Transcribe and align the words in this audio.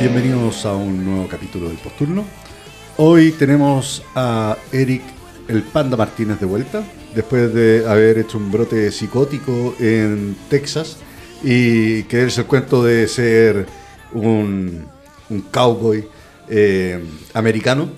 Bienvenidos 0.00 0.66
a 0.66 0.74
un 0.74 1.04
nuevo 1.04 1.28
capítulo 1.28 1.68
del 1.68 1.78
Posturno. 1.78 2.24
Hoy 2.96 3.32
tenemos 3.32 4.02
a 4.14 4.56
Eric 4.72 5.02
el 5.48 5.62
Panda 5.62 5.96
Martínez 5.96 6.38
de 6.40 6.46
vuelta, 6.46 6.82
después 7.14 7.52
de 7.52 7.84
haber 7.86 8.18
hecho 8.18 8.38
un 8.38 8.50
brote 8.50 8.90
psicótico 8.90 9.74
en 9.78 10.36
Texas 10.48 10.96
y 11.42 12.04
quererse 12.04 12.42
el 12.42 12.46
cuento 12.46 12.82
de 12.84 13.08
ser 13.08 13.66
un, 14.12 14.86
un 15.28 15.40
cowboy 15.42 16.04
eh, 16.48 17.02
americano. 17.34 17.88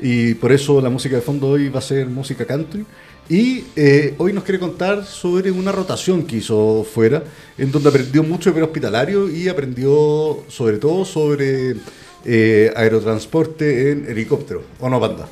Y 0.00 0.34
por 0.34 0.52
eso 0.52 0.80
la 0.80 0.90
música 0.90 1.16
de 1.16 1.22
fondo 1.22 1.48
hoy 1.48 1.68
va 1.68 1.78
a 1.78 1.82
ser 1.82 2.06
música 2.06 2.44
country. 2.46 2.84
Y 3.28 3.64
eh, 3.76 4.14
hoy 4.18 4.32
nos 4.32 4.42
quiere 4.42 4.58
contar 4.58 5.04
sobre 5.04 5.52
una 5.52 5.70
rotación 5.70 6.24
que 6.24 6.38
hizo 6.38 6.84
fuera, 6.84 7.22
en 7.56 7.70
donde 7.70 7.88
aprendió 7.88 8.24
mucho 8.24 8.50
de 8.50 8.60
hospitalario 8.60 9.30
y 9.30 9.48
aprendió 9.48 10.42
sobre 10.48 10.78
todo 10.78 11.04
sobre 11.04 11.76
eh, 12.24 12.72
aerotransporte 12.74 13.92
en 13.92 14.06
helicóptero. 14.10 14.64
¿O 14.80 14.88
no, 14.90 14.98
banda? 14.98 15.28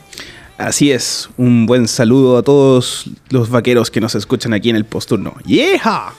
Así 0.58 0.90
es, 0.90 1.30
un 1.36 1.66
buen 1.66 1.86
saludo 1.86 2.36
a 2.36 2.42
todos 2.42 3.08
los 3.30 3.48
vaqueros 3.48 3.92
que 3.92 4.00
nos 4.00 4.16
escuchan 4.16 4.52
aquí 4.52 4.70
en 4.70 4.74
el 4.74 4.84
posturno. 4.84 5.36
¡Yeja! 5.46 6.12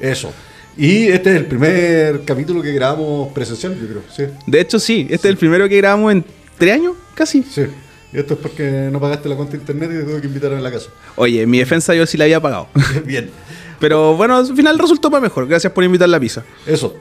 Eso. 0.00 0.32
Y 0.76 1.04
este 1.06 1.30
es 1.30 1.36
el 1.36 1.46
primer 1.46 2.24
capítulo 2.24 2.60
que 2.60 2.72
grabamos 2.72 3.32
presencial, 3.32 3.78
yo 3.80 3.86
creo. 3.86 4.02
¿sí? 4.12 4.24
De 4.48 4.60
hecho, 4.60 4.80
sí, 4.80 5.06
este 5.08 5.28
es 5.28 5.32
el 5.32 5.36
primero 5.36 5.68
que 5.68 5.76
grabamos 5.76 6.10
en 6.10 6.24
tres 6.58 6.74
años, 6.74 6.96
casi. 7.14 7.44
Sí. 7.44 7.66
Y 8.12 8.18
esto 8.18 8.34
es 8.34 8.40
porque 8.40 8.88
no 8.90 8.98
pagaste 8.98 9.28
la 9.28 9.36
cuenta 9.36 9.52
de 9.52 9.58
internet 9.58 9.90
y 9.92 9.98
te 9.98 10.02
tuve 10.02 10.20
que 10.20 10.26
invitar 10.26 10.52
a 10.52 10.60
la 10.60 10.72
casa. 10.72 10.90
Oye, 11.14 11.42
en 11.42 11.50
mi 11.50 11.58
defensa 11.58 11.94
yo 11.94 12.04
sí 12.04 12.16
la 12.18 12.24
había 12.24 12.40
pagado. 12.40 12.66
Bien. 13.06 13.30
Pero 13.78 14.16
bueno, 14.16 14.38
al 14.38 14.56
final 14.56 14.76
resultó 14.76 15.08
para 15.08 15.20
mejor. 15.20 15.46
Gracias 15.46 15.72
por 15.72 15.84
invitar 15.84 16.08
la 16.08 16.18
pizza. 16.18 16.42
Eso. 16.66 16.96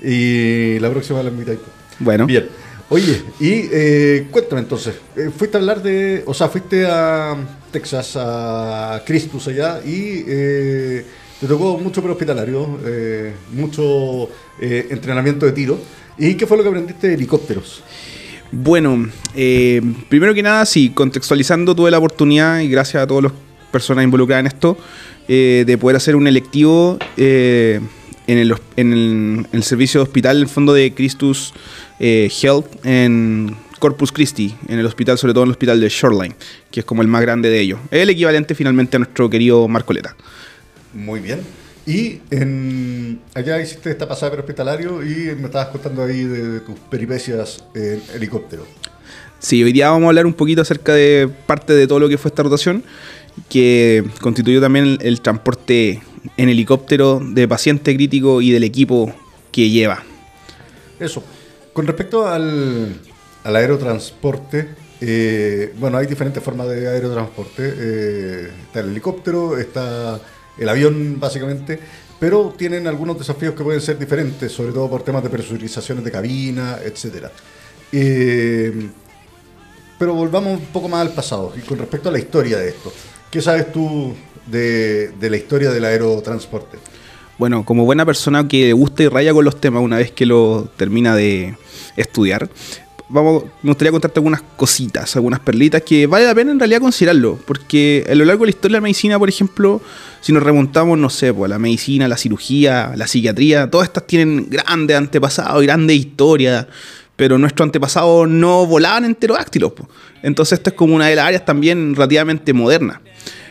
Y 0.00 0.78
la 0.78 0.90
próxima 0.90 1.24
la 1.24 1.30
invitáis. 1.30 1.58
Bueno. 1.98 2.26
Bien. 2.26 2.48
Oye, 2.88 3.20
y 3.40 3.68
eh, 3.72 4.28
cuéntame 4.30 4.60
entonces, 4.60 4.94
eh, 5.16 5.30
fuiste 5.36 5.56
a 5.56 5.60
hablar 5.60 5.82
de, 5.82 6.22
o 6.24 6.32
sea, 6.32 6.48
fuiste 6.48 6.86
a 6.86 7.36
Texas, 7.72 8.12
a 8.14 9.02
Christus 9.04 9.48
allá, 9.48 9.80
y 9.84 10.24
eh, 10.24 11.04
te 11.40 11.48
tocó 11.48 11.78
mucho 11.78 12.00
prehospitalario, 12.00 12.78
eh, 12.86 13.32
mucho 13.52 14.28
eh, 14.60 14.86
entrenamiento 14.88 15.46
de 15.46 15.52
tiro. 15.52 15.78
¿Y 16.16 16.34
qué 16.34 16.46
fue 16.46 16.56
lo 16.56 16.62
que 16.62 16.68
aprendiste 16.68 17.08
de 17.08 17.14
helicópteros? 17.14 17.82
Bueno, 18.52 19.10
eh, 19.34 19.82
primero 20.08 20.32
que 20.32 20.44
nada, 20.44 20.64
sí, 20.64 20.90
contextualizando, 20.90 21.74
tuve 21.74 21.90
la 21.90 21.98
oportunidad, 21.98 22.60
y 22.60 22.68
gracias 22.68 23.02
a 23.02 23.06
todas 23.08 23.24
las 23.24 23.32
personas 23.72 24.04
involucradas 24.04 24.42
en 24.42 24.46
esto, 24.46 24.78
de 25.26 25.78
poder 25.80 25.96
hacer 25.96 26.14
un 26.14 26.28
electivo 26.28 26.98
en, 28.26 28.38
el, 28.38 28.54
en 28.76 28.92
el- 28.92 29.46
en 29.46 29.48
el 29.52 29.62
servicio 29.62 30.00
de 30.00 30.04
hospital, 30.04 30.36
en 30.36 30.42
el 30.42 30.48
fondo 30.48 30.72
de 30.72 30.92
Christus 30.92 31.52
eh, 32.00 32.30
Health, 32.42 32.66
en 32.84 33.56
Corpus 33.78 34.10
Christi, 34.12 34.54
en 34.68 34.78
el 34.78 34.86
hospital, 34.86 35.18
sobre 35.18 35.32
todo 35.34 35.44
en 35.44 35.48
el 35.48 35.52
hospital 35.52 35.80
de 35.80 35.88
Shoreline, 35.88 36.34
que 36.70 36.80
es 36.80 36.86
como 36.86 37.02
el 37.02 37.08
más 37.08 37.22
grande 37.22 37.50
de 37.50 37.60
ellos. 37.60 37.78
El 37.90 38.08
equivalente 38.10 38.54
finalmente 38.54 38.96
a 38.96 39.00
nuestro 39.00 39.28
querido 39.28 39.68
Marcoleta. 39.68 40.16
Muy 40.94 41.20
bien. 41.20 41.40
Y 41.86 42.18
en, 42.30 43.20
allá 43.34 43.60
hiciste 43.60 43.90
esta 43.90 44.08
pasada 44.08 44.32
prehospitalario 44.32 45.04
y 45.04 45.36
me 45.36 45.44
estabas 45.44 45.68
contando 45.68 46.02
ahí 46.02 46.24
de, 46.24 46.48
de 46.48 46.60
tus 46.60 46.76
peripecias 46.90 47.62
en 47.74 48.02
helicóptero. 48.14 48.66
Sí, 49.38 49.62
hoy 49.62 49.72
día 49.72 49.90
vamos 49.90 50.06
a 50.06 50.08
hablar 50.08 50.26
un 50.26 50.32
poquito 50.32 50.62
acerca 50.62 50.94
de 50.94 51.28
parte 51.46 51.74
de 51.74 51.86
todo 51.86 52.00
lo 52.00 52.08
que 52.08 52.18
fue 52.18 52.30
esta 52.30 52.42
rotación, 52.42 52.82
que 53.48 54.02
constituyó 54.20 54.60
también 54.60 54.86
el, 54.86 54.98
el 55.02 55.20
transporte 55.20 56.00
en 56.36 56.48
helicóptero 56.48 57.20
de 57.22 57.48
paciente 57.48 57.94
crítico 57.94 58.40
y 58.40 58.50
del 58.50 58.64
equipo 58.64 59.12
que 59.52 59.70
lleva. 59.70 60.02
Eso. 60.98 61.22
Con 61.72 61.86
respecto 61.86 62.26
al, 62.26 63.00
al 63.44 63.56
aerotransporte, 63.56 64.68
eh, 65.00 65.74
bueno, 65.78 65.98
hay 65.98 66.06
diferentes 66.06 66.42
formas 66.42 66.68
de 66.68 66.88
aerotransporte. 66.88 67.74
Eh, 67.76 68.50
está 68.66 68.80
el 68.80 68.90
helicóptero, 68.90 69.58
está 69.58 70.20
el 70.58 70.68
avión, 70.68 71.20
básicamente, 71.20 71.78
pero 72.18 72.54
tienen 72.56 72.86
algunos 72.86 73.18
desafíos 73.18 73.54
que 73.54 73.62
pueden 73.62 73.80
ser 73.80 73.98
diferentes, 73.98 74.50
sobre 74.50 74.72
todo 74.72 74.88
por 74.88 75.02
temas 75.02 75.22
de 75.22 75.28
presurizaciones 75.28 76.04
de 76.04 76.10
cabina, 76.10 76.78
etcétera. 76.82 77.30
Eh, 77.92 78.88
pero 79.98 80.14
volvamos 80.14 80.58
un 80.60 80.66
poco 80.66 80.88
más 80.88 81.06
al 81.06 81.12
pasado 81.12 81.52
y 81.56 81.60
con 81.60 81.78
respecto 81.78 82.08
a 82.08 82.12
la 82.12 82.18
historia 82.18 82.58
de 82.58 82.68
esto. 82.68 82.92
¿Qué 83.30 83.40
sabes 83.40 83.72
tú 83.72 84.14
de, 84.46 85.12
la 85.20 85.36
historia 85.36 85.70
del 85.70 85.84
aerotransporte? 85.84 86.78
Bueno, 87.38 87.64
como 87.64 87.84
buena 87.84 88.06
persona 88.06 88.48
que 88.48 88.72
gusta 88.72 89.02
y 89.02 89.08
raya 89.08 89.32
con 89.32 89.44
los 89.44 89.60
temas 89.60 89.82
una 89.82 89.98
vez 89.98 90.10
que 90.10 90.24
lo 90.26 90.68
termina 90.76 91.14
de 91.14 91.56
estudiar, 91.96 92.48
vamos, 93.08 93.44
me 93.62 93.70
gustaría 93.70 93.92
contarte 93.92 94.18
algunas 94.18 94.42
cositas, 94.56 95.14
algunas 95.16 95.40
perlitas 95.40 95.82
que 95.82 96.06
vale 96.06 96.24
la 96.24 96.34
pena 96.34 96.52
en 96.52 96.58
realidad 96.58 96.80
considerarlo, 96.80 97.38
porque 97.46 98.06
a 98.08 98.14
lo 98.14 98.24
largo 98.24 98.44
de 98.44 98.46
la 98.46 98.50
historia 98.50 98.74
de 98.74 98.78
la 98.78 98.82
medicina, 98.82 99.18
por 99.18 99.28
ejemplo, 99.28 99.82
si 100.20 100.32
nos 100.32 100.42
remontamos, 100.42 100.98
no 100.98 101.10
sé, 101.10 101.32
pues, 101.32 101.50
a 101.50 101.54
la 101.54 101.58
medicina, 101.58 102.08
la 102.08 102.16
cirugía, 102.16 102.92
la 102.96 103.06
psiquiatría, 103.06 103.70
todas 103.70 103.88
estas 103.88 104.06
tienen 104.06 104.48
grandes 104.50 104.96
antepasados 104.96 105.62
y 105.62 105.66
grandes 105.66 105.96
historias, 105.96 106.66
pero 107.16 107.38
nuestros 107.38 107.66
antepasados 107.66 108.28
no 108.28 108.66
volaban 108.66 109.04
en 109.04 109.14
pterodáctilos. 109.14 109.72
po. 109.72 109.88
Entonces, 110.22 110.58
esto 110.58 110.70
es 110.70 110.76
como 110.76 110.94
una 110.94 111.06
de 111.06 111.16
las 111.16 111.26
áreas 111.26 111.44
también 111.44 111.94
relativamente 111.94 112.52
modernas. 112.52 112.98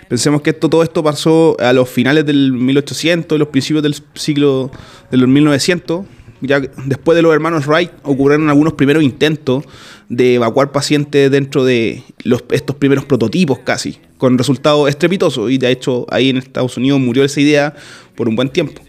Pensemos 0.08 0.42
que 0.42 0.52
esto, 0.52 0.70
todo 0.70 0.84
esto 0.84 1.04
pasó 1.04 1.58
a 1.60 1.74
los 1.74 1.90
finales 1.90 2.26
del 2.26 2.54
1800 2.54 3.36
y 3.36 3.40
los 3.40 3.48
principios 3.48 3.84
del 3.84 3.96
siglo 4.14 4.72
de 5.10 5.18
los 5.18 5.28
1900. 5.28 6.06
Ya 6.42 6.60
después 6.60 7.16
de 7.16 7.22
los 7.22 7.34
hermanos 7.34 7.66
Wright 7.66 7.92
ocurrieron 8.04 8.50
algunos 8.50 8.74
primeros 8.74 9.04
intentos 9.04 9.64
de 10.10 10.36
evacuar 10.36 10.72
pacientes 10.72 11.32
dentro 11.32 11.66
de 11.66 12.04
los, 12.24 12.44
estos 12.52 12.76
primeros 12.76 13.06
prototipos 13.06 13.60
casi, 13.60 13.98
con 14.18 14.38
resultados 14.38 14.90
estrepitosos. 14.90 15.50
Y 15.50 15.58
de 15.58 15.72
hecho 15.72 16.06
ahí 16.10 16.30
en 16.30 16.38
Estados 16.38 16.78
Unidos 16.78 17.00
murió 17.00 17.24
esa 17.24 17.42
idea 17.42 17.74
por 18.16 18.30
un 18.30 18.36
buen 18.36 18.50
tiempo. 18.50 18.82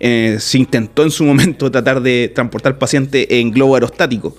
Eh, 0.00 0.38
se 0.40 0.58
intentó 0.58 1.02
en 1.04 1.10
su 1.10 1.24
momento 1.24 1.70
tratar 1.70 2.02
de 2.02 2.32
transportar 2.34 2.78
pacientes 2.78 3.26
en 3.30 3.52
globo 3.52 3.74
aerostático, 3.76 4.36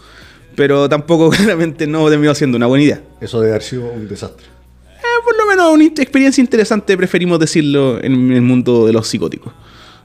pero 0.56 0.90
tampoco 0.90 1.30
claramente 1.36 1.88
no 1.88 2.10
terminó 2.10 2.36
siendo 2.36 2.58
una 2.58 2.68
buena 2.68 2.84
idea. 2.84 3.02
Eso 3.22 3.40
debe 3.40 3.54
haber 3.54 3.64
sido 3.64 3.90
un 3.90 4.08
desastre. 4.08 4.55
Eh, 5.16 5.24
por 5.24 5.38
lo 5.38 5.46
menos 5.46 5.74
una 5.74 5.86
experiencia 5.86 6.42
interesante, 6.42 6.98
preferimos 6.98 7.40
decirlo 7.40 8.04
en 8.04 8.32
el 8.32 8.42
mundo 8.42 8.86
de 8.86 8.94
los 8.94 9.08
psicóticos. 9.08 9.54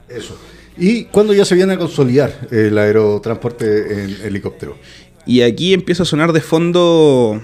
Eso. 0.07 0.37
¿Y 0.77 1.05
cuándo 1.05 1.33
ya 1.33 1.45
se 1.45 1.55
viene 1.55 1.73
a 1.73 1.77
consolidar 1.77 2.47
el 2.51 2.77
aerotransporte 2.77 4.03
en 4.03 4.17
helicóptero? 4.23 4.77
Y 5.25 5.41
aquí 5.41 5.73
empieza 5.73 6.03
a 6.03 6.05
sonar 6.05 6.33
de 6.33 6.41
fondo 6.41 7.41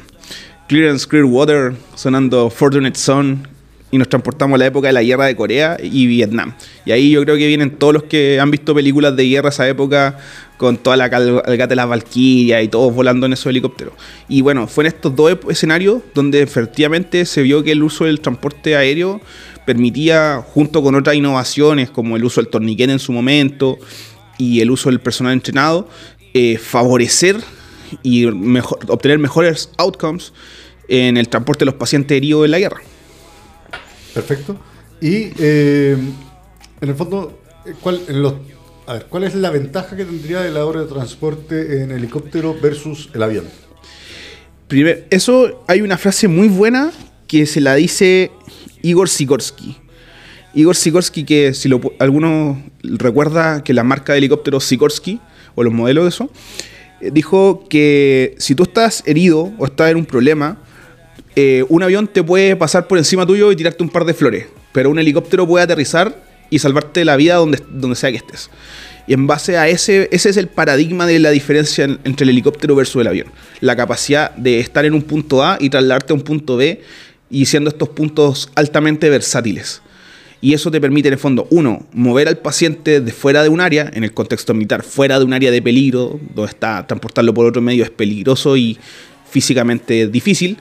Clearance 0.67 1.07
Clearwater, 1.07 1.73
sonando 1.95 2.49
Fortunate 2.49 2.97
Son, 2.97 3.47
y 3.89 3.97
nos 3.97 4.09
transportamos 4.09 4.55
a 4.55 4.57
la 4.57 4.65
época 4.65 4.87
de 4.87 4.93
la 4.93 5.03
guerra 5.03 5.25
de 5.25 5.35
Corea 5.35 5.77
y 5.81 6.07
Vietnam. 6.07 6.53
Y 6.85 6.91
ahí 6.91 7.11
yo 7.11 7.23
creo 7.23 7.37
que 7.37 7.47
vienen 7.47 7.71
todos 7.71 7.93
los 7.93 8.03
que 8.03 8.39
han 8.39 8.51
visto 8.51 8.75
películas 8.75 9.15
de 9.15 9.27
guerra 9.27 9.49
esa 9.49 9.67
época, 9.67 10.17
con 10.57 10.77
toda 10.77 10.97
la 10.97 11.09
calgata 11.09 11.67
de 11.67 11.75
las 11.75 11.87
Valkyrias 11.87 12.63
y 12.63 12.67
todos 12.67 12.93
volando 12.93 13.27
en 13.27 13.33
esos 13.33 13.47
helicópteros. 13.47 13.93
Y 14.27 14.41
bueno, 14.41 14.67
fue 14.67 14.83
en 14.83 14.87
estos 14.87 15.15
dos 15.15 15.37
escenarios 15.49 16.01
donde 16.13 16.41
efectivamente 16.41 17.25
se 17.25 17.43
vio 17.43 17.63
que 17.63 17.71
el 17.71 17.83
uso 17.83 18.05
del 18.05 18.19
transporte 18.19 18.75
aéreo 18.75 19.21
permitía, 19.65 20.43
junto 20.45 20.81
con 20.81 20.95
otras 20.95 21.15
innovaciones 21.15 21.89
como 21.89 22.15
el 22.17 22.23
uso 22.23 22.41
del 22.41 22.49
torniquete 22.49 22.91
en 22.91 22.99
su 22.99 23.11
momento 23.11 23.77
y 24.37 24.61
el 24.61 24.71
uso 24.71 24.89
del 24.89 24.99
personal 24.99 25.33
entrenado, 25.33 25.87
eh, 26.33 26.57
favorecer 26.57 27.37
y 28.03 28.25
obtener 28.25 29.19
mejores 29.19 29.69
outcomes 29.77 30.33
en 30.89 31.17
el 31.17 31.29
transporte 31.29 31.59
de 31.59 31.67
los 31.67 31.75
pacientes 31.75 32.17
heridos 32.17 32.45
en 32.45 32.51
la 32.51 32.59
guerra. 32.59 32.81
Perfecto. 34.17 34.57
Y 34.99 35.29
eh, 35.37 35.95
en 36.81 36.89
el 36.89 36.95
fondo, 36.95 37.39
¿cuál, 37.81 38.01
en 38.07 38.23
los, 38.23 38.33
a 38.87 38.93
ver, 38.93 39.05
¿cuál 39.05 39.25
es 39.25 39.35
la 39.35 39.51
ventaja 39.51 39.95
que 39.95 40.05
tendría 40.05 40.47
el 40.47 40.57
aerotransporte 40.57 41.83
en 41.83 41.91
helicóptero 41.91 42.55
versus 42.59 43.11
el 43.13 43.21
avión? 43.21 43.45
Primero, 44.67 45.01
eso 45.11 45.63
hay 45.67 45.81
una 45.81 45.99
frase 45.99 46.27
muy 46.27 46.47
buena 46.47 46.91
que 47.27 47.45
se 47.45 47.61
la 47.61 47.75
dice 47.75 48.31
Igor 48.81 49.07
Sikorsky. 49.07 49.77
Igor 50.55 50.75
Sikorsky, 50.75 51.23
que 51.23 51.53
si 51.53 51.69
lo, 51.69 51.79
alguno 51.99 52.59
recuerda 52.81 53.63
que 53.63 53.73
la 53.73 53.83
marca 53.83 54.13
de 54.13 54.17
helicópteros 54.17 54.63
Sikorsky, 54.63 55.21
o 55.53 55.63
los 55.63 55.73
modelos 55.73 56.05
de 56.05 56.09
eso, 56.09 56.31
eh, 57.01 57.11
dijo 57.13 57.65
que 57.69 58.33
si 58.39 58.55
tú 58.55 58.63
estás 58.63 59.03
herido 59.05 59.53
o 59.59 59.67
estás 59.67 59.91
en 59.91 59.97
un 59.97 60.05
problema, 60.07 60.57
eh, 61.39 61.63
un 61.69 61.83
avión 61.83 62.07
te 62.07 62.23
puede 62.23 62.55
pasar 62.55 62.87
por 62.87 62.97
encima 62.97 63.23
tuyo 63.23 63.51
y 63.51 63.55
tirarte 63.55 63.83
un 63.83 63.89
par 63.89 64.05
de 64.05 64.15
flores. 64.15 64.47
pero 64.71 64.89
un 64.89 64.97
helicóptero 64.97 65.45
puede 65.45 65.63
aterrizar 65.63 66.19
y 66.49 66.57
salvarte 66.57 67.05
la 67.05 67.15
vida 67.15 67.35
donde, 67.35 67.61
donde 67.69 67.95
sea 67.95 68.09
que 68.09 68.17
estés. 68.17 68.49
Y 69.05 69.13
en 69.13 69.27
base 69.27 69.55
a 69.55 69.67
ese, 69.67 70.09
ese 70.11 70.29
es 70.29 70.37
el 70.37 70.47
paradigma 70.47 71.05
de 71.05 71.19
la 71.19 71.29
diferencia 71.29 71.83
entre 71.83 72.23
el 72.23 72.31
helicóptero 72.31 72.75
versus 72.75 73.01
el 73.01 73.07
avión. 73.07 73.27
La 73.61 73.75
capacidad 73.75 74.31
de 74.31 74.59
estar 74.59 74.83
en 74.85 74.95
un 74.95 75.03
punto 75.03 75.43
A 75.43 75.59
y 75.59 75.69
trasladarte 75.69 76.11
a 76.11 76.15
un 76.15 76.23
punto 76.23 76.57
B 76.57 76.81
y 77.29 77.45
siendo 77.45 77.69
estos 77.69 77.89
puntos 77.89 78.49
altamente 78.55 79.07
versátiles. 79.11 79.83
Y 80.41 80.55
eso 80.55 80.71
te 80.71 80.81
permite, 80.81 81.09
en 81.09 81.13
el 81.13 81.19
fondo, 81.19 81.47
uno, 81.51 81.85
mover 81.93 82.27
al 82.29 82.39
paciente 82.39 82.99
de 82.99 83.11
fuera 83.11 83.43
de 83.43 83.49
un 83.49 83.61
área, 83.61 83.91
en 83.93 84.03
el 84.03 84.11
contexto 84.11 84.55
militar, 84.55 84.81
fuera 84.81 85.19
de 85.19 85.25
un 85.25 85.33
área 85.33 85.51
de 85.51 85.61
peligro, 85.61 86.19
donde 86.33 86.49
está 86.49 86.87
transportarlo 86.87 87.31
por 87.31 87.45
otro 87.45 87.61
medio 87.61 87.83
es 87.83 87.91
peligroso 87.91 88.57
y 88.57 88.79
físicamente 89.29 90.07
difícil. 90.07 90.57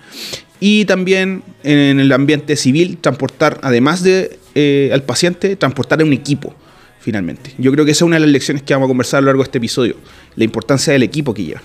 Y 0.61 0.85
también 0.87 1.43
en 1.62 2.00
el 2.00 2.11
ambiente 2.12 2.56
civil, 2.56 2.99
transportar, 2.99 3.58
además 3.62 4.03
de 4.03 4.38
eh, 4.55 4.91
al 4.93 5.03
paciente, 5.03 5.56
transportar 5.56 6.00
a 6.00 6.05
un 6.05 6.12
equipo, 6.12 6.55
finalmente. 6.99 7.53
Yo 7.58 7.70
creo 7.73 7.85
que 7.85 7.91
esa 7.91 8.05
es 8.05 8.06
una 8.06 8.17
de 8.17 8.20
las 8.20 8.31
lecciones 8.31 8.62
que 8.62 8.73
vamos 8.73 8.87
a 8.87 8.88
conversar 8.88 9.19
a 9.19 9.20
lo 9.20 9.26
largo 9.26 9.43
de 9.43 9.49
este 9.49 9.58
episodio, 9.58 9.97
la 10.35 10.44
importancia 10.44 10.93
del 10.93 11.03
equipo 11.03 11.35
que 11.35 11.44
lleva. 11.44 11.62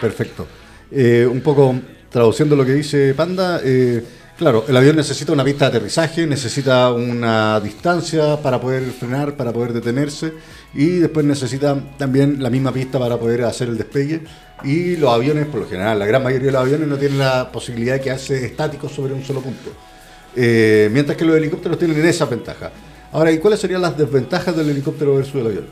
Perfecto. 0.00 0.46
Eh, 0.90 1.28
un 1.30 1.40
poco 1.40 1.80
traduciendo 2.10 2.56
lo 2.56 2.66
que 2.66 2.74
dice 2.74 3.14
Panda, 3.14 3.60
eh, 3.64 4.02
claro, 4.42 4.64
el 4.66 4.76
avión 4.76 4.96
necesita 4.96 5.32
una 5.32 5.44
pista 5.44 5.70
de 5.70 5.76
aterrizaje, 5.76 6.26
necesita 6.26 6.92
una 6.92 7.60
distancia 7.60 8.36
para 8.42 8.60
poder 8.60 8.82
frenar, 8.90 9.36
para 9.36 9.52
poder 9.52 9.72
detenerse, 9.72 10.32
y 10.74 10.98
después 10.98 11.24
necesita 11.24 11.80
también 11.96 12.42
la 12.42 12.50
misma 12.50 12.72
pista 12.72 12.98
para 12.98 13.16
poder 13.18 13.44
hacer 13.44 13.68
el 13.68 13.78
despegue. 13.78 14.22
Y 14.64 14.96
los 14.96 15.10
aviones, 15.10 15.46
por 15.46 15.60
lo 15.60 15.68
general, 15.68 15.98
la 15.98 16.06
gran 16.06 16.24
mayoría 16.24 16.46
de 16.46 16.52
los 16.52 16.60
aviones 16.60 16.88
no 16.88 16.96
tienen 16.96 17.18
la 17.18 17.52
posibilidad 17.52 17.94
de 17.94 18.00
quedarse 18.00 18.44
estáticos 18.44 18.90
sobre 18.90 19.14
un 19.14 19.24
solo 19.24 19.40
punto. 19.40 19.70
Eh, 20.34 20.90
mientras 20.92 21.16
que 21.16 21.24
los 21.24 21.36
helicópteros 21.36 21.78
tienen 21.78 22.04
esa 22.04 22.24
ventaja. 22.24 22.72
Ahora, 23.12 23.30
¿y 23.30 23.38
cuáles 23.38 23.60
serían 23.60 23.82
las 23.82 23.96
desventajas 23.96 24.56
del 24.56 24.70
helicóptero 24.70 25.14
versus 25.14 25.36
el 25.36 25.46
avión? 25.46 25.66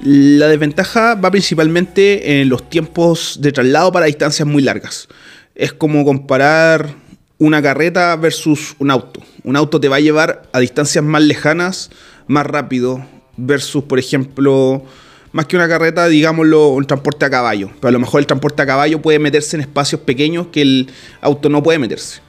La 0.00 0.48
desventaja 0.48 1.14
va 1.14 1.30
principalmente 1.30 2.40
en 2.40 2.48
los 2.48 2.70
tiempos 2.70 3.38
de 3.40 3.52
traslado 3.52 3.92
para 3.92 4.06
distancias 4.06 4.48
muy 4.48 4.62
largas. 4.62 5.08
Es 5.54 5.74
como 5.74 6.04
comparar 6.04 7.01
una 7.42 7.60
carreta 7.60 8.14
versus 8.14 8.76
un 8.78 8.92
auto. 8.92 9.20
Un 9.42 9.56
auto 9.56 9.80
te 9.80 9.88
va 9.88 9.96
a 9.96 10.00
llevar 10.00 10.48
a 10.52 10.60
distancias 10.60 11.04
más 11.04 11.22
lejanas, 11.22 11.90
más 12.28 12.46
rápido, 12.46 13.04
versus, 13.36 13.82
por 13.82 13.98
ejemplo, 13.98 14.84
más 15.32 15.46
que 15.46 15.56
una 15.56 15.66
carreta, 15.66 16.06
digámoslo, 16.06 16.68
un 16.68 16.86
transporte 16.86 17.24
a 17.24 17.30
caballo. 17.30 17.70
Pero 17.80 17.88
a 17.88 17.90
lo 17.90 17.98
mejor 17.98 18.20
el 18.20 18.28
transporte 18.28 18.62
a 18.62 18.66
caballo 18.66 19.02
puede 19.02 19.18
meterse 19.18 19.56
en 19.56 19.62
espacios 19.62 20.02
pequeños 20.02 20.46
que 20.52 20.62
el 20.62 20.90
auto 21.20 21.48
no 21.48 21.64
puede 21.64 21.80
meterse. 21.80 22.20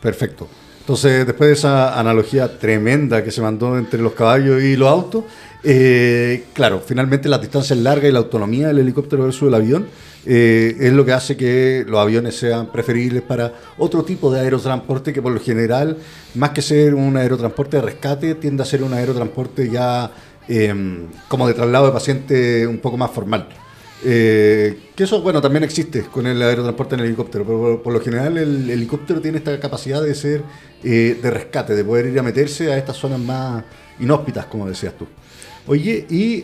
Perfecto. 0.00 0.48
Entonces, 0.80 1.26
después 1.26 1.48
de 1.48 1.54
esa 1.54 2.00
analogía 2.00 2.58
tremenda 2.58 3.22
que 3.22 3.30
se 3.30 3.42
mandó 3.42 3.76
entre 3.76 4.00
los 4.00 4.14
caballos 4.14 4.62
y 4.62 4.74
los 4.76 4.88
autos, 4.88 5.24
eh, 5.62 6.44
claro, 6.54 6.82
finalmente 6.86 7.28
la 7.28 7.36
distancia 7.36 7.76
larga 7.76 8.08
y 8.08 8.12
la 8.12 8.20
autonomía 8.20 8.68
del 8.68 8.78
helicóptero 8.78 9.24
versus 9.24 9.48
el 9.48 9.54
avión 9.54 9.86
eh, 10.26 10.76
es 10.80 10.92
lo 10.92 11.04
que 11.04 11.12
hace 11.12 11.36
que 11.36 11.84
los 11.86 12.00
aviones 12.00 12.36
sean 12.36 12.72
preferibles 12.72 13.22
para 13.22 13.52
otro 13.76 14.04
tipo 14.04 14.32
de 14.32 14.40
aerotransporte 14.40 15.12
que 15.12 15.20
por 15.20 15.32
lo 15.32 15.40
general, 15.40 15.98
más 16.34 16.50
que 16.50 16.62
ser 16.62 16.94
un 16.94 17.16
aerotransporte 17.16 17.76
de 17.76 17.82
rescate, 17.82 18.34
tiende 18.36 18.62
a 18.62 18.66
ser 18.66 18.82
un 18.82 18.94
aerotransporte 18.94 19.68
ya 19.68 20.10
em, 20.48 21.08
como 21.28 21.46
de 21.46 21.54
traslado 21.54 21.86
de 21.86 21.92
paciente 21.92 22.66
un 22.66 22.78
poco 22.78 22.96
más 22.96 23.10
formal. 23.10 23.48
Eh, 24.06 24.90
que 24.94 25.04
eso, 25.04 25.20
bueno, 25.22 25.40
también 25.40 25.64
existe 25.64 26.02
con 26.02 26.26
el 26.26 26.40
aerotransporte 26.40 26.94
en 26.94 27.00
el 27.00 27.06
helicóptero, 27.06 27.44
pero 27.44 27.82
por, 27.82 27.92
lo 27.92 28.00
general 28.00 28.36
el, 28.38 28.70
helicóptero 28.70 29.20
tiene 29.20 29.38
esta 29.38 29.58
capacidad 29.60 30.02
de 30.02 30.14
ser 30.14 30.42
eh, 30.82 31.18
de 31.22 31.30
rescate, 31.30 31.74
de 31.74 31.84
poder 31.84 32.06
ir 32.06 32.18
a 32.18 32.22
meterse 32.22 32.72
a 32.72 32.78
estas 32.78 32.96
zonas 32.96 33.20
más 33.20 33.64
inhóspitas, 34.00 34.46
como 34.46 34.68
decías 34.68 34.94
tú. 34.96 35.06
Oye, 35.66 36.06
y 36.10 36.42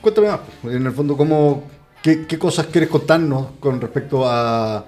cuéntame 0.00 0.28
más, 0.28 0.40
en 0.64 0.86
el 0.86 0.92
fondo, 0.92 1.16
cómo, 1.18 1.64
qué, 2.02 2.38
cosas 2.38 2.66
quieres 2.66 2.90
contarnos 2.90 3.46
con 3.60 3.80
respecto 3.80 4.24
a, 4.26 4.84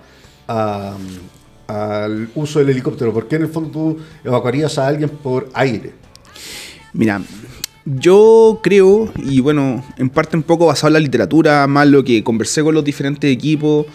al 1.66 2.28
uso 2.34 2.58
del 2.58 2.70
helicóptero? 2.70 3.12
¿Por 3.12 3.28
qué 3.28 3.36
en 3.36 3.42
el 3.42 3.48
fondo 3.48 3.70
tú 3.70 3.98
evacuarías 4.24 4.78
a 4.78 4.86
alguien 4.86 5.08
por 5.08 5.48
aire? 5.54 5.92
Mira, 6.92 7.22
yo 7.84 8.60
creo, 8.62 9.12
y 9.16 9.40
bueno, 9.40 9.84
en 9.98 10.08
parte 10.10 10.36
un 10.36 10.42
poco 10.42 10.66
basado 10.66 10.88
en 10.88 10.94
la 10.94 11.00
literatura, 11.00 11.66
más 11.66 11.86
lo 11.86 12.02
que 12.04 12.24
conversé 12.24 12.62
con 12.62 12.74
los 12.74 12.84
diferentes 12.84 13.30
equipos, 13.30 13.86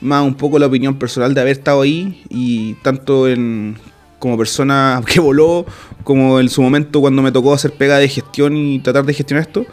más 0.00 0.24
un 0.24 0.34
poco 0.34 0.58
la 0.58 0.66
opinión 0.66 0.98
personal 0.98 1.34
de 1.34 1.40
haber 1.40 1.52
estado 1.52 1.82
ahí, 1.82 2.24
y 2.28 2.74
tanto 2.82 3.28
en 3.28 3.76
como 4.18 4.36
persona 4.36 5.00
que 5.06 5.20
voló, 5.20 5.64
como 6.04 6.40
en 6.40 6.48
su 6.48 6.62
momento 6.62 7.00
cuando 7.00 7.22
me 7.22 7.32
tocó 7.32 7.54
hacer 7.54 7.72
pega 7.72 7.98
de 7.98 8.08
gestión 8.08 8.56
y 8.56 8.80
tratar 8.80 9.04
de 9.04 9.14
gestionar 9.14 9.46
esto, 9.46 9.64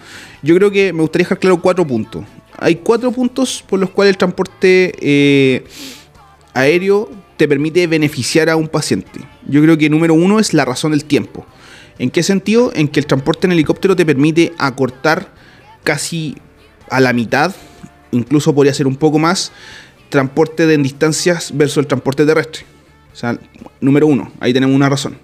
yo 0.41 0.55
creo 0.55 0.71
que 0.71 0.93
me 0.93 1.01
gustaría 1.01 1.25
dejar 1.25 1.39
claro 1.39 1.61
cuatro 1.61 1.85
puntos. 1.85 2.23
Hay 2.57 2.75
cuatro 2.77 3.11
puntos 3.11 3.63
por 3.67 3.79
los 3.79 3.89
cuales 3.89 4.13
el 4.13 4.17
transporte 4.17 4.93
eh, 4.99 5.63
aéreo 6.53 7.09
te 7.37 7.47
permite 7.47 7.85
beneficiar 7.87 8.49
a 8.49 8.55
un 8.55 8.67
paciente. 8.67 9.19
Yo 9.47 9.61
creo 9.61 9.77
que 9.77 9.89
número 9.89 10.13
uno 10.13 10.39
es 10.39 10.53
la 10.53 10.65
razón 10.65 10.91
del 10.91 11.05
tiempo. 11.05 11.45
¿En 11.99 12.09
qué 12.09 12.23
sentido? 12.23 12.71
En 12.75 12.87
que 12.87 12.99
el 12.99 13.05
transporte 13.05 13.47
en 13.47 13.53
helicóptero 13.53 13.95
te 13.95 14.05
permite 14.05 14.53
acortar 14.57 15.33
casi 15.83 16.35
a 16.89 16.99
la 16.99 17.13
mitad, 17.13 17.55
incluso 18.11 18.53
podría 18.53 18.73
ser 18.73 18.87
un 18.87 18.95
poco 18.95 19.19
más, 19.19 19.51
transporte 20.09 20.65
de 20.65 20.77
distancias 20.77 21.51
versus 21.55 21.77
el 21.77 21.87
transporte 21.87 22.25
terrestre. 22.25 22.65
O 23.13 23.15
sea, 23.15 23.37
número 23.79 24.07
uno, 24.07 24.31
ahí 24.39 24.53
tenemos 24.53 24.75
una 24.75 24.89
razón. 24.89 25.17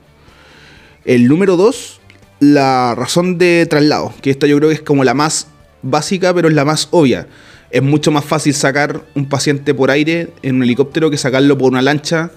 El 1.03 1.27
número 1.27 1.57
dos, 1.57 1.99
la 2.39 2.95
razón 2.95 3.37
de 3.37 3.65
traslado, 3.69 4.13
que 4.21 4.29
esta 4.31 4.47
yo 4.47 4.57
creo 4.57 4.69
que 4.69 4.75
es 4.75 4.81
como 4.81 5.03
la 5.03 5.13
más 5.13 5.47
básica, 5.81 6.33
pero 6.33 6.47
es 6.47 6.53
la 6.53 6.65
más 6.65 6.87
obvia. 6.91 7.27
Es 7.69 7.81
mucho 7.81 8.11
más 8.11 8.25
fácil 8.25 8.53
sacar 8.53 9.03
un 9.15 9.27
paciente 9.27 9.73
por 9.73 9.91
aire 9.91 10.33
en 10.41 10.55
un 10.55 10.63
helicóptero 10.63 11.09
que 11.09 11.17
sacarlo 11.17 11.57
por 11.57 11.71
una 11.71 11.81
lancha 11.81 12.31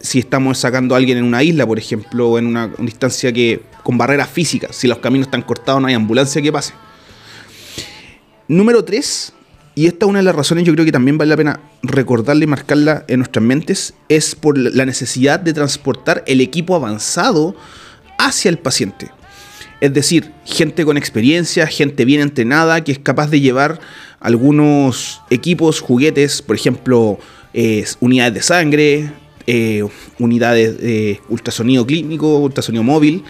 si 0.00 0.18
estamos 0.18 0.58
sacando 0.58 0.94
a 0.94 0.98
alguien 0.98 1.18
en 1.18 1.24
una 1.24 1.42
isla, 1.42 1.66
por 1.66 1.78
ejemplo, 1.78 2.30
o 2.30 2.38
en 2.38 2.46
una, 2.46 2.70
distancia 2.78 3.32
que 3.32 3.62
con 3.82 3.98
barreras 3.98 4.28
físicas, 4.28 4.74
si 4.74 4.88
los 4.88 4.98
caminos 4.98 5.26
están 5.26 5.42
cortados 5.42 5.80
no 5.80 5.88
hay 5.88 5.94
ambulancia 5.94 6.40
que 6.40 6.52
pase. 6.52 6.72
Número 8.48 8.82
3, 8.84 9.32
y 9.74 9.86
esta 9.86 10.06
es 10.06 10.10
una 10.10 10.18
de 10.20 10.24
las 10.24 10.34
razones 10.34 10.64
yo 10.64 10.72
creo 10.72 10.84
que 10.84 10.92
también 10.92 11.18
vale 11.18 11.30
la 11.30 11.36
pena 11.36 11.60
recordarla 11.82 12.44
y 12.44 12.46
marcarla 12.46 13.04
en 13.08 13.20
nuestras 13.20 13.44
mentes, 13.44 13.94
es 14.08 14.34
por 14.34 14.58
la 14.58 14.86
necesidad 14.86 15.38
de 15.38 15.52
transportar 15.52 16.24
el 16.26 16.40
equipo 16.40 16.74
avanzado 16.74 17.54
hacia 18.18 18.48
el 18.48 18.58
paciente. 18.58 19.10
Es 19.80 19.94
decir, 19.94 20.32
gente 20.44 20.84
con 20.84 20.96
experiencia, 20.96 21.66
gente 21.66 22.04
bien 22.04 22.20
entrenada, 22.20 22.84
que 22.84 22.92
es 22.92 22.98
capaz 22.98 23.30
de 23.30 23.40
llevar 23.40 23.80
algunos 24.20 25.22
equipos, 25.30 25.80
juguetes, 25.80 26.42
por 26.42 26.54
ejemplo, 26.56 27.18
unidades 28.00 28.34
de 28.34 28.42
sangre, 28.42 29.12
eh, 29.46 29.84
unidades 30.18 30.78
de 30.78 31.20
ultrasonido 31.28 31.86
clínico, 31.86 32.38
ultrasonido 32.38 32.84
móvil, 32.84 33.24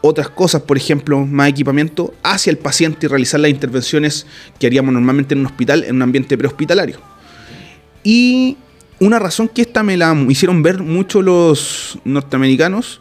otras 0.00 0.28
cosas, 0.28 0.62
por 0.62 0.76
ejemplo, 0.76 1.24
más 1.24 1.48
equipamiento, 1.48 2.12
hacia 2.22 2.50
el 2.50 2.58
paciente 2.58 3.06
y 3.06 3.08
realizar 3.08 3.40
las 3.40 3.50
intervenciones 3.50 4.26
que 4.58 4.66
haríamos 4.66 4.92
normalmente 4.92 5.34
en 5.34 5.40
un 5.40 5.46
hospital, 5.46 5.84
en 5.84 5.96
un 5.96 6.02
ambiente 6.02 6.36
prehospitalario. 6.36 7.00
Y 8.02 8.56
una 9.00 9.18
razón 9.18 9.48
que 9.48 9.62
esta 9.62 9.82
me 9.82 9.96
la 9.96 10.16
hicieron 10.28 10.62
ver 10.62 10.82
mucho 10.82 11.22
los 11.22 11.98
norteamericanos 12.04 13.00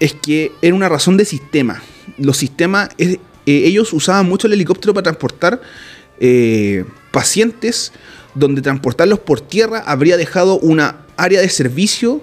es 0.00 0.14
que 0.14 0.52
era 0.62 0.74
una 0.74 0.88
razón 0.88 1.16
de 1.16 1.24
sistema. 1.24 1.82
Los 2.18 2.36
sistemas, 2.36 2.90
eh, 2.98 3.18
ellos 3.46 3.92
usaban 3.92 4.26
mucho 4.26 4.46
el 4.46 4.52
helicóptero 4.52 4.94
para 4.94 5.04
transportar 5.04 5.60
eh, 6.20 6.84
pacientes, 7.10 7.92
donde 8.34 8.62
transportarlos 8.62 9.18
por 9.20 9.40
tierra 9.40 9.82
habría 9.86 10.16
dejado 10.16 10.58
una 10.58 11.06
área 11.16 11.40
de 11.40 11.48
servicio 11.48 12.20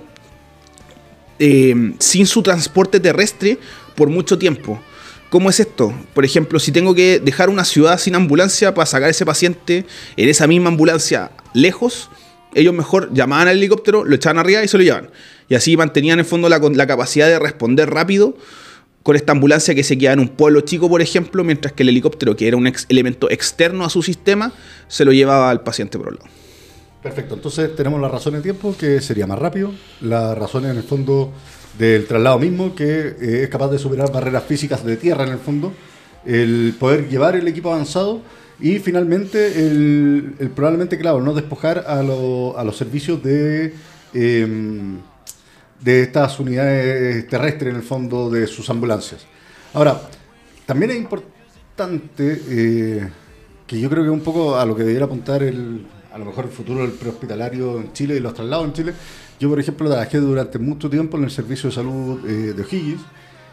eh, 1.39 1.93
sin 1.99 2.25
su 2.27 2.41
transporte 2.43 2.99
terrestre 2.99 3.59
por 3.95 4.09
mucho 4.09 4.37
tiempo. 4.37 4.79
¿Cómo 5.29 5.49
es 5.49 5.59
esto? 5.59 5.93
Por 6.13 6.23
ejemplo, 6.23 6.59
si 6.59 6.71
tengo 6.71 6.95
que 6.95 7.19
dejar 7.19 7.49
una 7.49 7.65
ciudad 7.65 7.99
sin 7.99 8.15
ambulancia 8.15 8.73
para 8.73 8.85
sacar 8.85 9.07
a 9.07 9.11
ese 9.11 9.25
paciente 9.25 9.85
en 10.15 10.29
esa 10.29 10.47
misma 10.47 10.69
ambulancia 10.69 11.31
lejos, 11.53 12.09
ellos 12.53 12.73
mejor 12.73 13.13
llamaban 13.13 13.49
al 13.49 13.57
helicóptero, 13.57 14.05
lo 14.05 14.15
echaban 14.15 14.37
arriba 14.37 14.63
y 14.63 14.67
se 14.67 14.77
lo 14.77 14.83
llevan. 14.83 15.09
Y 15.47 15.55
así 15.55 15.77
mantenían 15.77 16.19
en 16.19 16.25
fondo 16.25 16.49
la, 16.49 16.87
capacidad 16.87 17.27
de 17.27 17.39
responder 17.39 17.89
rápido 17.89 18.35
con 19.03 19.15
esta 19.15 19.33
ambulancia 19.33 19.75
que 19.75 19.83
se 19.83 19.97
queda 19.97 20.13
en 20.13 20.19
un 20.19 20.29
pueblo 20.29 20.61
chico, 20.61 20.89
por 20.89 21.01
ejemplo, 21.01 21.43
mientras 21.43 21.73
que 21.73 21.83
el 21.83 21.89
helicóptero, 21.89 22.35
que 22.35 22.47
era 22.47 22.57
un 22.57 22.71
elemento 22.89 23.29
externo 23.29 23.85
a 23.85 23.89
su 23.89 24.01
sistema, 24.01 24.51
se 24.87 25.05
lo 25.05 25.11
llevaba 25.11 25.51
al 25.51 25.61
paciente 25.61 25.99
por 25.99 26.07
un 26.07 26.15
lado. 26.15 26.27
Perfecto, 27.03 27.35
entonces 27.35 27.75
tenemos 27.75 28.01
la 28.01 28.07
razón 28.07 28.33
de 28.33 28.41
tiempo, 28.41 28.75
que 28.75 28.99
sería 29.01 29.27
más 29.27 29.37
rápido, 29.37 29.71
la 30.01 30.33
razón 30.33 30.65
en 30.65 30.75
el 30.75 30.81
fondo 30.81 31.31
del 31.77 32.07
traslado 32.07 32.39
mismo, 32.39 32.73
que 32.73 33.15
eh, 33.21 33.43
es 33.43 33.49
capaz 33.49 33.69
de 33.69 33.77
superar 33.77 34.11
barreras 34.11 34.43
físicas 34.45 34.83
de 34.83 34.97
tierra 34.97 35.23
en 35.23 35.33
el 35.33 35.37
fondo, 35.37 35.71
el 36.25 36.73
poder 36.79 37.07
llevar 37.07 37.35
el 37.35 37.47
equipo 37.47 37.71
avanzado 37.71 38.21
y 38.59 38.79
finalmente 38.79 39.67
el, 39.67 40.51
probablemente, 40.55 40.97
claro, 40.97 41.21
no 41.21 41.33
despojar 41.35 41.85
a, 41.87 42.01
los 42.01 42.75
servicios 42.75 43.21
de... 43.21 43.73
Em, 44.13 44.97
de 45.81 46.03
estas 46.03 46.39
unidades 46.39 47.27
terrestres 47.27 47.71
en 47.71 47.77
el 47.77 47.83
fondo 47.83 48.29
de 48.29 48.47
sus 48.47 48.69
ambulancias. 48.69 49.25
Ahora, 49.73 50.01
también 50.65 50.91
es 50.91 50.97
importante, 50.97 52.41
eh, 52.49 53.09
que 53.67 53.79
yo 53.79 53.89
creo 53.89 54.03
que 54.03 54.09
un 54.09 54.21
poco 54.21 54.55
a 54.55 54.65
lo 54.65 54.75
que 54.75 54.83
debiera 54.83 55.05
apuntar 55.05 55.43
el, 55.43 55.85
a 56.13 56.17
lo 56.17 56.25
mejor 56.25 56.45
el 56.45 56.51
futuro 56.51 56.81
del 56.81 56.91
prehospitalario 56.91 57.77
en 57.77 57.93
Chile 57.93 58.15
y 58.15 58.19
los 58.19 58.33
traslados 58.33 58.65
en 58.67 58.73
Chile. 58.73 58.93
Yo, 59.39 59.49
por 59.49 59.59
ejemplo, 59.59 59.89
trabajé 59.89 60.19
durante 60.19 60.59
mucho 60.59 60.89
tiempo 60.89 61.17
en 61.17 61.25
el 61.25 61.31
servicio 61.31 61.69
de 61.69 61.75
salud 61.75 62.25
eh, 62.25 62.53
de 62.53 62.61
O'Higgins. 62.63 63.01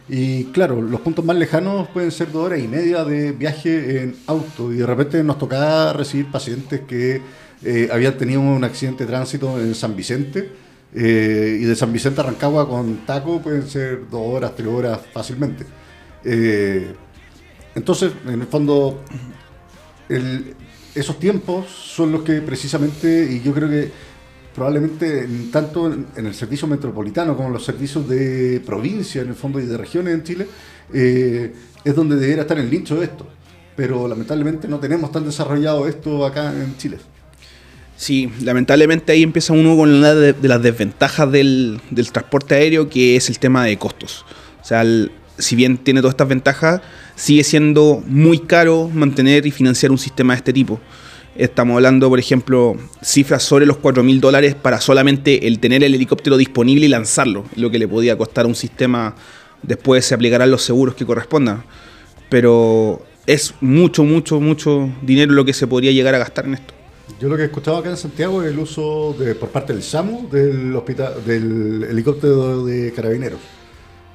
Y 0.08 0.44
claro, 0.46 0.80
los 0.80 1.00
puntos 1.00 1.24
más 1.24 1.36
lejanos 1.36 1.88
pueden 1.88 2.10
ser 2.10 2.30
dos 2.30 2.46
horas 2.46 2.60
y 2.60 2.68
media 2.68 3.04
de 3.04 3.32
viaje 3.32 4.02
en 4.02 4.16
auto. 4.26 4.72
Y 4.72 4.76
de 4.76 4.86
repente 4.86 5.22
nos 5.24 5.38
tocaba 5.38 5.92
recibir 5.92 6.30
pacientes 6.30 6.80
que 6.82 7.20
eh, 7.64 7.88
habían 7.92 8.16
tenido 8.16 8.40
un 8.40 8.62
accidente 8.62 9.04
de 9.04 9.10
tránsito 9.10 9.58
en 9.58 9.74
San 9.74 9.96
Vicente. 9.96 10.61
Y 10.94 11.64
de 11.64 11.74
San 11.74 11.92
Vicente 11.92 12.20
a 12.20 12.24
Rancagua 12.24 12.68
con 12.68 13.06
taco 13.06 13.40
pueden 13.40 13.66
ser 13.66 14.10
dos 14.10 14.22
horas, 14.24 14.52
tres 14.54 14.68
horas 14.68 15.00
fácilmente. 15.12 15.64
Eh, 16.24 16.94
entonces, 17.74 18.12
en 18.26 18.40
el 18.40 18.46
fondo, 18.46 19.00
esos 20.94 21.18
tiempos 21.18 21.68
son 21.68 22.12
los 22.12 22.22
que 22.22 22.40
precisamente, 22.42 23.26
y 23.30 23.40
yo 23.40 23.54
creo 23.54 23.68
que 23.68 23.90
probablemente 24.54 25.26
tanto 25.50 25.90
en, 25.90 26.06
el 26.26 26.34
servicio 26.34 26.68
metropolitano 26.68 27.34
como 27.34 27.48
en 27.48 27.54
los 27.54 27.64
servicios 27.64 28.06
de 28.08 28.62
provincia, 28.64 29.22
en 29.22 29.28
el 29.28 29.34
fondo, 29.34 29.58
y 29.58 29.64
de 29.64 29.78
regiones 29.78 30.14
en 30.14 30.22
Chile, 30.22 30.46
eh, 30.92 31.52
es 31.82 31.94
donde 31.94 32.16
debería 32.16 32.42
estar 32.42 32.58
el 32.58 32.70
nicho 32.70 32.96
de 32.96 33.04
esto. 33.06 33.26
Pero 33.74 34.06
lamentablemente 34.06 34.68
no 34.68 34.78
tenemos 34.78 35.10
tan 35.10 35.24
desarrollado 35.24 35.88
esto 35.88 36.26
acá 36.26 36.52
en 36.52 36.76
Chile. 36.76 36.98
Sí, 37.96 38.30
lamentablemente 38.42 39.12
ahí 39.12 39.22
empieza 39.22 39.52
uno 39.52 39.76
con 39.76 39.90
una 39.90 40.14
de, 40.14 40.34
las 40.48 40.62
desventajas 40.62 41.30
del, 41.30 41.80
del, 41.90 42.10
transporte 42.10 42.54
aéreo, 42.54 42.88
que 42.88 43.16
es 43.16 43.28
el 43.28 43.38
tema 43.38 43.64
de 43.64 43.76
costos. 43.76 44.24
O 44.60 44.64
sea, 44.64 44.84
si 45.38 45.56
bien 45.56 45.78
tiene 45.78 46.00
todas 46.00 46.14
estas 46.14 46.28
ventajas, 46.28 46.80
sigue 47.14 47.44
siendo 47.44 48.02
muy 48.06 48.38
caro 48.38 48.88
mantener 48.92 49.46
y 49.46 49.50
financiar 49.50 49.92
un 49.92 49.98
sistema 49.98 50.34
de 50.34 50.38
este 50.38 50.52
tipo. 50.52 50.80
Estamos 51.34 51.76
hablando, 51.76 52.10
por 52.10 52.18
ejemplo, 52.18 52.76
cifras 53.02 53.42
sobre 53.42 53.64
los 53.64 53.78
4 53.78 54.02
mil 54.02 54.20
dólares 54.20 54.54
para 54.54 54.80
solamente 54.80 55.46
el 55.46 55.60
tener 55.60 55.82
el 55.82 55.94
helicóptero 55.94 56.36
disponible 56.36 56.84
y 56.86 56.88
lanzarlo, 56.88 57.44
lo 57.56 57.70
que 57.70 57.78
le 57.78 57.88
podía 57.88 58.18
costar 58.18 58.44
a 58.44 58.48
un 58.48 58.54
sistema. 58.54 59.14
Después 59.62 60.04
se 60.04 60.14
aplicarán 60.14 60.50
los 60.50 60.62
seguros 60.62 60.94
que 60.94 61.06
correspondan. 61.06 61.64
Pero 62.28 63.02
es 63.26 63.54
mucho, 63.60 64.04
mucho, 64.04 64.40
mucho 64.40 64.90
dinero 65.02 65.32
lo 65.32 65.44
que 65.44 65.54
se 65.54 65.66
podría 65.66 65.92
llegar 65.92 66.14
a 66.14 66.18
gastar 66.18 66.44
en 66.44 66.54
esto. 66.54 66.71
Yo 67.22 67.28
lo 67.28 67.36
que 67.36 67.44
he 67.44 67.46
escuchado 67.46 67.76
acá 67.76 67.88
en 67.88 67.96
Santiago 67.96 68.42
es 68.42 68.50
el 68.50 68.58
uso 68.58 69.14
de, 69.16 69.36
por 69.36 69.50
parte 69.50 69.72
del 69.72 69.84
SAMU 69.84 70.28
del, 70.28 70.74
hospital, 70.74 71.24
del 71.24 71.84
helicóptero 71.84 72.64
de 72.64 72.92
carabineros. 72.92 73.38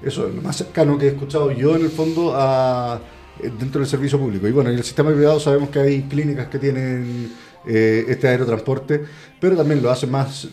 Eso 0.04 0.28
es 0.28 0.36
lo 0.36 0.42
más 0.42 0.58
cercano 0.58 0.98
que 0.98 1.06
he 1.06 1.10
escuchado 1.12 1.50
yo 1.54 1.78
en 1.78 1.84
el 1.84 1.90
fondo 1.90 2.34
a, 2.36 3.00
eh, 3.42 3.50
dentro 3.58 3.80
del 3.80 3.88
servicio 3.88 4.20
público. 4.20 4.46
Y 4.46 4.52
bueno, 4.52 4.72
en 4.72 4.76
el 4.76 4.84
sistema 4.84 5.10
privado 5.12 5.40
sabemos 5.40 5.70
que 5.70 5.80
hay 5.80 6.02
clínicas 6.02 6.48
que 6.48 6.60
tienen 6.60 7.32
eh, 7.66 8.04
este 8.10 8.28
aerotransporte, 8.28 9.06
pero 9.40 9.56
también 9.56 9.82
lo 9.82 9.90
hacen 9.90 10.12
más 10.12 10.50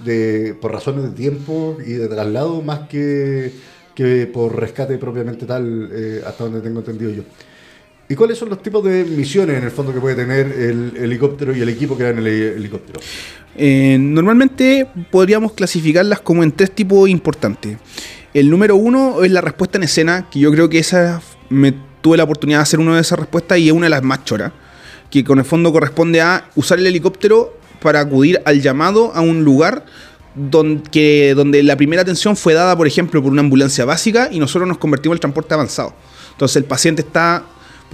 por 0.61 0.71
razones 0.71 1.03
de 1.03 1.11
tiempo 1.11 1.77
y 1.85 1.95
de 1.95 2.07
traslado 2.07 2.63
más 2.63 2.87
que, 2.89 3.53
que 3.97 4.29
por 4.33 4.55
rescate 4.55 4.97
propiamente 4.99 5.45
tal, 5.45 5.91
eh, 5.93 6.23
hasta 6.25 6.45
donde 6.45 6.61
tengo 6.61 6.79
entendido 6.79 7.11
yo. 7.11 7.25
¿Y 8.09 8.15
cuáles 8.15 8.37
son 8.37 8.51
los 8.51 8.63
tipos 8.63 8.85
de 8.85 9.05
misiones 9.05 9.57
en 9.57 9.65
el 9.65 9.71
fondo 9.71 9.93
que 9.95 10.01
puede 10.01 10.15
tener 10.15 10.47
el 10.47 10.93
helicóptero 10.97 11.57
y 11.57 11.63
el 11.63 11.69
equipo 11.71 11.97
que 11.97 12.05
va 12.05 12.11
en 12.11 12.19
el 12.19 12.27
helicóptero? 12.27 13.01
normalmente 13.57 14.89
podríamos 15.13 15.53
clasificarlas 15.53 16.21
como 16.21 16.43
en 16.43 16.51
tres 16.53 16.73
tipos 16.73 17.09
importantes. 17.09 17.79
El 18.35 18.51
número 18.51 18.75
uno 18.75 19.23
es 19.23 19.31
la 19.31 19.41
respuesta 19.41 19.79
en 19.79 19.85
escena, 19.85 20.29
que 20.29 20.41
yo 20.41 20.51
creo 20.51 20.69
que 20.69 20.81
esa 20.81 21.23
me 21.51 21.73
tuve 22.03 22.17
la 22.17 22.25
oportunidad 22.25 22.59
de 22.59 22.63
hacer 22.65 22.81
una 22.81 22.97
de 22.97 23.01
esas 23.01 23.19
respuestas 23.19 23.59
y 23.59 23.69
es 23.69 23.73
una 23.73 23.87
de 23.87 23.91
las 23.91 24.03
más 24.03 24.25
choras, 24.25 24.53
que 25.09 25.23
con 25.23 25.39
el 25.39 25.45
fondo 25.45 25.73
corresponde 25.73 26.21
a 26.21 26.51
usar 26.57 26.81
el 26.81 26.87
helicóptero 26.89 27.57
para 27.81 28.01
acudir 28.01 28.43
al 28.45 28.61
llamado 28.61 29.13
a 29.15 29.21
un 29.21 29.45
lugar 29.45 29.87
donde, 30.35 31.35
donde 31.37 31.63
la 31.63 31.77
primera 31.77 32.03
atención 32.03 32.37
fue 32.37 32.55
dada, 32.55 32.77
por 32.77 32.89
ejemplo, 32.89 33.23
por 33.23 33.31
una 33.31 33.41
ambulancia 33.41 33.85
básica 33.85 34.29
y 34.33 34.41
nosotros 34.41 34.69
nos 34.69 34.79
convertimos 34.79 35.15
en 35.15 35.17
el 35.19 35.21
transporte 35.21 35.55
avanzado. 35.55 35.95
Entonces 36.33 36.57
el 36.57 36.65
paciente 36.65 37.03
está 37.03 37.45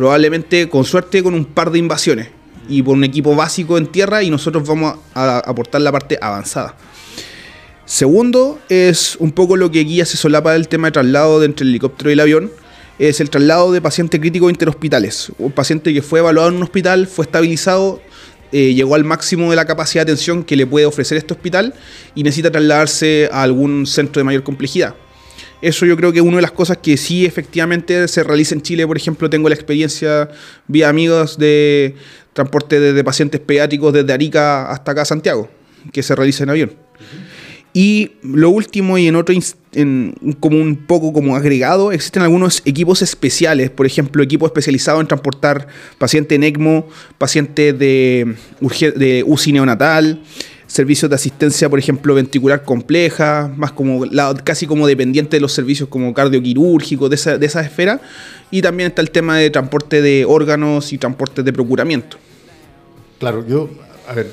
probablemente, 0.00 0.66
con 0.70 0.86
suerte, 0.86 1.22
con 1.22 1.34
un 1.34 1.44
par 1.44 1.70
de 1.70 1.78
invasiones 1.78 2.28
y 2.70 2.82
por 2.82 2.94
un 2.94 3.04
equipo 3.04 3.36
básico 3.36 3.76
en 3.76 3.86
tierra 3.86 4.22
y 4.22 4.30
nosotros 4.30 4.66
vamos 4.66 4.96
a 5.12 5.40
aportar 5.40 5.82
la 5.82 5.92
parte 5.92 6.18
avanzada. 6.18 6.74
Segundo, 7.84 8.58
es 8.70 9.16
un 9.16 9.30
poco 9.30 9.58
lo 9.58 9.70
que 9.70 9.84
guía 9.84 10.06
se 10.06 10.16
solapa 10.16 10.56
el 10.56 10.68
tema 10.68 10.88
de 10.88 10.92
traslado 10.92 11.44
entre 11.44 11.64
el 11.64 11.68
helicóptero 11.72 12.08
y 12.08 12.14
el 12.14 12.20
avión. 12.20 12.50
Es 12.98 13.20
el 13.20 13.28
traslado 13.28 13.72
de 13.72 13.82
paciente 13.82 14.18
crítico 14.18 14.48
interhospitales. 14.48 15.32
Un 15.36 15.52
paciente 15.52 15.92
que 15.92 16.00
fue 16.00 16.20
evaluado 16.20 16.48
en 16.48 16.54
un 16.54 16.62
hospital, 16.62 17.06
fue 17.06 17.26
estabilizado, 17.26 18.00
eh, 18.52 18.72
llegó 18.72 18.94
al 18.94 19.04
máximo 19.04 19.50
de 19.50 19.56
la 19.56 19.66
capacidad 19.66 20.06
de 20.06 20.12
atención 20.12 20.44
que 20.44 20.56
le 20.56 20.66
puede 20.66 20.86
ofrecer 20.86 21.18
este 21.18 21.34
hospital 21.34 21.74
y 22.14 22.22
necesita 22.22 22.50
trasladarse 22.50 23.28
a 23.30 23.42
algún 23.42 23.84
centro 23.86 24.20
de 24.20 24.24
mayor 24.24 24.44
complejidad. 24.44 24.94
Eso 25.62 25.84
yo 25.84 25.96
creo 25.96 26.12
que 26.12 26.20
es 26.20 26.24
una 26.24 26.36
de 26.36 26.42
las 26.42 26.52
cosas 26.52 26.78
que 26.78 26.96
sí 26.96 27.26
efectivamente 27.26 28.08
se 28.08 28.22
realiza 28.22 28.54
en 28.54 28.62
Chile. 28.62 28.86
Por 28.86 28.96
ejemplo, 28.96 29.28
tengo 29.28 29.48
la 29.48 29.54
experiencia 29.54 30.30
vía 30.66 30.88
amigos 30.88 31.36
de 31.36 31.94
transporte 32.32 32.80
de, 32.80 33.04
pacientes 33.04 33.40
pediátricos 33.40 33.92
desde 33.92 34.12
Arica 34.12 34.70
hasta 34.70 34.92
acá 34.92 35.02
a 35.02 35.04
Santiago, 35.04 35.50
que 35.92 36.02
se 36.02 36.14
realiza 36.14 36.44
en 36.44 36.50
avión. 36.50 36.72
Y 37.72 38.12
lo 38.22 38.50
último, 38.50 38.98
y 38.98 39.06
en 39.06 39.14
otro, 39.14 39.34
como 40.40 40.56
un 40.58 40.76
poco 40.76 41.12
como 41.12 41.36
agregado, 41.36 41.92
existen 41.92 42.22
algunos 42.22 42.62
equipos 42.64 43.00
especiales, 43.00 43.70
por 43.70 43.86
ejemplo, 43.86 44.22
equipos 44.22 44.48
especializados 44.48 45.00
en 45.00 45.06
transportar 45.06 45.68
pacientes 45.98 46.34
en 46.34 46.42
ECMO, 46.42 46.88
pacientes 47.16 47.78
de, 47.78 48.34
de 48.96 49.24
UCI 49.24 49.52
neonatal, 49.52 50.20
servicios 50.70 51.10
de 51.10 51.16
asistencia, 51.16 51.68
por 51.68 51.80
ejemplo, 51.80 52.14
ventricular 52.14 52.62
compleja, 52.62 53.52
más 53.56 53.72
como 53.72 54.04
casi 54.44 54.68
como 54.68 54.86
dependiente 54.86 55.36
de 55.36 55.40
los 55.40 55.52
servicios 55.52 55.88
como 55.88 56.14
cardioquirúrgicos, 56.14 57.10
de 57.10 57.16
esa, 57.16 57.38
de 57.38 57.46
esa 57.46 57.60
esfera. 57.60 58.00
Y 58.52 58.62
también 58.62 58.90
está 58.90 59.02
el 59.02 59.10
tema 59.10 59.36
de 59.36 59.50
transporte 59.50 60.00
de 60.00 60.24
órganos 60.24 60.92
y 60.92 60.98
transporte 60.98 61.42
de 61.42 61.52
procuramiento. 61.52 62.18
Claro, 63.18 63.44
yo, 63.46 63.68
a 64.08 64.14
ver, 64.14 64.30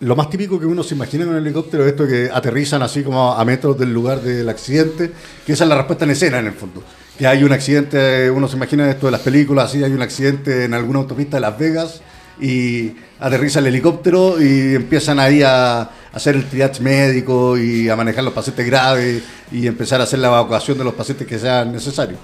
lo 0.00 0.16
más 0.16 0.28
típico 0.28 0.58
que 0.58 0.66
uno 0.66 0.82
se 0.82 0.96
imagina 0.96 1.24
con 1.24 1.36
el 1.36 1.42
helicóptero 1.46 1.84
es 1.84 1.90
esto 1.90 2.08
que 2.08 2.28
aterrizan 2.32 2.82
así 2.82 3.04
como 3.04 3.32
a 3.32 3.44
metros 3.44 3.78
del 3.78 3.94
lugar 3.94 4.22
del 4.22 4.48
accidente, 4.48 5.12
que 5.46 5.52
esa 5.52 5.64
es 5.64 5.70
la 5.70 5.76
respuesta 5.76 6.04
en 6.04 6.10
escena 6.10 6.40
en 6.40 6.46
el 6.46 6.52
fondo. 6.52 6.82
Que 7.16 7.28
hay 7.28 7.44
un 7.44 7.52
accidente, 7.52 8.28
uno 8.28 8.48
se 8.48 8.56
imagina 8.56 8.90
esto 8.90 9.06
de 9.06 9.12
las 9.12 9.20
películas, 9.20 9.66
así 9.66 9.84
hay 9.84 9.92
un 9.92 10.02
accidente 10.02 10.64
en 10.64 10.74
alguna 10.74 10.98
autopista 10.98 11.36
de 11.36 11.42
Las 11.42 11.56
Vegas 11.56 12.02
y 12.40 12.92
aterriza 13.20 13.60
el 13.60 13.66
helicóptero 13.66 14.40
y 14.40 14.74
empiezan 14.74 15.18
ahí 15.18 15.42
a 15.42 15.88
hacer 16.12 16.36
el 16.36 16.44
triage 16.48 16.80
médico 16.82 17.56
y 17.58 17.88
a 17.88 17.96
manejar 17.96 18.24
los 18.24 18.32
pacientes 18.32 18.66
graves 18.66 19.22
y 19.50 19.66
empezar 19.66 20.00
a 20.00 20.04
hacer 20.04 20.18
la 20.18 20.28
evacuación 20.28 20.78
de 20.78 20.84
los 20.84 20.94
pacientes 20.94 21.26
que 21.26 21.38
sean 21.38 21.72
necesarios. 21.72 22.18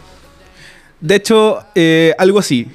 De 1.00 1.14
hecho, 1.14 1.64
eh, 1.74 2.14
algo 2.18 2.38
así. 2.38 2.68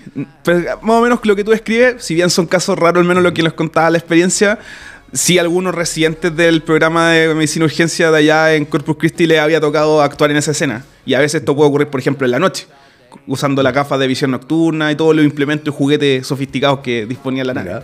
Pues, 0.44 0.66
más 0.82 0.96
o 0.96 1.02
menos 1.02 1.20
lo 1.24 1.36
que 1.36 1.44
tú 1.44 1.52
describes, 1.52 2.04
si 2.04 2.16
bien 2.16 2.30
son 2.30 2.48
casos 2.48 2.78
raros, 2.78 3.02
al 3.02 3.08
menos 3.08 3.24
lo 3.24 3.34
que 3.34 3.44
les 3.44 3.54
contaba 3.54 3.90
la 3.92 4.00
experiencia, 4.00 4.58
sí 5.14 5.38
algunos 5.38 5.76
residentes 5.76 6.36
del 6.36 6.64
programa 6.64 7.12
de 7.12 7.34
medicina 7.36 7.66
urgencia 7.66 8.12
de 8.12 8.18
allá 8.18 8.56
en 8.56 8.66
Corpus 8.66 8.98
Christi 8.98 9.28
les 9.28 9.40
había 9.40 9.62
tocado 9.62 10.02
actuar 10.02 10.32
en 10.32 10.38
esa 10.38 10.52
escena. 10.52 10.84
Y 11.06 11.14
a 11.14 11.20
veces 11.20 11.42
esto 11.42 11.56
puede 11.56 11.70
ocurrir, 11.70 11.88
por 11.88 12.00
ejemplo, 12.00 12.26
en 12.26 12.32
la 12.32 12.40
noche, 12.40 12.68
usando 13.28 13.64
la 13.64 13.72
gafa 13.72 13.98
de 13.98 14.08
visión 14.08 14.32
nocturna 14.32 14.92
y 14.92 14.96
todos 14.96 15.16
los 15.16 15.26
implementos 15.26 15.74
y 15.74 15.78
juguetes 15.78 16.28
sofisticados 16.28 16.80
que 16.80 17.06
disponía 17.06 17.44
la 17.44 17.54
nave. 17.54 17.84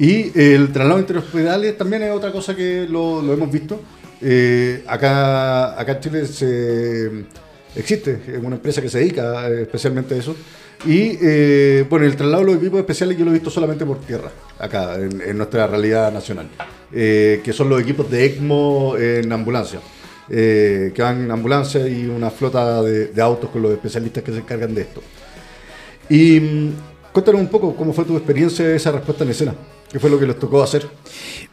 Y 0.00 0.32
el 0.34 0.72
traslado 0.72 0.98
interhospitales 0.98 1.76
también 1.76 2.02
es 2.02 2.10
otra 2.10 2.32
cosa 2.32 2.56
que 2.56 2.86
lo, 2.88 3.20
hemos 3.32 3.52
visto. 3.52 3.80
Eh, 4.22 4.82
acá, 4.86 5.78
acá 5.78 5.92
en 5.92 6.00
Chile 6.00 6.26
se 6.26 7.10
existe, 7.76 8.18
una 8.42 8.56
empresa 8.56 8.80
que 8.80 8.88
se 8.88 8.98
dedica 8.98 9.46
eh, 9.50 9.62
especialmente 9.62 10.14
a 10.14 10.18
eso. 10.18 10.34
Y 10.86 11.18
eh, 11.20 11.84
bueno, 11.90 12.06
el 12.06 12.16
traslado 12.16 12.44
de 12.44 12.52
los 12.52 12.62
equipos 12.62 12.80
especiales 12.80 13.18
yo 13.18 13.26
lo 13.26 13.30
he 13.30 13.34
visto 13.34 13.50
solamente 13.50 13.84
por 13.84 14.00
tierra, 14.00 14.30
acá, 14.58 14.94
en, 14.94 15.36
nuestra 15.36 15.66
realidad 15.66 16.10
nacional, 16.10 16.48
que 16.90 17.52
son 17.52 17.68
los 17.68 17.82
equipos 17.82 18.10
de 18.10 18.24
ECMO 18.24 18.96
en 18.96 19.30
ambulancia, 19.30 19.80
que 20.30 21.02
van 21.02 21.24
en 21.24 21.30
ambulancia 21.30 21.88
y 21.88 22.06
una 22.06 22.30
flota 22.30 22.82
de, 22.82 23.20
autos 23.20 23.50
con 23.50 23.62
los 23.62 23.72
especialistas 23.72 24.22
que 24.22 24.32
se 24.32 24.38
encargan 24.38 24.74
de 24.74 24.82
esto. 24.82 25.02
Y 26.08 26.40
mm, 26.40 26.72
cuéntanos 27.12 27.40
un 27.40 27.48
poco 27.48 27.74
cómo 27.74 27.92
fue 27.92 28.04
tu 28.04 28.16
experiencia 28.16 28.66
de 28.66 28.76
esa 28.76 28.92
respuesta 28.92 29.24
en 29.24 29.30
escena. 29.30 29.54
¿Qué 29.90 29.98
fue 29.98 30.08
lo 30.08 30.20
que 30.20 30.26
les 30.26 30.38
tocó 30.38 30.62
hacer? 30.62 30.86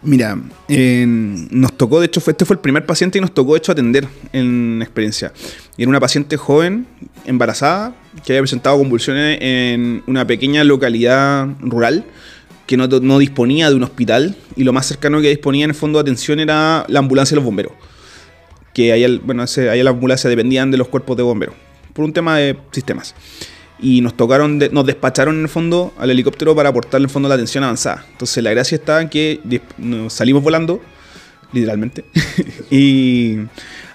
Mira, 0.04 0.38
nos 0.70 1.74
tocó, 1.74 2.00
de 2.00 2.06
hecho, 2.06 2.22
este 2.28 2.46
fue 2.46 2.54
el 2.54 2.60
primer 2.60 2.86
paciente 2.86 3.18
y 3.18 3.22
nos 3.22 3.34
tocó, 3.34 3.54
de 3.54 3.58
hecho, 3.58 3.72
atender 3.72 4.08
en 4.32 4.80
experiencia. 4.84 5.34
Y 5.76 5.82
era 5.82 5.90
una 5.90 6.00
paciente 6.00 6.38
joven, 6.38 6.86
embarazada, 7.26 7.96
que 8.24 8.34
había 8.34 8.42
presentado 8.42 8.78
convulsiones 8.78 9.40
en 9.42 10.04
una 10.06 10.28
pequeña 10.28 10.64
localidad 10.64 11.48
rural 11.62 12.06
que 12.68 12.78
no, 12.78 12.86
no, 12.86 13.18
disponía 13.18 13.70
de 13.70 13.76
un 13.76 13.84
hospital 13.84 14.36
y 14.56 14.66
lo 14.66 14.74
más 14.74 14.86
cercano 14.86 15.20
que 15.20 15.30
disponía 15.30 15.64
en 15.64 15.72
el 15.72 15.76
fondo 15.76 15.98
de 15.98 16.02
atención 16.02 16.40
era 16.40 16.86
la 16.90 17.00
ambulancia 17.00 17.34
de 17.34 17.38
los 17.38 17.46
bomberos 17.46 17.72
que 18.78 18.92
ahí, 18.92 19.20
bueno, 19.24 19.42
las 19.42 19.88
ambulancias 19.88 20.30
dependían 20.30 20.70
de 20.70 20.78
los 20.78 20.88
cuerpos 20.88 21.18
de 21.18 21.24
bomberos, 21.24 21.56
por 21.94 22.06
un 22.06 22.14
tema 22.14 22.38
de 22.38 22.56
sistemas. 22.72 23.16
Y 23.80 24.02
nos 24.02 24.16
tocaron, 24.16 24.60
nos 24.60 24.86
despacharon 24.86 25.36
en 25.36 25.42
el 25.42 25.50
fondo 25.50 25.96
al 25.98 26.12
helicóptero 26.12 26.56
para 26.56 26.70
aportarle 26.70 27.06
en 27.06 27.10
el 27.10 27.12
fondo 27.12 27.28
la 27.28 27.34
atención 27.34 27.64
avanzada. 27.64 28.06
Entonces 28.12 28.44
la 28.44 28.52
gracia 28.52 28.76
está 28.76 29.02
en 29.02 29.10
que 29.10 29.40
salimos 30.10 30.44
volando, 30.44 30.80
literalmente, 31.54 32.06
y 32.70 33.38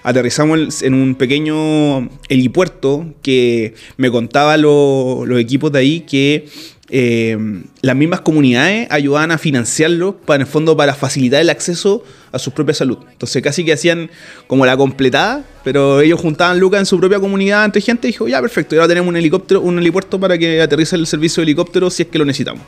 aterrizamos 0.03 0.81
en 0.81 0.95
un 0.95 1.15
pequeño 1.15 2.09
helipuerto 2.27 3.05
que 3.21 3.75
me 3.95 4.11
contaba 4.11 4.57
los 4.57 5.39
equipos 5.39 5.71
de 5.71 5.79
ahí 5.79 6.01
que 6.01 6.45
eh, 6.89 7.37
las 7.81 7.95
mismas 7.95 8.21
comunidades 8.21 8.87
ayudaban 8.91 9.31
a 9.31 9.37
financiarlo 9.37 10.17
para, 10.17 10.35
en 10.35 10.41
el 10.41 10.47
fondo, 10.47 10.75
para 10.75 10.93
facilitar 10.93 11.39
el 11.39 11.49
acceso 11.49 12.03
a 12.31 12.39
su 12.39 12.51
propia 12.51 12.73
salud. 12.73 12.97
Entonces 13.11 13.41
casi 13.41 13.63
que 13.63 13.73
hacían 13.73 14.09
como 14.47 14.65
la 14.65 14.75
completada, 14.75 15.45
pero 15.63 16.01
ellos 16.01 16.19
juntaban 16.19 16.59
lucas 16.59 16.81
en 16.81 16.85
su 16.85 16.99
propia 16.99 17.19
comunidad 17.19 17.63
entre 17.65 17.81
gente 17.81 18.07
y 18.07 18.11
dijo, 18.11 18.27
ya 18.27 18.41
perfecto, 18.41 18.75
ahora 18.75 18.87
tenemos 18.87 19.09
un 19.09 19.15
helicóptero, 19.15 19.61
un 19.61 19.79
helipuerto 19.79 20.19
para 20.19 20.37
que 20.37 20.61
aterrice 20.61 20.95
el 20.95 21.07
servicio 21.07 21.41
de 21.41 21.45
helicóptero 21.45 21.89
si 21.89 22.03
es 22.03 22.09
que 22.09 22.19
lo 22.19 22.25
necesitamos. 22.25 22.63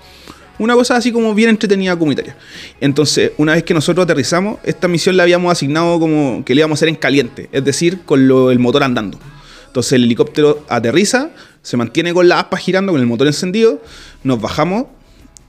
Una 0.57 0.73
cosa 0.73 0.95
así 0.95 1.11
como 1.11 1.33
bien 1.33 1.49
entretenida 1.49 1.97
comunitaria. 1.97 2.37
Entonces, 2.79 3.33
una 3.37 3.55
vez 3.55 3.63
que 3.63 3.73
nosotros 3.73 4.05
aterrizamos, 4.05 4.59
esta 4.63 4.87
misión 4.87 5.17
la 5.17 5.23
habíamos 5.23 5.51
asignado 5.51 5.99
como 5.99 6.43
que 6.45 6.55
le 6.55 6.61
íbamos 6.61 6.77
a 6.77 6.79
hacer 6.79 6.87
en 6.87 6.95
caliente, 6.95 7.49
es 7.51 7.65
decir, 7.65 7.99
con 8.05 8.21
el 8.21 8.59
motor 8.59 8.83
andando. 8.83 9.19
Entonces 9.67 9.91
el 9.91 10.05
helicóptero 10.05 10.63
aterriza, 10.69 11.31
se 11.65 11.77
mantiene 11.77 12.13
con 12.13 12.29
la 12.29 12.39
aspa 12.39 12.57
girando, 12.57 12.91
con 12.91 13.01
el 13.01 13.07
motor 13.07 13.25
encendido, 13.25 13.81
nos 14.23 14.39
bajamos, 14.39 14.85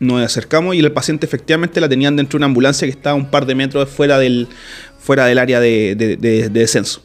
nos 0.00 0.22
acercamos 0.22 0.74
y 0.74 0.78
el 0.78 0.90
paciente 0.90 1.26
efectivamente 1.26 1.78
la 1.78 1.90
tenían 1.90 2.16
dentro 2.16 2.38
de 2.38 2.40
una 2.40 2.46
ambulancia 2.46 2.86
que 2.86 2.92
estaba 2.92 3.14
un 3.14 3.30
par 3.30 3.44
de 3.44 3.54
metros 3.54 3.90
fuera 3.90 4.18
del, 4.18 4.48
fuera 4.98 5.26
del 5.26 5.38
área 5.38 5.60
de, 5.60 5.94
de 5.94 6.48
descenso. 6.48 7.02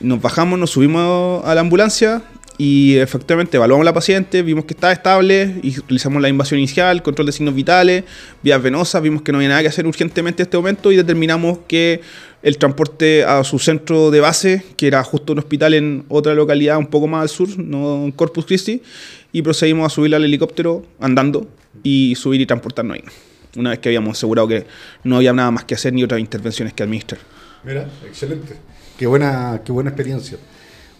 Nos 0.00 0.22
bajamos, 0.22 0.58
nos 0.58 0.70
subimos 0.70 1.44
a 1.44 1.54
la 1.54 1.60
ambulancia, 1.60 2.22
y 2.58 2.96
efectivamente 2.96 3.56
evaluamos 3.58 3.84
a 3.84 3.86
la 3.86 3.92
paciente, 3.92 4.42
vimos 4.42 4.64
que 4.64 4.72
estaba 4.72 4.92
estable 4.92 5.60
y 5.62 5.78
utilizamos 5.78 6.22
la 6.22 6.28
invasión 6.28 6.58
inicial, 6.58 7.02
control 7.02 7.26
de 7.26 7.32
signos 7.32 7.54
vitales, 7.54 8.04
vías 8.42 8.62
venosas, 8.62 9.02
vimos 9.02 9.22
que 9.22 9.32
no 9.32 9.38
había 9.38 9.50
nada 9.50 9.62
que 9.62 9.68
hacer 9.68 9.86
urgentemente 9.86 10.42
en 10.42 10.46
este 10.46 10.56
momento 10.56 10.90
y 10.90 10.96
determinamos 10.96 11.58
que 11.68 12.00
el 12.42 12.58
transporte 12.58 13.24
a 13.24 13.42
su 13.44 13.58
centro 13.58 14.10
de 14.10 14.20
base, 14.20 14.62
que 14.76 14.86
era 14.86 15.02
justo 15.02 15.32
un 15.32 15.40
hospital 15.40 15.74
en 15.74 16.04
otra 16.08 16.34
localidad 16.34 16.78
un 16.78 16.86
poco 16.86 17.06
más 17.06 17.22
al 17.22 17.28
sur, 17.28 17.58
no 17.58 18.04
en 18.04 18.12
Corpus 18.12 18.46
Christi, 18.46 18.82
y 19.32 19.42
procedimos 19.42 19.86
a 19.86 19.94
subir 19.94 20.14
al 20.14 20.24
helicóptero 20.24 20.84
andando 21.00 21.48
y 21.82 22.14
subir 22.16 22.40
y 22.40 22.46
transportarnos 22.46 22.96
ahí. 22.96 23.04
Una 23.56 23.70
vez 23.70 23.78
que 23.78 23.88
habíamos 23.88 24.16
asegurado 24.16 24.48
que 24.48 24.66
no 25.04 25.16
había 25.16 25.32
nada 25.32 25.50
más 25.50 25.64
que 25.64 25.74
hacer 25.74 25.92
ni 25.92 26.04
otras 26.04 26.20
intervenciones 26.20 26.74
que 26.74 26.82
administrar. 26.82 27.20
Mira, 27.64 27.88
excelente. 28.06 28.54
Qué 28.98 29.06
buena, 29.06 29.62
qué 29.64 29.72
buena 29.72 29.90
experiencia. 29.90 30.38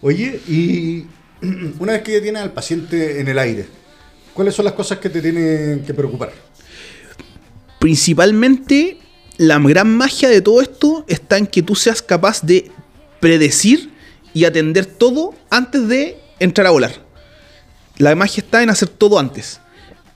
Oye, 0.01 0.41
y 0.49 1.07
una 1.79 1.93
vez 1.93 2.03
que 2.03 2.13
ya 2.13 2.23
tienes 2.23 2.43
al 2.43 2.53
paciente 2.53 3.21
en 3.21 3.29
el 3.29 3.39
aire, 3.39 3.67
¿cuáles 4.35 4.55
son 4.55 4.65
las 4.65 4.75
cosas 4.75 4.99
que 4.99 5.11
te 5.11 5.21
tienen 5.21 5.85
que 5.85 5.95
preocupar? 5.95 6.33
Principalmente, 7.79 8.99
la 9.39 9.59
gran 9.59 9.97
magia 9.97 10.29
de 10.29 10.41
todo 10.41 10.61
esto 10.61 11.05
está 11.09 11.39
en 11.39 11.47
que 11.47 11.63
tú 11.63 11.75
seas 11.75 12.03
capaz 12.03 12.43
de 12.43 12.71
predecir 13.21 13.91
y 14.33 14.45
atender 14.45 14.87
todo 14.87 15.35
antes 15.51 15.89
de 15.89 16.19
entrar 16.39 16.67
a 16.67 16.71
volar. 16.71 17.03
La 17.99 18.15
magia 18.15 18.43
está 18.43 18.63
en 18.63 18.71
hacer 18.71 18.89
todo 18.89 19.19
antes. 19.19 19.61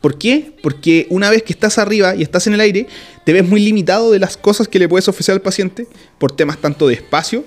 ¿Por 0.01 0.19
qué? 0.19 0.55
Porque 0.63 1.07
una 1.11 1.29
vez 1.31 1.43
que 1.43 1.53
estás 1.53 1.79
arriba 1.79 2.15
y 2.15 2.23
estás 2.23 2.47
en 2.47 2.55
el 2.55 2.61
aire, 2.61 2.87
te 3.25 3.33
ves 3.33 3.47
muy 3.47 3.61
limitado 3.61 4.11
de 4.11 4.19
las 4.19 4.37
cosas 4.37 4.69
que 4.69 4.79
le 4.79 4.89
puedes 4.89 5.09
ofrecer 5.09 5.35
al 5.35 5.43
paciente 5.43 5.87
por 6.19 6.33
temas 6.33 6.59
tanto 6.59 6.89
de 6.89 6.95
espacio, 6.95 7.45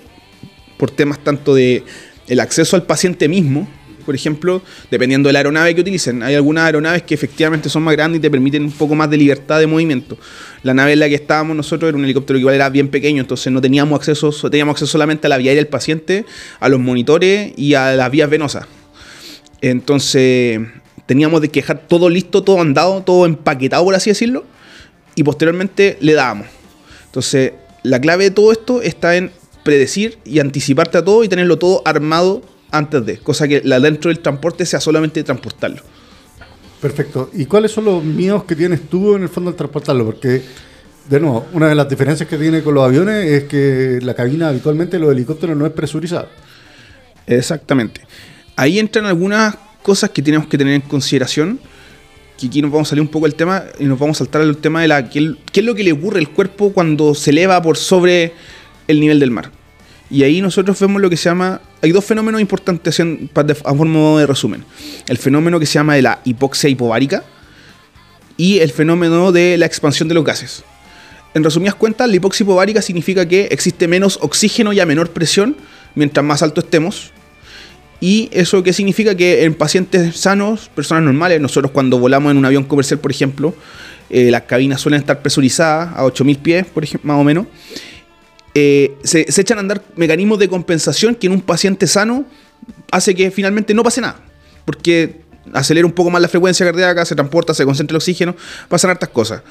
por 0.78 0.90
temas 0.90 1.18
tanto 1.22 1.54
de 1.54 1.84
el 2.28 2.40
acceso 2.40 2.76
al 2.76 2.84
paciente 2.84 3.28
mismo, 3.28 3.68
por 4.04 4.14
ejemplo, 4.14 4.62
dependiendo 4.90 5.28
de 5.28 5.32
la 5.32 5.40
aeronave 5.40 5.74
que 5.74 5.80
utilicen. 5.80 6.22
Hay 6.22 6.34
algunas 6.34 6.64
aeronaves 6.64 7.02
que 7.02 7.14
efectivamente 7.14 7.68
son 7.68 7.82
más 7.82 7.94
grandes 7.94 8.18
y 8.18 8.22
te 8.22 8.30
permiten 8.30 8.64
un 8.64 8.72
poco 8.72 8.94
más 8.94 9.10
de 9.10 9.16
libertad 9.16 9.58
de 9.58 9.66
movimiento. 9.66 10.16
La 10.62 10.74
nave 10.74 10.92
en 10.92 11.00
la 11.00 11.08
que 11.08 11.14
estábamos 11.14 11.56
nosotros 11.56 11.88
era 11.88 11.98
un 11.98 12.04
helicóptero 12.04 12.36
que 12.36 12.40
igual 12.40 12.54
era 12.54 12.68
bien 12.68 12.88
pequeño, 12.88 13.20
entonces 13.20 13.52
no 13.52 13.60
teníamos 13.60 13.98
acceso, 13.98 14.30
teníamos 14.50 14.74
acceso 14.74 14.92
solamente 14.92 15.26
a 15.26 15.30
la 15.30 15.38
vía 15.38 15.50
aérea 15.50 15.62
del 15.62 15.70
paciente, 15.70 16.24
a 16.60 16.68
los 16.68 16.80
monitores 16.80 17.52
y 17.56 17.74
a 17.74 17.92
las 17.94 18.10
vías 18.10 18.30
venosas. 18.30 18.66
Entonces 19.60 20.60
teníamos 21.06 21.40
de 21.40 21.48
quejar 21.48 21.86
todo 21.88 22.08
listo, 22.08 22.42
todo 22.42 22.60
andado, 22.60 23.02
todo 23.02 23.26
empaquetado, 23.26 23.84
por 23.84 23.94
así 23.94 24.10
decirlo, 24.10 24.44
y 25.14 25.22
posteriormente 25.22 25.96
le 26.00 26.14
dábamos. 26.14 26.46
Entonces, 27.06 27.52
la 27.82 28.00
clave 28.00 28.24
de 28.24 28.30
todo 28.30 28.50
esto 28.52 28.82
está 28.82 29.16
en 29.16 29.30
predecir 29.62 30.18
y 30.24 30.38
anticiparte 30.40 30.98
a 30.98 31.04
todo 31.04 31.24
y 31.24 31.28
tenerlo 31.28 31.58
todo 31.58 31.82
armado 31.84 32.42
antes 32.76 33.06
de, 33.06 33.18
cosa 33.18 33.46
que 33.46 33.62
la 33.64 33.78
dentro 33.78 34.08
del 34.08 34.18
transporte 34.18 34.66
sea 34.66 34.80
solamente 34.80 35.22
transportarlo. 35.22 35.82
Perfecto. 36.80 37.30
¿Y 37.32 37.46
cuáles 37.46 37.70
son 37.70 37.86
los 37.86 38.04
miedos 38.04 38.44
que 38.44 38.56
tienes 38.56 38.88
tú 38.88 39.14
en 39.14 39.22
el 39.22 39.28
fondo 39.28 39.50
al 39.50 39.56
transportarlo? 39.56 40.04
Porque, 40.04 40.42
de 41.08 41.20
nuevo, 41.20 41.46
una 41.52 41.68
de 41.68 41.74
las 41.74 41.88
diferencias 41.88 42.28
que 42.28 42.36
tiene 42.36 42.62
con 42.62 42.74
los 42.74 42.84
aviones 42.84 43.24
es 43.24 43.44
que 43.44 44.00
la 44.02 44.12
cabina 44.12 44.48
habitualmente 44.48 44.98
los 44.98 45.12
helicópteros 45.12 45.56
no 45.56 45.64
es 45.64 45.72
presurizada. 45.72 46.28
Exactamente. 47.26 48.02
Ahí 48.56 48.78
entran 48.78 49.06
algunas 49.06 49.56
cosas 49.82 50.10
que 50.10 50.20
tenemos 50.20 50.46
que 50.46 50.58
tener 50.58 50.74
en 50.74 50.82
consideración. 50.82 51.58
Que 52.36 52.48
aquí 52.48 52.60
nos 52.60 52.70
vamos 52.70 52.88
a 52.88 52.90
salir 52.90 53.02
un 53.02 53.08
poco 53.08 53.26
del 53.26 53.36
tema 53.36 53.62
y 53.78 53.84
nos 53.84 53.98
vamos 53.98 54.16
a 54.16 54.24
saltar 54.24 54.42
al 54.42 54.56
tema 54.56 54.82
de 54.82 54.88
la 54.88 55.08
qué, 55.08 55.36
qué 55.52 55.60
es 55.60 55.66
lo 55.66 55.74
que 55.74 55.84
le 55.84 55.92
ocurre 55.92 56.18
al 56.18 56.28
cuerpo 56.28 56.72
cuando 56.72 57.14
se 57.14 57.30
eleva 57.30 57.62
por 57.62 57.76
sobre 57.76 58.32
el 58.88 59.00
nivel 59.00 59.20
del 59.20 59.30
mar. 59.30 59.50
Y 60.10 60.22
ahí 60.22 60.40
nosotros 60.40 60.78
vemos 60.80 61.00
lo 61.00 61.08
que 61.10 61.16
se 61.16 61.24
llama. 61.24 61.60
Hay 61.82 61.92
dos 61.92 62.04
fenómenos 62.04 62.40
importantes 62.40 63.00
a 63.00 63.74
forma 63.74 64.20
de 64.20 64.26
resumen. 64.26 64.64
El 65.08 65.18
fenómeno 65.18 65.58
que 65.58 65.66
se 65.66 65.74
llama 65.74 65.94
de 65.94 66.02
la 66.02 66.20
hipoxia 66.24 66.68
hipovárica 66.68 67.24
y 68.36 68.58
el 68.58 68.70
fenómeno 68.70 69.32
de 69.32 69.56
la 69.58 69.66
expansión 69.66 70.08
de 70.08 70.14
los 70.14 70.24
gases. 70.24 70.64
En 71.34 71.42
resumidas 71.42 71.74
cuentas, 71.74 72.08
la 72.08 72.16
hipoxia 72.16 72.44
hipovárica 72.44 72.80
significa 72.82 73.26
que 73.26 73.46
existe 73.50 73.88
menos 73.88 74.18
oxígeno 74.20 74.72
y 74.72 74.80
a 74.80 74.86
menor 74.86 75.10
presión 75.10 75.56
mientras 75.94 76.24
más 76.24 76.42
alto 76.42 76.60
estemos. 76.60 77.10
¿Y 78.00 78.28
eso 78.32 78.62
qué 78.62 78.72
significa? 78.72 79.16
Que 79.16 79.44
en 79.44 79.54
pacientes 79.54 80.16
sanos, 80.16 80.68
personas 80.68 81.04
normales, 81.04 81.40
nosotros 81.40 81.72
cuando 81.72 81.98
volamos 81.98 82.30
en 82.30 82.36
un 82.36 82.44
avión 82.44 82.64
comercial, 82.64 83.00
por 83.00 83.10
ejemplo, 83.10 83.54
eh, 84.10 84.30
las 84.30 84.42
cabinas 84.42 84.80
suelen 84.80 85.00
estar 85.00 85.22
presurizadas 85.22 85.96
a 85.96 86.04
8000 86.04 86.38
pies, 86.38 86.66
por 86.66 86.84
ejemplo, 86.84 87.12
más 87.12 87.20
o 87.20 87.24
menos. 87.24 87.46
Eh, 88.54 88.96
se, 89.02 89.26
echan 89.28 89.58
a 89.58 89.60
andar 89.60 89.82
mecanismos 89.96 90.38
de 90.38 90.48
compensación 90.48 91.16
que 91.16 91.26
en 91.26 91.32
un 91.32 91.40
paciente 91.40 91.88
sano 91.88 92.24
hace 92.92 93.14
que 93.14 93.30
finalmente 93.30 93.74
no 93.74 93.82
pase 93.82 94.00
nada. 94.00 94.20
Porque 94.64 95.20
acelera 95.52 95.86
un 95.86 95.92
poco 95.92 96.10
más 96.10 96.22
la 96.22 96.28
frecuencia 96.28 96.64
cardíaca, 96.64 97.04
se 97.04 97.14
transporta, 97.14 97.52
se 97.52 97.64
concentra 97.64 97.94
el 97.94 97.96
oxígeno, 97.96 98.36
pasan 98.68 98.90
hartas 98.90 99.08
cosas. 99.08 99.42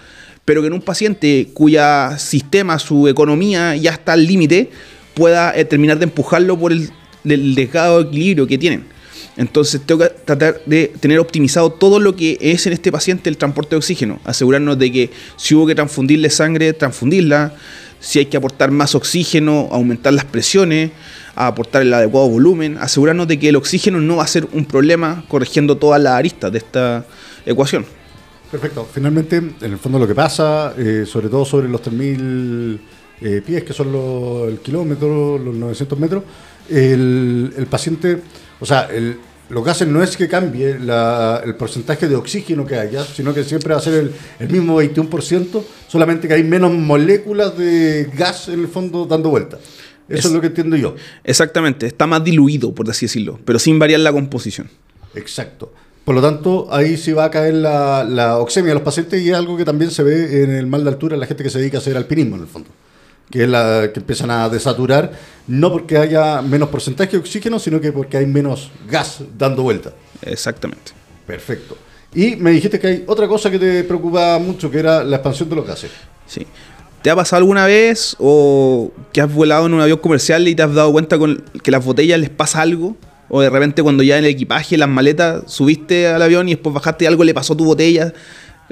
Pero 0.45 0.61
que 0.61 0.67
en 0.67 0.73
un 0.73 0.81
paciente 0.81 1.49
cuya 1.53 2.17
sistema, 2.17 2.79
su 2.79 3.07
economía 3.07 3.75
ya 3.75 3.91
está 3.91 4.13
al 4.13 4.25
límite, 4.25 4.71
pueda 5.13 5.55
eh, 5.55 5.65
terminar 5.65 5.99
de 5.99 6.05
empujarlo 6.05 6.57
por 6.57 6.71
el, 6.71 6.89
el 7.25 7.55
desgado 7.55 8.01
equilibrio 8.01 8.47
que 8.47 8.57
tienen. 8.57 8.85
Entonces 9.35 9.81
tengo 9.85 10.03
que 10.03 10.09
tratar 10.09 10.61
de 10.65 10.93
tener 10.99 11.19
optimizado 11.19 11.71
todo 11.71 11.99
lo 11.99 12.15
que 12.15 12.37
es 12.39 12.67
en 12.67 12.73
este 12.73 12.91
paciente 12.91 13.29
el 13.29 13.37
transporte 13.37 13.71
de 13.71 13.77
oxígeno. 13.77 14.19
Asegurarnos 14.25 14.77
de 14.77 14.91
que 14.91 15.09
si 15.37 15.55
hubo 15.55 15.65
que 15.65 15.75
transfundirle 15.75 16.29
sangre, 16.29 16.73
transfundirla 16.73 17.55
si 18.03 18.19
hay 18.19 18.25
que 18.25 18.35
aportar 18.35 18.69
más 18.69 18.95
oxígeno, 18.95 19.69
aumentar 19.71 20.11
las 20.11 20.25
presiones, 20.25 20.91
aportar 21.35 21.83
el 21.83 21.93
adecuado 21.93 22.27
volumen, 22.27 22.77
asegurarnos 22.77 23.29
de 23.29 23.39
que 23.39 23.47
el 23.47 23.55
oxígeno 23.55 24.01
no 24.01 24.17
va 24.17 24.23
a 24.23 24.27
ser 24.27 24.45
un 24.51 24.65
problema 24.65 25.23
corrigiendo 25.29 25.77
todas 25.77 26.01
las 26.01 26.13
aristas 26.13 26.51
de 26.51 26.57
esta 26.57 27.05
ecuación. 27.45 27.85
Perfecto. 28.51 28.85
Finalmente, 28.93 29.37
en 29.37 29.55
el 29.71 29.77
fondo 29.77 29.99
lo 29.99 30.05
que 30.05 30.13
pasa, 30.13 30.73
eh, 30.77 31.05
sobre 31.07 31.29
todo 31.29 31.45
sobre 31.45 31.69
los 31.69 31.81
3.000 31.81 32.79
eh, 33.21 33.41
pies, 33.43 33.63
que 33.63 33.71
son 33.71 33.93
los, 33.93 34.49
el 34.49 34.59
kilómetro, 34.59 35.37
los 35.37 35.55
900 35.55 35.97
metros, 35.97 36.23
el, 36.69 37.53
el 37.55 37.65
paciente, 37.67 38.21
o 38.59 38.65
sea, 38.65 38.89
el, 38.91 39.17
los 39.53 39.63
gases 39.63 39.87
no 39.87 40.01
es 40.01 40.17
que 40.17 40.27
cambie 40.27 40.71
el 40.71 41.55
porcentaje 41.55 42.07
de 42.07 42.15
oxígeno 42.15 42.65
que 42.65 42.75
haya, 42.75 43.03
sino 43.03 43.33
que 43.33 43.43
siempre 43.43 43.73
va 43.73 43.79
a 43.79 43.83
ser 43.83 44.11
el, 44.39 44.49
mismo 44.49 44.81
21%, 44.81 45.63
solamente 45.87 46.27
que 46.27 46.33
hay 46.33 46.43
menos 46.43 46.73
moléculas 46.73 47.55
de 47.57 48.09
gas 48.17 48.49
en 48.49 48.61
el 48.61 48.67
fondo 48.67 49.05
dando 49.05 49.29
vueltas. 49.29 49.59
Eso 50.09 50.27
es, 50.27 50.33
lo 50.33 50.41
que 50.41 50.47
entiendo 50.47 50.75
yo. 50.75 50.95
Exactamente, 51.23 51.85
está 51.85 52.07
más 52.07 52.23
diluido, 52.23 52.73
por 52.73 52.89
así 52.89 53.05
decirlo, 53.05 53.39
pero 53.45 53.59
sin 53.59 53.77
variar 53.79 53.99
la 53.99 54.11
composición. 54.11 54.69
Exacto. 55.15 55.71
Por 56.03 56.15
lo 56.15 56.21
tanto, 56.21 56.67
ahí 56.71 56.97
sí 56.97 57.13
va 57.13 57.25
a 57.25 57.31
caer 57.31 57.53
la, 57.53 58.03
la 58.03 58.39
oxemia 58.39 58.69
de 58.69 58.73
los 58.75 58.83
pacientes 58.83 59.21
y 59.21 59.29
es 59.29 59.35
algo 59.35 59.55
que 59.55 59.63
también 59.63 59.91
se 59.91 60.03
ve 60.03 60.43
en 60.43 60.51
el 60.51 60.67
mal 60.67 60.83
de 60.83 60.89
altura 60.89 61.13
en 61.13 61.21
la 61.21 61.27
gente 61.27 61.43
que 61.43 61.49
se 61.49 61.59
dedica 61.59 61.77
a 61.77 61.81
hacer 61.81 61.95
alpinismo, 61.95 62.35
en 62.35 62.41
el 62.41 62.47
fondo 62.47 62.69
que 63.29 63.43
es 63.43 63.49
la 63.49 63.89
que 63.93 63.99
empiezan 63.99 64.31
a 64.31 64.49
desaturar, 64.49 65.11
no 65.47 65.71
porque 65.71 65.97
haya 65.97 66.41
menos 66.41 66.69
porcentaje 66.69 67.11
de 67.11 67.17
oxígeno, 67.17 67.59
sino 67.59 67.81
que 67.81 67.91
porque 67.91 68.17
hay 68.17 68.25
menos 68.25 68.71
gas 68.87 69.19
dando 69.37 69.63
vuelta. 69.63 69.93
Exactamente. 70.21 70.91
Perfecto. 71.25 71.77
Y 72.13 72.35
me 72.35 72.51
dijiste 72.51 72.79
que 72.79 72.87
hay 72.87 73.03
otra 73.07 73.27
cosa 73.27 73.49
que 73.49 73.57
te 73.57 73.83
preocupa 73.83 74.37
mucho, 74.37 74.69
que 74.69 74.79
era 74.79 75.03
la 75.03 75.17
expansión 75.17 75.49
de 75.49 75.55
los 75.55 75.65
gases. 75.65 75.91
Sí. 76.27 76.45
¿Te 77.01 77.09
ha 77.09 77.15
pasado 77.15 77.39
alguna 77.39 77.65
vez 77.65 78.15
o 78.19 78.91
que 79.11 79.19
has 79.19 79.33
volado 79.33 79.65
en 79.65 79.73
un 79.73 79.81
avión 79.81 79.97
comercial 79.97 80.47
y 80.47 80.55
te 80.55 80.63
has 80.63 80.73
dado 80.73 80.91
cuenta 80.91 81.17
con 81.17 81.43
que 81.61 81.71
las 81.71 81.83
botellas 81.83 82.19
les 82.19 82.29
pasa 82.29 82.61
algo? 82.61 82.95
O 83.29 83.41
de 83.41 83.49
repente 83.49 83.81
cuando 83.81 84.03
ya 84.03 84.17
en 84.17 84.25
el 84.25 84.31
equipaje, 84.31 84.77
las 84.77 84.87
maletas, 84.87 85.43
subiste 85.47 86.07
al 86.07 86.21
avión 86.21 86.47
y 86.47 86.53
después 86.53 86.73
bajaste 86.73 87.05
y 87.05 87.07
algo 87.07 87.23
le 87.23 87.33
pasó 87.33 87.53
a 87.53 87.57
tu 87.57 87.65
botella, 87.65 88.13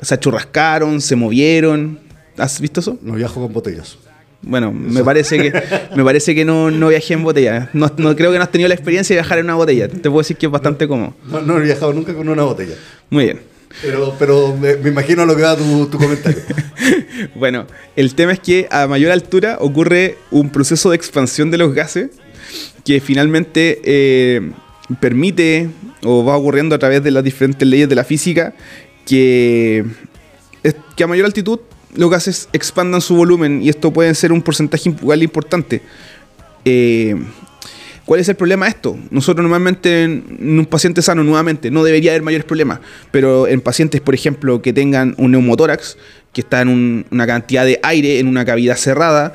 se 0.01 0.13
achurrascaron, 0.13 1.01
se 1.01 1.15
movieron. 1.15 1.99
¿Has 2.37 2.61
visto 2.61 2.79
eso? 2.79 2.97
No 3.01 3.15
viajo 3.15 3.41
con 3.41 3.51
botellas. 3.51 3.97
Bueno, 4.41 4.71
me 4.71 5.03
parece 5.03 5.37
que 5.37 5.53
me 5.95 6.03
parece 6.03 6.33
que 6.33 6.45
no, 6.45 6.71
no 6.71 6.89
viajé 6.89 7.13
en 7.13 7.23
botella. 7.23 7.69
No, 7.73 7.91
no, 7.97 8.15
creo 8.15 8.31
que 8.31 8.37
no 8.37 8.43
has 8.43 8.51
tenido 8.51 8.67
la 8.67 8.73
experiencia 8.75 9.15
de 9.15 9.21
viajar 9.21 9.39
en 9.39 9.45
una 9.45 9.55
botella. 9.55 9.87
Te 9.87 10.09
puedo 10.09 10.19
decir 10.19 10.37
que 10.37 10.47
es 10.47 10.51
bastante 10.51 10.87
cómodo. 10.87 11.13
No, 11.25 11.41
no 11.41 11.57
he 11.59 11.61
viajado 11.61 11.93
nunca 11.93 12.13
con 12.13 12.27
una 12.27 12.43
botella. 12.43 12.75
Muy 13.09 13.25
bien. 13.25 13.39
Pero, 13.81 14.15
pero 14.19 14.55
me, 14.55 14.75
me 14.75 14.89
imagino 14.89 15.25
lo 15.25 15.35
que 15.35 15.43
va 15.43 15.55
tu, 15.55 15.87
tu 15.87 15.97
comentario. 15.97 16.41
Bueno, 17.35 17.67
el 17.95 18.15
tema 18.15 18.31
es 18.31 18.39
que 18.39 18.67
a 18.71 18.87
mayor 18.87 19.11
altura 19.11 19.57
ocurre 19.59 20.17
un 20.31 20.49
proceso 20.49 20.89
de 20.89 20.95
expansión 20.95 21.51
de 21.51 21.57
los 21.59 21.73
gases 21.73 22.09
que 22.83 22.99
finalmente 22.99 23.79
eh, 23.83 24.51
permite 24.99 25.69
o 26.03 26.25
va 26.25 26.35
ocurriendo 26.35 26.73
a 26.75 26.79
través 26.79 27.03
de 27.03 27.11
las 27.11 27.23
diferentes 27.23 27.67
leyes 27.67 27.87
de 27.87 27.95
la 27.95 28.03
física 28.03 28.55
que 29.05 29.85
a 31.03 31.07
mayor 31.07 31.25
altitud 31.25 31.59
los 31.95 32.09
gases 32.09 32.49
expandan 32.53 33.01
su 33.01 33.15
volumen 33.15 33.61
y 33.61 33.69
esto 33.69 33.91
puede 33.91 34.13
ser 34.15 34.31
un 34.31 34.41
porcentaje 34.41 34.89
igual 34.89 35.23
importante. 35.23 35.81
Eh, 36.65 37.15
¿Cuál 38.05 38.19
es 38.19 38.27
el 38.29 38.35
problema 38.35 38.65
de 38.65 38.71
esto? 38.71 38.97
Nosotros 39.09 39.43
normalmente 39.43 40.03
en 40.03 40.59
un 40.59 40.65
paciente 40.65 41.01
sano, 41.01 41.23
nuevamente, 41.23 41.71
no 41.71 41.83
debería 41.83 42.11
haber 42.11 42.23
mayores 42.23 42.45
problemas, 42.45 42.79
pero 43.11 43.47
en 43.47 43.61
pacientes, 43.61 44.01
por 44.01 44.13
ejemplo, 44.15 44.61
que 44.61 44.73
tengan 44.73 45.15
un 45.17 45.31
neumotórax, 45.31 45.97
que 46.33 46.41
está 46.41 46.61
en 46.61 46.67
un- 46.69 47.05
una 47.11 47.27
cantidad 47.27 47.63
de 47.63 47.79
aire 47.83 48.19
en 48.19 48.27
una 48.27 48.43
cavidad 48.43 48.75
cerrada, 48.75 49.33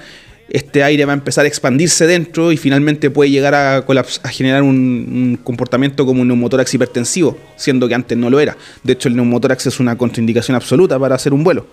este 0.50 0.82
aire 0.82 1.04
va 1.04 1.12
a 1.12 1.14
empezar 1.16 1.44
a 1.44 1.48
expandirse 1.48 2.06
dentro 2.06 2.52
y 2.52 2.56
finalmente 2.56 3.08
puede 3.10 3.30
llegar 3.30 3.54
a, 3.54 3.76
a 3.78 4.28
generar 4.28 4.62
un, 4.62 4.68
un 4.76 5.38
comportamiento 5.42 6.04
como 6.04 6.22
un 6.22 6.28
neumotórax 6.28 6.72
hipertensivo, 6.74 7.38
siendo 7.56 7.88
que 7.88 7.94
antes 7.94 8.16
no 8.18 8.30
lo 8.30 8.40
era. 8.40 8.56
De 8.82 8.92
hecho, 8.92 9.08
el 9.08 9.16
neumotórax 9.16 9.66
es 9.66 9.80
una 9.80 9.96
contraindicación 9.96 10.54
absoluta 10.54 10.98
para 10.98 11.14
hacer 11.14 11.32
un 11.32 11.44
vuelo. 11.44 11.66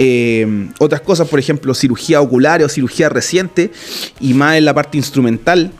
Eh, 0.00 0.68
otras 0.78 1.00
cosas, 1.00 1.26
por 1.26 1.40
ejemplo, 1.40 1.74
cirugía 1.74 2.20
ocular 2.20 2.62
o 2.62 2.68
cirugía 2.68 3.08
reciente, 3.08 3.72
y 4.20 4.32
más 4.32 4.56
en 4.56 4.64
la 4.64 4.72
parte 4.72 4.96
instrumental, 4.96 5.72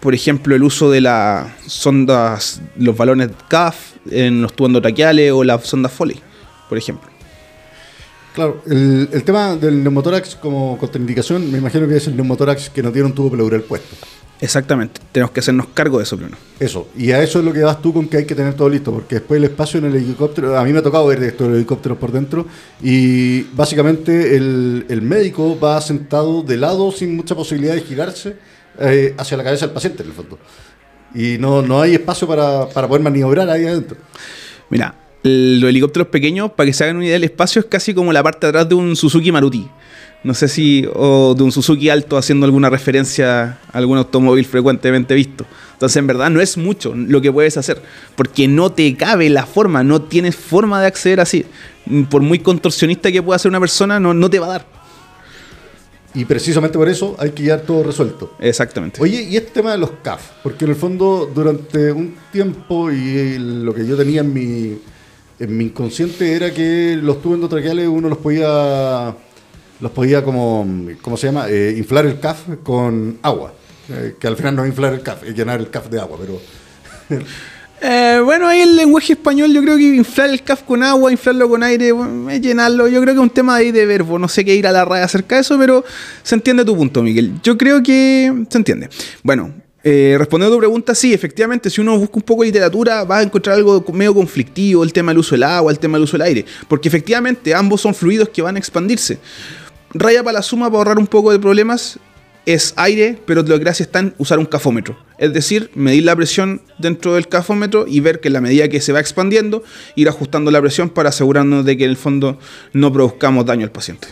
por 0.00 0.14
ejemplo, 0.14 0.56
el 0.56 0.62
uso 0.62 0.90
de 0.90 1.02
las 1.02 1.48
sondas, 1.66 2.62
los 2.78 2.96
balones 2.96 3.28
CAF 3.48 3.76
en 4.10 4.40
los 4.40 4.54
tubos 4.54 4.70
endotraqueales 4.70 5.32
o 5.32 5.44
las 5.44 5.66
sondas 5.66 5.92
Foley, 5.92 6.18
por 6.68 6.78
ejemplo. 6.78 7.10
Claro, 8.34 8.62
el, 8.66 9.08
el 9.12 9.22
tema 9.24 9.56
del 9.56 9.82
neumotórax 9.82 10.36
como 10.36 10.78
contraindicación, 10.78 11.50
me 11.50 11.58
imagino 11.58 11.86
que 11.86 11.96
es 11.96 12.06
el 12.06 12.16
neumotórax 12.16 12.70
que 12.70 12.82
no 12.82 12.90
tiene 12.90 13.08
un 13.08 13.14
tubo 13.14 13.32
pleural 13.32 13.62
puesto. 13.62 13.96
Exactamente, 14.40 15.00
tenemos 15.10 15.32
que 15.32 15.40
hacernos 15.40 15.66
cargo 15.74 15.98
de 15.98 16.04
eso, 16.04 16.16
Bruno. 16.16 16.36
Eso, 16.60 16.88
y 16.96 17.10
a 17.10 17.22
eso 17.22 17.40
es 17.40 17.44
lo 17.44 17.52
que 17.52 17.60
vas 17.60 17.82
tú 17.82 17.92
con 17.92 18.08
que 18.08 18.18
hay 18.18 18.24
que 18.24 18.36
tener 18.36 18.54
todo 18.54 18.68
listo, 18.68 18.92
porque 18.92 19.16
después 19.16 19.38
el 19.38 19.44
espacio 19.44 19.78
en 19.78 19.86
el 19.86 19.96
helicóptero, 19.96 20.56
a 20.56 20.64
mí 20.64 20.72
me 20.72 20.78
ha 20.78 20.82
tocado 20.82 21.06
ver 21.08 21.22
estos 21.24 21.48
helicópteros 21.48 21.98
por 21.98 22.12
dentro, 22.12 22.46
y 22.80 23.42
básicamente 23.54 24.36
el, 24.36 24.86
el 24.88 25.02
médico 25.02 25.58
va 25.58 25.80
sentado 25.80 26.42
de 26.42 26.56
lado 26.56 26.92
sin 26.92 27.16
mucha 27.16 27.34
posibilidad 27.34 27.74
de 27.74 27.80
girarse 27.80 28.36
eh, 28.78 29.14
hacia 29.18 29.36
la 29.36 29.42
cabeza 29.42 29.66
del 29.66 29.74
paciente, 29.74 30.04
en 30.04 30.10
el 30.10 30.14
fondo. 30.14 30.38
Y 31.14 31.36
no, 31.38 31.62
no 31.62 31.80
hay 31.80 31.94
espacio 31.94 32.28
para, 32.28 32.68
para 32.68 32.86
poder 32.86 33.02
maniobrar 33.02 33.48
ahí 33.50 33.66
adentro. 33.66 33.96
Mira, 34.70 34.94
los 35.22 35.68
helicópteros 35.68 36.08
pequeños, 36.08 36.52
para 36.52 36.66
que 36.66 36.72
se 36.72 36.84
hagan 36.84 36.96
una 36.96 37.06
idea 37.06 37.14
del 37.14 37.24
espacio, 37.24 37.60
es 37.60 37.66
casi 37.66 37.92
como 37.92 38.12
la 38.12 38.22
parte 38.22 38.46
de 38.46 38.50
atrás 38.50 38.68
de 38.68 38.76
un 38.76 38.94
Suzuki 38.94 39.32
Maruti. 39.32 39.68
No 40.24 40.34
sé 40.34 40.48
si, 40.48 40.86
o 40.94 41.34
de 41.36 41.42
un 41.44 41.52
Suzuki 41.52 41.90
alto 41.90 42.16
haciendo 42.16 42.44
alguna 42.44 42.70
referencia 42.70 43.58
a 43.72 43.78
algún 43.78 43.98
automóvil 43.98 44.44
frecuentemente 44.44 45.14
visto. 45.14 45.46
Entonces, 45.72 45.96
en 45.96 46.06
verdad, 46.08 46.28
no 46.28 46.40
es 46.40 46.56
mucho 46.56 46.92
lo 46.94 47.20
que 47.20 47.32
puedes 47.32 47.56
hacer, 47.56 47.80
porque 48.16 48.48
no 48.48 48.72
te 48.72 48.96
cabe 48.96 49.30
la 49.30 49.46
forma, 49.46 49.84
no 49.84 50.02
tienes 50.02 50.34
forma 50.34 50.80
de 50.80 50.88
acceder 50.88 51.20
así. 51.20 51.44
Por 52.10 52.22
muy 52.22 52.40
contorsionista 52.40 53.12
que 53.12 53.22
pueda 53.22 53.38
ser 53.38 53.50
una 53.50 53.60
persona, 53.60 54.00
no, 54.00 54.12
no 54.12 54.28
te 54.28 54.40
va 54.40 54.46
a 54.46 54.50
dar. 54.50 54.78
Y 56.14 56.24
precisamente 56.24 56.78
por 56.78 56.88
eso 56.88 57.14
hay 57.18 57.30
que 57.30 57.42
llevar 57.42 57.60
todo 57.60 57.82
resuelto. 57.84 58.34
Exactamente. 58.40 59.00
Oye, 59.00 59.22
y 59.22 59.36
este 59.36 59.50
tema 59.50 59.72
de 59.72 59.78
los 59.78 59.90
CAF, 60.02 60.22
porque 60.42 60.64
en 60.64 60.72
el 60.72 60.76
fondo 60.76 61.30
durante 61.32 61.92
un 61.92 62.16
tiempo 62.32 62.90
y 62.90 63.38
lo 63.38 63.74
que 63.74 63.86
yo 63.86 63.96
tenía 63.96 64.22
en 64.22 64.32
mi, 64.32 64.78
en 65.38 65.56
mi 65.56 65.66
inconsciente 65.66 66.32
era 66.32 66.52
que 66.52 66.98
los 67.00 67.20
tubos 67.22 67.36
endotraqueales 67.36 67.86
uno 67.86 68.08
los 68.08 68.18
podía, 68.18 69.14
los 69.80 69.92
podía 69.92 70.24
como, 70.24 70.66
¿cómo 71.02 71.16
se 71.16 71.28
llama? 71.28 71.48
Eh, 71.48 71.74
inflar 71.76 72.06
el 72.06 72.20
CAF 72.20 72.40
con 72.62 73.18
agua. 73.22 73.52
Eh, 73.90 74.16
que 74.20 74.26
al 74.26 74.36
final 74.36 74.56
no 74.56 74.64
es 74.64 74.68
inflar 74.68 74.92
el 74.92 75.02
CAF, 75.02 75.24
es 75.24 75.34
llenar 75.34 75.60
el 75.60 75.70
CAF 75.70 75.88
de 75.88 76.00
agua, 76.00 76.18
pero... 76.20 76.40
Eh, 77.80 78.20
bueno, 78.24 78.48
ahí 78.48 78.60
el 78.60 78.74
lenguaje 78.74 79.12
español, 79.12 79.52
yo 79.52 79.62
creo 79.62 79.76
que 79.76 79.94
inflar 79.94 80.30
el 80.30 80.42
CAF 80.42 80.64
con 80.64 80.82
agua, 80.82 81.12
inflarlo 81.12 81.48
con 81.48 81.62
aire, 81.62 81.94
es 82.30 82.40
llenarlo. 82.40 82.88
Yo 82.88 83.00
creo 83.00 83.14
que 83.14 83.20
es 83.20 83.22
un 83.22 83.30
tema 83.30 83.54
ahí 83.54 83.70
de 83.70 83.86
verbo. 83.86 84.18
No 84.18 84.26
sé 84.26 84.44
qué 84.44 84.52
ir 84.56 84.66
a 84.66 84.72
la 84.72 84.84
raya 84.84 85.04
acerca 85.04 85.36
de 85.36 85.42
eso, 85.42 85.56
pero 85.56 85.84
se 86.24 86.34
entiende 86.34 86.64
tu 86.64 86.76
punto, 86.76 87.04
Miguel. 87.04 87.34
Yo 87.40 87.56
creo 87.56 87.80
que 87.80 88.46
se 88.48 88.58
entiende. 88.58 88.88
Bueno, 89.22 89.54
eh, 89.84 90.16
respondiendo 90.18 90.54
a 90.54 90.56
tu 90.56 90.60
pregunta, 90.60 90.94
sí, 90.94 91.14
efectivamente, 91.14 91.70
si 91.70 91.80
uno 91.80 91.96
busca 91.96 92.16
un 92.16 92.22
poco 92.22 92.42
de 92.42 92.48
literatura, 92.48 93.04
va 93.04 93.18
a 93.18 93.22
encontrar 93.22 93.56
algo 93.56 93.84
medio 93.92 94.12
conflictivo, 94.12 94.82
el 94.82 94.92
tema 94.92 95.12
del 95.12 95.18
uso 95.18 95.36
del 95.36 95.44
agua, 95.44 95.70
el 95.70 95.78
tema 95.78 95.98
del 95.98 96.04
uso 96.04 96.18
del 96.18 96.26
aire. 96.26 96.44
Porque 96.66 96.88
efectivamente 96.88 97.54
ambos 97.54 97.80
son 97.80 97.94
fluidos 97.94 98.28
que 98.30 98.42
van 98.42 98.56
a 98.56 98.58
expandirse. 98.58 99.18
Raya 99.94 100.22
para 100.22 100.38
la 100.38 100.42
suma 100.42 100.66
para 100.66 100.78
ahorrar 100.78 100.98
un 100.98 101.06
poco 101.06 101.32
de 101.32 101.38
problemas 101.38 101.98
es 102.48 102.72
aire, 102.76 103.18
pero 103.26 103.42
lo 103.42 103.58
que 103.58 103.58
gracia 103.58 103.84
está 103.84 103.98
en 103.98 104.14
usar 104.16 104.38
un 104.38 104.46
cafómetro. 104.46 104.98
Es 105.18 105.34
decir, 105.34 105.70
medir 105.74 106.04
la 106.04 106.16
presión 106.16 106.62
dentro 106.78 107.14
del 107.14 107.28
cafómetro 107.28 107.86
y 107.86 108.00
ver 108.00 108.20
que 108.20 108.28
en 108.28 108.34
la 108.34 108.40
medida 108.40 108.68
que 108.68 108.80
se 108.80 108.92
va 108.92 109.00
expandiendo, 109.00 109.62
ir 109.96 110.08
ajustando 110.08 110.50
la 110.50 110.60
presión 110.60 110.88
para 110.88 111.10
asegurarnos 111.10 111.66
de 111.66 111.76
que 111.76 111.84
en 111.84 111.90
el 111.90 111.96
fondo 111.98 112.38
no 112.72 112.90
produzcamos 112.90 113.44
daño 113.44 113.64
al 113.64 113.70
paciente. 113.70 114.08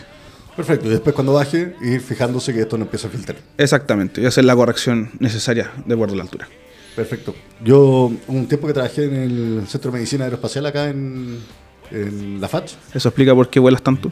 Perfecto, 0.55 0.87
y 0.87 0.89
después 0.89 1.15
cuando 1.15 1.33
baje, 1.33 1.75
ir 1.81 2.01
fijándose 2.01 2.53
que 2.53 2.61
esto 2.61 2.77
no 2.77 2.85
empieza 2.85 3.07
a 3.07 3.11
filtrar. 3.11 3.37
Exactamente, 3.57 4.21
y 4.21 4.25
hacer 4.25 4.45
la 4.45 4.55
corrección 4.55 5.11
necesaria 5.19 5.71
de 5.85 5.93
acuerdo 5.93 6.13
a 6.13 6.17
la 6.17 6.23
altura. 6.23 6.47
Perfecto. 6.95 7.35
Yo 7.63 8.11
un 8.27 8.47
tiempo 8.47 8.65
que 8.67 8.73
trabajé 8.73 9.05
en 9.05 9.15
el 9.15 9.67
Centro 9.67 9.91
de 9.91 9.97
Medicina 9.97 10.25
Aeroespacial 10.25 10.65
acá 10.65 10.89
en, 10.89 11.39
en 11.91 12.41
la 12.41 12.47
FACH, 12.47 12.73
¿Eso 12.93 13.09
explica 13.09 13.33
por 13.33 13.49
qué 13.49 13.59
vuelas 13.59 13.81
tanto? 13.81 14.11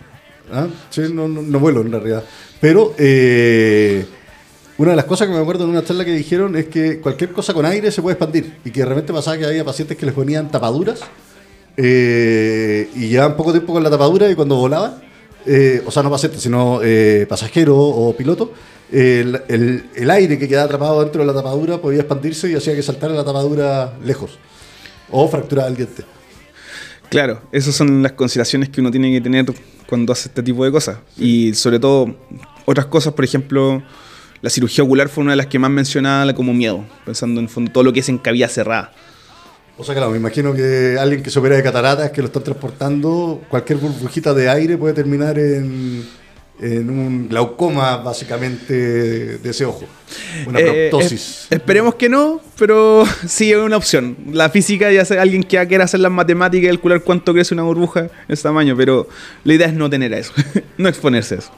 Ah, 0.51 0.67
sí, 0.89 1.01
no, 1.11 1.27
vuelo 1.59 1.81
en 1.81 1.91
realidad. 1.91 2.23
Pero 2.61 2.93
eh, 2.97 4.05
una 4.77 4.91
de 4.91 4.95
las 4.95 5.05
cosas 5.05 5.27
que 5.27 5.33
me 5.33 5.39
acuerdo 5.39 5.63
en 5.65 5.71
una 5.71 5.83
charla 5.83 6.05
que 6.05 6.11
dijeron 6.11 6.55
es 6.55 6.65
que 6.67 6.99
cualquier 6.99 7.31
cosa 7.31 7.53
con 7.53 7.65
aire 7.65 7.91
se 7.91 8.01
puede 8.01 8.13
expandir. 8.13 8.57
Y 8.63 8.71
que 8.71 8.81
de 8.81 8.85
repente 8.85 9.13
pasaba 9.13 9.37
que 9.37 9.45
había 9.45 9.63
pacientes 9.65 9.97
que 9.97 10.05
les 10.05 10.15
ponían 10.15 10.49
tapaduras 10.51 11.01
eh, 11.77 12.89
y 12.95 13.07
llevaban 13.09 13.35
poco 13.35 13.51
tiempo 13.51 13.73
con 13.73 13.83
la 13.83 13.89
tapadura 13.89 14.29
y 14.29 14.35
cuando 14.35 14.55
volaban, 14.55 14.95
eh, 15.45 15.81
o 15.85 15.91
sea, 15.91 16.03
no 16.03 16.09
pacientes, 16.11 16.41
sino 16.41 16.79
pasajeros 17.27 17.75
o 17.77 18.13
pilotos, 18.17 18.49
el, 18.91 19.41
el- 19.47 19.83
el 19.95 20.09
aire 20.11 20.37
que 20.37 20.47
quedaba 20.47 20.65
atrapado 20.65 21.01
dentro 21.01 21.21
de 21.21 21.27
la 21.27 21.33
tapadura 21.33 21.79
podía 21.79 21.99
expandirse 22.01 22.49
y 22.49 22.55
hacía 22.55 22.75
que 22.75 22.83
saltara 22.83 23.13
la 23.13 23.25
tapadura 23.25 23.93
lejos. 24.03 24.37
O 25.11 25.27
fracturaba 25.27 25.67
el 25.67 25.75
diente. 25.75 26.03
Claro, 27.09 27.41
esas 27.51 27.75
son 27.75 28.03
las 28.03 28.13
consideraciones 28.13 28.69
que 28.69 28.81
uno 28.81 28.91
tiene 28.91 29.11
que 29.11 29.21
tener 29.21 29.45
cuando 29.87 30.13
hace 30.13 30.29
este 30.29 30.43
tipo 30.43 30.65
de 30.65 30.71
cosas. 30.71 30.97
Y 31.17 31.53
sobre 31.53 31.79
todo, 31.79 32.15
otras 32.65 32.87
cosas, 32.87 33.13
por 33.13 33.23
ejemplo, 33.23 33.83
la 34.41 34.49
cirugía 34.49 34.83
ocular 34.83 35.09
fue 35.09 35.23
una 35.23 35.31
de 35.31 35.37
las 35.37 35.47
que 35.47 35.59
más 35.59 35.71
mencionaba 35.71 36.33
como 36.33 36.53
miedo, 36.53 36.85
pensando 37.05 37.39
en 37.39 37.45
el 37.45 37.49
fondo 37.49 37.71
todo 37.71 37.83
lo 37.83 37.93
que 37.93 38.01
es 38.01 38.09
en 38.09 38.17
cavidad 38.17 38.49
cerrada. 38.49 38.91
O 39.77 39.83
sea, 39.83 39.93
claro, 39.93 40.11
me 40.11 40.17
imagino 40.17 40.53
que 40.53 40.97
alguien 40.99 41.21
que 41.21 41.29
se 41.29 41.37
opera 41.39 41.55
de 41.55 41.63
cataratas, 41.63 42.11
que 42.11 42.21
lo 42.21 42.27
están 42.27 42.43
transportando, 42.43 43.41
cualquier 43.49 43.77
burbujita 43.79 44.33
de 44.33 44.49
aire 44.49 44.77
puede 44.77 44.93
terminar 44.93 45.37
en, 45.37 46.05
en 46.59 46.89
un 46.89 47.27
glaucoma, 47.27 47.97
básicamente, 47.97 48.73
de 49.39 49.49
ese 49.49 49.65
ojo. 49.65 49.85
Una 50.47 50.59
Eh, 50.59 50.89
proptosis. 50.89 51.13
es- 51.21 51.47
esperemos 51.51 51.95
que 51.95 52.07
no, 52.09 52.39
pero 52.57 53.03
sí 53.27 53.51
es 53.51 53.57
una 53.57 53.77
opción. 53.77 54.15
La 54.31 54.49
física 54.49 54.91
ya 54.91 55.03
sea 55.05 55.21
alguien 55.21 55.43
que 55.43 55.65
quiera 55.67 55.83
hacer 55.83 55.99
las 55.99 56.11
matemáticas 56.11 56.65
y 56.65 56.67
calcular 56.67 57.01
cuánto 57.01 57.33
crece 57.33 57.53
una 57.53 57.63
burbuja 57.63 58.01
en 58.01 58.09
ese 58.29 58.43
tamaño, 58.43 58.75
pero 58.77 59.07
la 59.43 59.53
idea 59.53 59.67
es 59.67 59.73
no 59.73 59.89
tener 59.89 60.13
a 60.13 60.19
eso, 60.19 60.31
no 60.77 60.87
exponerse 60.87 61.35
a 61.35 61.37
eso. 61.39 61.51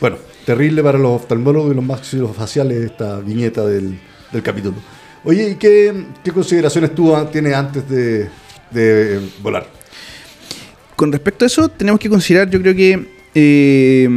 Bueno, 0.00 0.16
terrible 0.44 0.82
para 0.82 0.98
los 0.98 1.12
oftalmólogos 1.22 1.70
y 1.72 1.76
los 1.76 1.84
maxilofaciales 1.84 2.84
esta 2.90 3.20
viñeta 3.20 3.64
del, 3.64 3.96
del 4.32 4.42
capítulo. 4.42 4.74
Oye, 5.24 5.50
¿y 5.50 5.54
qué, 5.54 6.06
qué 6.24 6.32
consideraciones 6.32 6.92
tú 6.96 7.14
tienes 7.30 7.54
antes 7.54 7.88
de, 7.88 8.28
de 8.72 9.20
volar? 9.40 9.68
Con 10.96 11.12
respecto 11.12 11.44
a 11.44 11.46
eso, 11.46 11.68
tenemos 11.68 12.00
que 12.00 12.08
considerar, 12.08 12.50
yo 12.50 12.60
creo 12.60 12.74
que, 12.74 13.21
eh, 13.34 14.08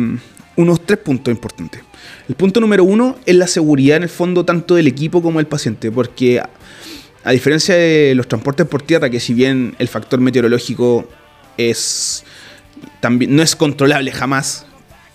unos 0.56 0.86
tres 0.86 0.99
puntos 0.99 1.32
importantes. 1.34 1.82
El 2.28 2.36
punto 2.36 2.60
número 2.60 2.84
uno 2.84 3.17
es 3.25 3.36
la 3.36 3.47
seguridad 3.47 3.97
en 3.97 4.04
el 4.04 4.10
fondo 4.10 4.45
tanto 4.45 4.75
del 4.75 4.88
equipo 4.88 5.21
como 5.21 5.39
del 5.39 5.47
paciente, 5.47 5.91
porque 5.91 6.41
a, 7.23 7.32
diferencia 7.32 7.75
de 7.75 8.13
los 8.15 8.28
transportes 8.28 8.65
por 8.67 8.82
tierra, 8.82 9.10
que 9.10 9.19
si 9.19 9.34
bien 9.34 9.75
el 9.78 9.88
factor 9.88 10.19
meteorológico 10.19 11.08
es 11.58 12.23
también 12.99 13.36
no 13.36 13.41
es 13.41 13.56
controlable 13.56 14.12
jamás, 14.12 14.65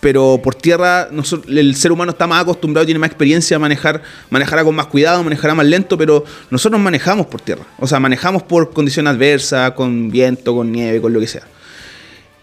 pero 0.00 0.40
por 0.42 0.54
tierra 0.54 1.08
el 1.48 1.74
ser 1.74 1.92
humano 1.92 2.12
está 2.12 2.26
más 2.26 2.42
acostumbrado, 2.42 2.86
tiene 2.86 2.98
más 2.98 3.08
experiencia 3.08 3.56
a 3.56 3.60
manejar, 3.60 4.02
manejará 4.30 4.64
con 4.64 4.74
más 4.74 4.86
cuidado, 4.86 5.22
manejará 5.22 5.54
más 5.54 5.66
lento, 5.66 5.98
pero 5.98 6.24
nosotros 6.50 6.80
manejamos 6.80 7.26
por 7.26 7.40
tierra, 7.40 7.64
o 7.78 7.86
sea, 7.86 8.00
manejamos 8.00 8.44
por 8.44 8.70
condición 8.72 9.06
adversa, 9.08 9.74
con 9.74 10.10
viento, 10.10 10.54
con 10.54 10.70
nieve, 10.70 11.00
con 11.00 11.12
lo 11.12 11.20
que 11.20 11.26
sea. 11.26 11.42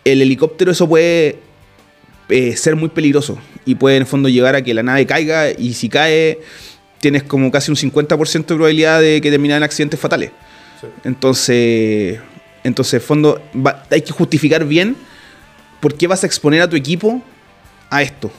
El 0.03 0.21
helicóptero 0.21 0.71
eso 0.71 0.87
puede 0.87 1.46
eh, 2.29 2.55
ser 2.55 2.75
muy 2.75 2.89
peligroso 2.89 3.37
y 3.65 3.75
puede 3.75 3.97
en 3.97 4.03
el 4.03 4.07
fondo 4.07 4.29
llegar 4.29 4.55
a 4.55 4.61
que 4.61 4.73
la 4.73 4.83
nave 4.83 5.05
caiga 5.05 5.49
y 5.51 5.73
si 5.73 5.89
cae 5.89 6.39
tienes 6.99 7.23
como 7.23 7.51
casi 7.51 7.71
un 7.71 7.77
50% 7.77 8.31
de 8.31 8.55
probabilidad 8.55 9.01
de 9.01 9.21
que 9.21 9.29
termine 9.29 9.55
en 9.55 9.63
accidentes 9.63 9.99
fatales. 9.99 10.31
Entonces, 11.03 12.19
entonces, 12.63 12.95
en 12.95 13.01
fondo, 13.01 13.41
hay 13.89 14.01
que 14.01 14.11
justificar 14.11 14.65
bien 14.65 14.95
por 15.79 15.95
qué 15.95 16.07
vas 16.07 16.23
a 16.23 16.27
exponer 16.27 16.61
a 16.61 16.69
tu 16.69 16.75
equipo 16.75 17.21
a 17.89 18.01
esto. 18.01 18.31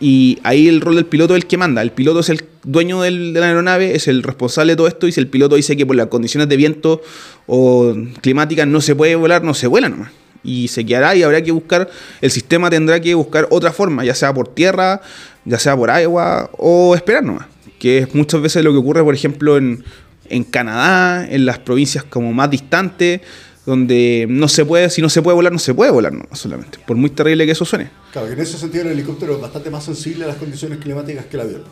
Y 0.00 0.38
ahí 0.42 0.68
el 0.68 0.80
rol 0.80 0.96
del 0.96 1.06
piloto 1.06 1.34
es 1.34 1.42
el 1.42 1.48
que 1.48 1.56
manda. 1.56 1.82
El 1.82 1.92
piloto 1.92 2.20
es 2.20 2.28
el 2.28 2.44
dueño 2.62 3.02
de 3.02 3.10
la 3.10 3.46
aeronave, 3.46 3.94
es 3.94 4.08
el 4.08 4.22
responsable 4.22 4.72
de 4.72 4.76
todo 4.76 4.88
esto. 4.88 5.06
Y 5.06 5.12
si 5.12 5.20
el 5.20 5.28
piloto 5.28 5.56
dice 5.56 5.76
que 5.76 5.86
por 5.86 5.96
las 5.96 6.06
condiciones 6.06 6.48
de 6.48 6.56
viento 6.56 7.02
o 7.46 7.94
climáticas 8.20 8.66
no 8.66 8.80
se 8.80 8.94
puede 8.94 9.16
volar, 9.16 9.42
no 9.42 9.54
se 9.54 9.66
vuela 9.66 9.88
nomás. 9.88 10.12
Y 10.44 10.68
se 10.68 10.84
quedará 10.84 11.14
y 11.14 11.22
habrá 11.22 11.42
que 11.42 11.52
buscar, 11.52 11.88
el 12.20 12.30
sistema 12.30 12.68
tendrá 12.68 13.00
que 13.00 13.14
buscar 13.14 13.46
otra 13.50 13.72
forma, 13.72 14.04
ya 14.04 14.14
sea 14.14 14.34
por 14.34 14.48
tierra, 14.48 15.00
ya 15.44 15.58
sea 15.58 15.76
por 15.76 15.90
agua 15.90 16.50
o 16.58 16.94
esperar 16.94 17.24
nomás. 17.24 17.46
Que 17.78 17.98
es 17.98 18.14
muchas 18.14 18.40
veces 18.40 18.64
lo 18.64 18.72
que 18.72 18.78
ocurre, 18.78 19.02
por 19.02 19.14
ejemplo, 19.14 19.56
en, 19.56 19.84
en 20.28 20.44
Canadá, 20.44 21.26
en 21.28 21.46
las 21.46 21.58
provincias 21.58 22.04
como 22.04 22.32
más 22.32 22.50
distantes 22.50 23.20
donde 23.64 24.26
no 24.28 24.48
se 24.48 24.64
puede, 24.64 24.90
si 24.90 25.00
no 25.02 25.08
se 25.08 25.22
puede 25.22 25.36
volar, 25.36 25.52
no 25.52 25.58
se 25.58 25.72
puede 25.72 25.90
volar 25.90 26.12
no, 26.12 26.24
solamente, 26.32 26.78
por 26.86 26.96
muy 26.96 27.10
terrible 27.10 27.46
que 27.46 27.52
eso 27.52 27.64
suene. 27.64 27.90
Claro, 28.12 28.26
que 28.26 28.34
en 28.34 28.40
ese 28.40 28.58
sentido 28.58 28.84
el 28.84 28.90
helicóptero 28.90 29.36
es 29.36 29.40
bastante 29.40 29.70
más 29.70 29.84
sensible 29.84 30.24
a 30.24 30.28
las 30.28 30.36
condiciones 30.36 30.78
climáticas 30.78 31.26
que 31.26 31.36
el 31.36 31.42
avión. 31.42 31.62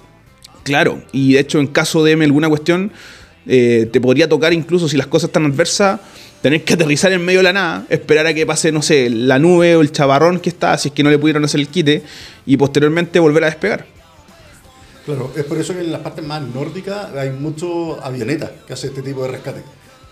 Claro, 0.63 1.03
y 1.13 1.35
de 1.35 1.41
hecho 1.41 1.59
en 1.59 1.67
caso 1.67 2.05
de 2.05 2.13
alguna 2.13 2.49
cuestión, 2.49 2.93
eh, 3.47 3.89
te 3.93 4.01
podría 4.01 4.29
tocar 4.29 4.53
incluso 4.53 4.89
si 4.89 4.97
las 4.97 5.09
cosas 5.09 5.31
están 5.31 5.47
adversas, 5.47 6.01
tener 6.43 6.65
que 6.65 6.75
aterrizar 6.75 7.13
en 7.13 7.25
medio 7.25 7.41
de 7.41 7.45
la 7.45 7.53
nada, 7.53 7.87
esperar 7.89 8.27
a 8.27 8.35
que 8.35 8.47
pase, 8.47 8.73
no 8.73 8.83
sé, 8.83 9.11
la 9.11 9.39
nube 9.39 9.77
o 9.77 9.81
el 9.81 9.93
chavarrón 9.93 10.41
que 10.41 10.49
está, 10.49 10.77
si 10.79 10.89
es 10.89 10.95
que 10.95 11.03
no 11.03 11.11
le 11.11 11.19
pudieron 11.19 11.45
hacer 11.45 11.61
el 11.61 11.69
quite, 11.69 12.03
y 12.47 12.57
posteriormente 12.57 13.19
volver 13.19 13.45
a 13.45 13.47
despegar. 13.47 13.87
Claro, 15.05 15.33
es 15.37 15.45
por 15.45 15.59
eso 15.59 15.75
que 15.75 15.81
en 15.81 15.93
las 15.93 16.03
partes 16.03 16.25
más 16.25 16.43
nórdicas 16.43 17.15
hay 17.15 17.31
muchos 17.31 17.99
avionetas 18.03 18.51
que 18.67 18.73
hacen 18.73 18.91
este 18.91 19.03
tipo 19.03 19.23
de 19.23 19.29
rescate. 19.29 19.63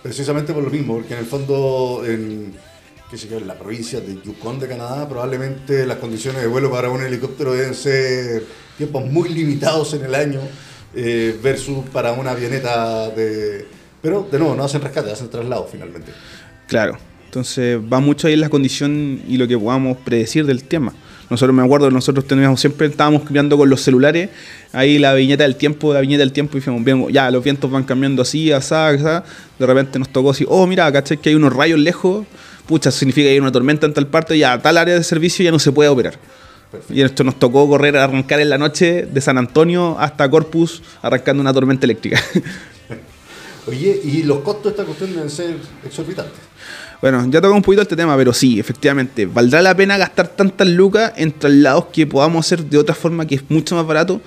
Precisamente 0.03 0.53
por 0.53 0.63
lo 0.63 0.71
mismo, 0.71 0.97
porque 0.97 1.15
en 1.15 1.21
el 1.21 1.27
fondo, 1.27 2.03
en, 2.07 2.55
qué 3.11 3.19
sé 3.19 3.29
yo, 3.29 3.39
en 3.39 3.47
la 3.47 3.59
provincia 3.59 4.01
de 4.01 4.21
Yukon 4.23 4.59
de 4.59 4.69
Canadá, 4.69 5.09
probablemente 5.09 5.87
las 5.87 5.99
condiciones 5.99 6.43
de 6.43 6.49
vuelo 6.49 6.71
para 6.71 6.89
un 6.89 7.03
helicóptero 7.03 7.53
deben 7.53 7.75
ser 7.75 8.45
tiempos 8.77 9.05
muy 9.07 9.29
limitados 9.29 9.93
en 9.95 10.05
el 10.05 10.15
año 10.15 10.41
eh, 10.95 11.39
versus 11.43 11.89
para 11.91 12.13
una 12.13 12.31
avioneta 12.31 13.11
de... 13.11 13.78
Pero 14.03 14.29
de 14.31 14.39
nuevo, 14.39 14.55
no 14.55 14.65
hacen 14.65 14.81
rescate, 14.81 15.11
hacen 15.11 15.29
traslado 15.29 15.69
finalmente. 15.71 16.13
Claro, 16.67 16.99
entonces 17.25 17.79
va 17.81 18.01
mucho 18.01 18.27
ahí 18.27 18.35
en 18.35 18.41
la 18.41 18.49
condición 18.49 19.23
y 19.27 19.37
lo 19.37 19.49
que 19.49 19.59
podamos 19.59 19.97
predecir 19.99 20.47
del 20.47 20.65
tema. 20.65 20.93
Nosotros 21.31 21.55
me 21.55 21.63
acuerdo, 21.63 21.91
nosotros 21.91 22.27
teníamos, 22.27 22.59
siempre 22.59 22.87
estábamos 22.87 23.23
cambiando 23.23 23.59
con 23.59 23.69
los 23.69 23.83
celulares, 23.83 24.31
ahí 24.73 24.99
la 24.99 25.13
viñeta 25.13 25.43
del 25.43 25.57
tiempo, 25.57 25.93
la 25.93 26.01
viñeta 26.01 26.21
del 26.21 26.33
tiempo, 26.33 26.57
y 26.57 26.61
dijimos, 26.61 27.13
ya, 27.13 27.31
los 27.31 27.45
vientos 27.45 27.71
van 27.71 27.85
cambiando 27.85 28.23
así, 28.23 28.51
así, 28.51 28.75
así. 28.75 29.05
De 29.59 29.67
repente 29.67 29.99
nos 29.99 30.09
tocó 30.09 30.31
así, 30.31 30.47
oh, 30.49 30.67
mira, 30.67 30.91
¿cachai? 30.91 31.19
Que 31.19 31.29
hay 31.29 31.35
unos 31.35 31.53
rayos 31.53 31.79
lejos, 31.79 32.27
pucha, 32.67 32.91
significa 32.91 33.27
que 33.27 33.33
hay 33.33 33.41
una 33.41 33.53
tormenta 33.53 33.87
en 33.87 33.93
tal 33.93 34.07
parte, 34.07 34.39
ya 34.39 34.59
tal 34.63 34.79
área 34.79 34.95
de 34.95 35.05
servicio 35.05 35.45
ya 35.45 35.51
no 35.51 35.59
se 35.59 35.71
puede 35.71 35.91
operar. 35.91 36.15
Y 36.91 37.03
esto 37.03 37.25
nos 37.25 37.39
tocó 37.39 37.69
correr, 37.69 37.97
arrancar 37.97 38.41
en 38.41 38.51
la 38.51 38.59
noche 38.59 39.07
de 39.11 39.21
San 39.21 39.37
Antonio 39.37 39.99
hasta 39.99 40.31
Corpus, 40.31 40.83
arrancando 41.03 41.43
una 41.43 41.53
tormenta 41.53 41.85
eléctrica. 41.85 42.23
Oye, 43.69 44.01
¿y 44.03 44.23
los 44.23 44.39
costos 44.39 44.65
de 44.65 44.71
esta 44.71 44.85
cuestión 44.85 45.13
deben 45.13 45.29
ser 45.29 45.57
exorbitantes? 45.85 46.41
Bueno, 47.03 47.25
ya 47.29 47.41
toca 47.41 47.55
un 47.55 47.63
poquito 47.63 47.83
este 47.83 47.97
tema, 47.97 48.17
pero 48.17 48.33
sí, 48.33 48.59
efectivamente, 48.59 49.27
¿valdrá 49.27 49.61
la 49.61 49.77
pena 49.77 49.99
gastar 49.99 50.29
tantas 50.29 50.67
lucas 50.67 51.13
en 51.17 51.33
traslados 51.33 51.87
que 51.93 52.07
podamos 52.07 52.47
hacer 52.47 52.65
de 52.65 52.79
otra 52.79 52.95
forma 52.95 53.27
que 53.27 53.37
es 53.37 53.43
mucho 53.51 53.75
más 53.77 53.87
barato? 53.87 54.23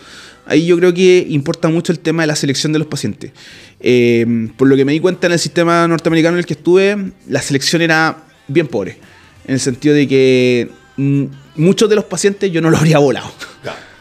Ahí 0.45 0.65
yo 0.65 0.77
creo 0.77 0.93
que 0.93 1.25
importa 1.29 1.69
mucho 1.69 1.91
el 1.91 1.99
tema 1.99 2.23
de 2.23 2.27
la 2.27 2.35
selección 2.35 2.71
de 2.71 2.79
los 2.79 2.87
pacientes. 2.87 3.31
Eh, 3.79 4.49
por 4.57 4.67
lo 4.67 4.75
que 4.75 4.85
me 4.85 4.91
di 4.91 4.99
cuenta 4.99 5.27
en 5.27 5.33
el 5.33 5.39
sistema 5.39 5.87
norteamericano 5.87 6.35
en 6.35 6.39
el 6.39 6.45
que 6.45 6.53
estuve, 6.53 7.11
la 7.27 7.41
selección 7.41 7.81
era 7.81 8.23
bien 8.47 8.67
pobre. 8.67 8.99
En 9.47 9.55
el 9.55 9.59
sentido 9.59 9.95
de 9.95 10.07
que 10.07 10.69
mm, 10.97 11.25
muchos 11.55 11.89
de 11.89 11.95
los 11.95 12.05
pacientes 12.05 12.51
yo 12.51 12.61
no 12.61 12.69
los 12.69 12.79
habría 12.79 12.99
volado. 12.99 13.31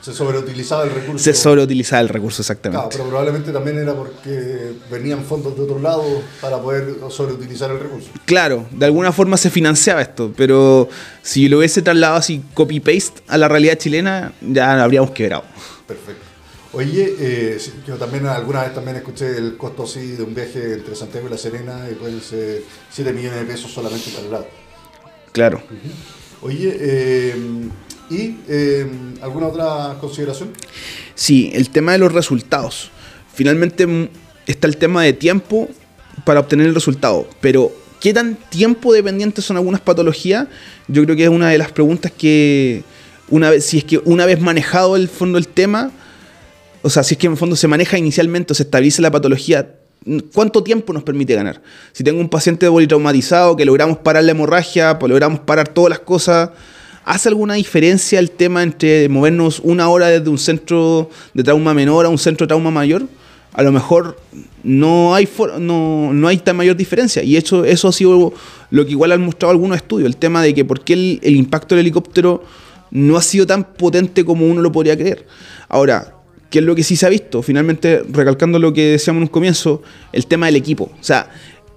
Se 0.01 0.15
sobreutilizaba 0.15 0.85
el 0.85 0.91
recurso. 0.91 1.23
Se 1.23 1.35
sobreutilizaba 1.35 2.01
el 2.01 2.09
recurso, 2.09 2.41
exactamente. 2.41 2.81
Claro, 2.81 2.89
pero 2.91 3.05
probablemente 3.09 3.53
también 3.53 3.79
era 3.79 3.95
porque 3.95 4.73
venían 4.91 5.25
fondos 5.25 5.55
de 5.57 5.63
otro 5.63 5.79
lado 5.79 6.05
para 6.41 6.59
poder 6.59 6.97
sobreutilizar 7.11 7.71
el 7.71 7.81
recurso. 7.81 8.09
Claro, 8.25 8.67
de 8.71 8.87
alguna 8.87 9.13
forma 9.13 9.37
se 9.37 9.51
financiaba 9.51 10.01
esto, 10.01 10.33
pero 10.37 10.89
si 11.23 11.49
lo 11.49 11.59
hubiese 11.59 11.83
trasladado 11.83 12.19
así 12.19 12.43
copy-paste 12.55 13.23
a 13.29 13.37
la 13.37 13.49
realidad 13.49 13.77
chilena, 13.77 14.33
ya 14.41 14.83
habríamos 14.83 15.11
quebrado. 15.11 15.45
Perfecto. 15.87 16.31
Oye, 16.73 17.17
eh, 17.19 17.59
yo 17.87 17.97
también 17.97 18.27
alguna 18.27 18.63
vez 18.63 18.73
también 18.73 18.97
escuché 18.97 19.37
el 19.37 19.57
costo 19.57 19.83
así 19.83 20.13
de 20.13 20.23
un 20.23 20.35
viaje 20.35 20.75
entre 20.75 20.95
Santiago 20.95 21.27
y 21.27 21.31
La 21.31 21.37
Serena 21.37 21.89
y 21.91 21.95
pueden 21.95 22.21
ser 22.21 22.63
7 22.91 23.13
millones 23.13 23.41
de 23.41 23.47
pesos 23.47 23.73
solamente 23.73 24.11
para 24.11 24.25
el 24.25 24.33
lado. 24.33 24.47
Claro. 25.33 25.63
Oye, 26.43 26.77
eh, 26.79 27.35
¿Y 28.11 28.39
eh, 28.49 28.87
alguna 29.23 29.47
otra 29.47 29.97
consideración? 30.01 30.51
Sí, 31.15 31.53
el 31.55 31.71
tema 31.71 31.93
de 31.93 31.99
los 31.99 32.13
resultados. 32.13 32.91
Finalmente 33.33 33.87
mm, 33.87 34.09
está 34.47 34.67
el 34.67 34.77
tema 34.77 35.05
de 35.05 35.13
tiempo 35.13 35.69
para 36.25 36.41
obtener 36.41 36.67
el 36.67 36.75
resultado, 36.75 37.29
pero 37.41 37.73
¿qué 38.01 38.13
tan 38.13 38.35
tiempo 38.35 38.93
dependientes 38.93 39.45
son 39.45 39.57
algunas 39.57 39.81
patologías? 39.81 40.49
Yo 40.89 41.05
creo 41.05 41.15
que 41.15 41.25
es 41.25 41.31
una 41.31 41.51
de 41.51 41.59
las 41.59 41.71
preguntas 41.71 42.11
que, 42.11 42.83
una 43.29 43.49
vez, 43.49 43.65
si 43.65 43.79
es 43.79 43.85
que 43.85 43.99
una 43.99 44.27
vez 44.27 44.41
manejado 44.41 44.97
el 44.97 45.09
fondo 45.09 45.39
el 45.39 45.47
tema, 45.47 45.93
o 46.83 46.91
sea, 46.91 47.05
si 47.05 47.15
es 47.15 47.19
que 47.19 47.29
en 47.29 47.35
el 47.35 47.39
fondo 47.39 47.55
se 47.55 47.69
maneja 47.69 47.97
inicialmente 47.97 48.53
o 48.53 48.57
se 48.57 48.65
estabiliza 48.65 49.03
la 49.03 49.13
patología, 49.13 49.77
¿cuánto 50.35 50.65
tiempo 50.65 50.93
nos 50.93 51.05
permite 51.05 51.35
ganar? 51.37 51.63
Si 51.93 52.03
tengo 52.03 52.21
un 52.21 52.29
paciente 52.29 52.69
politraumatizado 52.69 53.57
que 53.57 53.65
logramos 53.65 53.99
parar 53.99 54.25
la 54.25 54.33
hemorragia, 54.33 54.99
pues 54.99 55.09
logramos 55.09 55.41
parar 55.41 55.69
todas 55.69 55.91
las 55.91 56.01
cosas 56.01 56.51
¿Hace 57.05 57.29
alguna 57.29 57.55
diferencia 57.55 58.19
el 58.19 58.31
tema 58.31 58.63
entre 58.63 59.09
movernos 59.09 59.61
una 59.65 59.89
hora 59.89 60.09
desde 60.09 60.29
un 60.29 60.39
centro 60.39 61.11
de 61.33 61.43
trauma 61.43 61.73
menor 61.73 62.05
a 62.05 62.09
un 62.09 62.19
centro 62.19 62.45
de 62.47 62.49
trauma 62.49 62.71
mayor? 62.71 63.07
A 63.53 63.63
lo 63.63 63.73
mejor 63.73 64.17
no 64.63 65.15
hay, 65.15 65.29
no, 65.59 66.13
no 66.13 66.29
hay 66.29 66.39
tan 66.39 66.57
mayor 66.57 66.77
diferencia. 66.77 67.23
Y 67.23 67.37
eso, 67.37 67.65
eso 67.65 67.89
ha 67.89 67.93
sido 67.93 68.33
lo 68.71 68.85
que 68.85 68.93
igual 68.93 69.13
han 69.13 69.23
mostrado 69.23 69.51
algunos 69.51 69.79
estudios, 69.79 70.07
el 70.07 70.17
tema 70.17 70.43
de 70.43 70.55
que 70.55 70.65
por 70.65 70.85
qué 70.85 70.93
el, 71.23 71.37
impacto 71.37 71.75
del 71.75 71.87
helicóptero 71.87 72.45
no 72.91 73.17
ha 73.17 73.23
sido 73.23 73.47
tan 73.47 73.65
potente 73.65 74.25
como 74.25 74.47
uno 74.47 74.61
lo 74.61 74.71
podría 74.71 74.97
creer. 74.97 75.27
Ahora, 75.69 76.15
¿qué 76.51 76.59
es 76.59 76.65
lo 76.65 76.75
que 76.75 76.83
sí 76.83 76.97
se 76.97 77.07
ha 77.07 77.09
visto? 77.09 77.43
Finalmente, 77.43 78.03
recalcando 78.11 78.59
lo 78.59 78.73
que 78.73 78.93
decíamos 78.93 79.21
en 79.21 79.23
un 79.25 79.29
comienzo, 79.29 79.83
el 80.13 80.27
tema 80.27 80.47
del 80.47 80.57
equipo. 80.57 80.91
O 81.01 81.05
sea, 81.05 81.31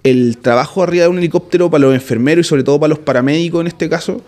el 0.04 0.38
trabajo 0.38 0.84
arriba 0.84 1.04
de 1.04 1.10
un 1.10 1.18
helicóptero 1.18 1.72
para 1.72 1.84
los 1.86 1.96
enfermeros 1.96 2.46
y 2.46 2.50
sobre 2.50 2.64
todo 2.64 2.80
para 2.80 2.90
los 2.90 3.00
paramédicos 3.00 3.62
en 3.62 3.68
este 3.68 3.90
caso, 3.90 4.22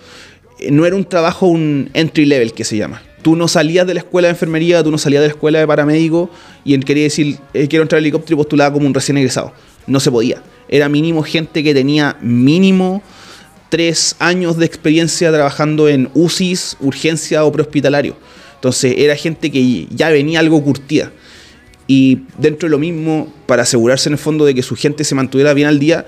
no 0.70 0.86
era 0.86 0.96
un 0.96 1.06
trabajo, 1.06 1.48
un 1.48 1.90
entry 1.94 2.26
level 2.26 2.54
que 2.54 2.64
se 2.64 2.78
llama. 2.78 3.02
Tú 3.22 3.36
no 3.36 3.48
salías 3.48 3.88
de 3.88 3.96
la 3.96 4.02
escuela 4.02 4.28
de 4.28 4.34
enfermería, 4.34 4.84
tú 4.84 4.92
no 4.92 4.98
salías 4.98 5.22
de 5.22 5.28
la 5.30 5.34
escuela 5.34 5.60
de 5.60 5.68
paramédico 5.68 6.30
y 6.64 6.78
quería 6.80 7.04
decir, 7.04 7.38
eh, 7.54 7.68
quiero 7.68 7.84
entrar 7.84 7.98
al 7.98 8.04
helicóptero 8.04 8.36
y 8.36 8.38
postulaba 8.38 8.74
como 8.74 8.86
un 8.86 8.94
recién 8.94 9.18
egresado. 9.18 9.52
No 9.88 10.00
se 10.00 10.12
podía. 10.12 10.42
Era 10.68 10.90
mínimo 10.90 11.24
gente 11.24 11.64
que 11.64 11.74
tenía 11.74 12.18
mínimo 12.22 13.02
tres 13.70 14.16
años 14.20 14.58
de 14.58 14.66
experiencia 14.66 15.32
trabajando 15.32 15.90
en 15.90 16.10
UCIs, 16.14 16.78
urgencia 16.80 17.44
o 17.46 17.52
prehospitalario. 17.52 18.16
Entonces 18.56 18.96
era 18.98 19.16
gente 19.16 19.52
que 19.52 19.88
ya 19.90 20.10
venía 20.10 20.40
algo 20.40 20.64
curtida. 20.64 21.12
Y 21.88 22.22
dentro 22.40 22.68
de 22.68 22.72
lo 22.72 22.80
mismo, 22.80 23.32
para 23.46 23.62
asegurarse 23.62 24.10
en 24.10 24.14
el 24.14 24.18
fondo 24.18 24.44
de 24.44 24.56
que 24.56 24.64
su 24.64 24.76
gente 24.76 25.04
se 25.04 25.14
mantuviera 25.14 25.54
bien 25.54 25.68
al 25.68 25.78
día, 25.78 26.08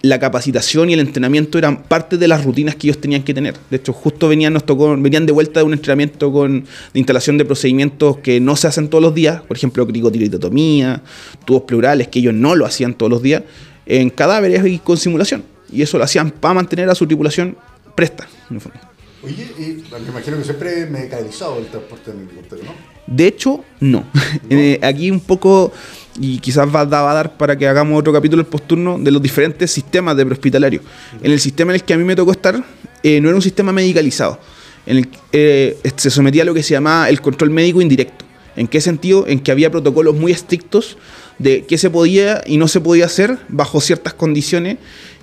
la 0.00 0.18
capacitación 0.18 0.88
y 0.88 0.94
el 0.94 1.00
entrenamiento 1.00 1.58
eran 1.58 1.82
parte 1.82 2.16
de 2.16 2.28
las 2.28 2.44
rutinas 2.44 2.76
que 2.76 2.86
ellos 2.86 2.98
tenían 2.98 3.22
que 3.22 3.34
tener. 3.34 3.54
De 3.70 3.76
hecho, 3.76 3.92
justo 3.92 4.28
venían, 4.28 4.54
nos 4.54 4.64
tocó, 4.64 4.96
venían 4.96 5.26
de 5.26 5.32
vuelta 5.32 5.60
de 5.60 5.64
un 5.64 5.74
entrenamiento 5.74 6.32
con, 6.32 6.62
de 6.62 6.98
instalación 6.98 7.36
de 7.36 7.44
procedimientos 7.44 8.18
que 8.18 8.40
no 8.40 8.56
se 8.56 8.68
hacen 8.68 8.88
todos 8.88 9.02
los 9.02 9.14
días, 9.14 9.42
por 9.42 9.56
ejemplo, 9.56 9.86
cricotirotomía, 9.86 11.02
tubos 11.44 11.64
pleurales, 11.64 12.08
que 12.08 12.20
ellos 12.20 12.32
no 12.32 12.54
lo 12.56 12.64
hacían 12.64 12.94
todos 12.94 13.10
los 13.10 13.22
días, 13.22 13.42
en 13.84 14.08
cadáveres 14.08 14.64
y 14.64 14.78
con 14.78 14.96
simulación. 14.96 15.44
Y 15.70 15.82
eso 15.82 15.98
lo 15.98 16.04
hacían 16.04 16.30
para 16.30 16.54
mantener 16.54 16.88
a 16.88 16.94
su 16.94 17.06
tripulación 17.06 17.56
presta, 17.94 18.26
en 18.48 18.56
el 18.56 18.62
fondo. 18.62 18.78
Oye, 19.22 19.46
y 19.58 19.62
me 19.92 20.08
imagino 20.08 20.38
que 20.38 20.44
siempre 20.44 20.86
medicalizado 20.86 21.58
el 21.58 21.66
transporte 21.66 22.10
en 22.10 22.20
helicóptero, 22.20 22.62
¿no? 22.64 22.91
De 23.14 23.26
hecho, 23.26 23.64
no. 23.80 24.04
Eh, 24.50 24.78
aquí 24.82 25.10
un 25.10 25.20
poco, 25.20 25.72
y 26.18 26.38
quizás 26.38 26.66
va, 26.74 26.80
a 26.80 26.86
dar 26.86 27.36
para 27.36 27.56
que 27.56 27.66
hagamos 27.66 27.98
otro 27.98 28.12
capítulo 28.12 28.40
el 28.40 28.46
posturno 28.46 28.98
de 28.98 29.10
los 29.10 29.22
diferentes 29.22 29.70
sistemas 29.70 30.16
de 30.16 30.24
prehospitalario. 30.24 30.80
En 31.22 31.32
el 31.32 31.40
sistema 31.40 31.72
en 31.72 31.76
el 31.76 31.84
que 31.84 31.94
a 31.94 31.98
mí 31.98 32.04
me 32.04 32.16
tocó 32.16 32.32
estar, 32.32 32.62
eh, 33.02 33.20
no 33.20 33.28
era 33.28 33.36
un 33.36 33.42
sistema 33.42 33.72
medicalizado. 33.72 34.38
en 34.84 34.98
el, 34.98 35.08
eh, 35.32 35.78
se 35.96 36.10
sometía 36.10 36.42
a 36.42 36.44
lo 36.44 36.54
que 36.54 36.62
se 36.62 36.74
llamaba 36.74 37.08
el 37.08 37.20
control 37.20 37.50
médico 37.50 37.80
indirecto. 37.80 38.24
¿En 38.56 38.66
qué 38.66 38.80
sentido? 38.80 39.26
En 39.26 39.40
que 39.40 39.50
había 39.50 39.70
protocolos 39.70 40.14
muy 40.14 40.32
estrictos 40.32 40.98
de 41.38 41.64
qué 41.64 41.78
se 41.78 41.88
podía 41.88 42.42
y 42.46 42.58
no 42.58 42.68
se 42.68 42.80
podía 42.80 43.06
hacer 43.06 43.38
bajo 43.48 43.80
ciertas 43.80 44.12
condiciones 44.14 44.76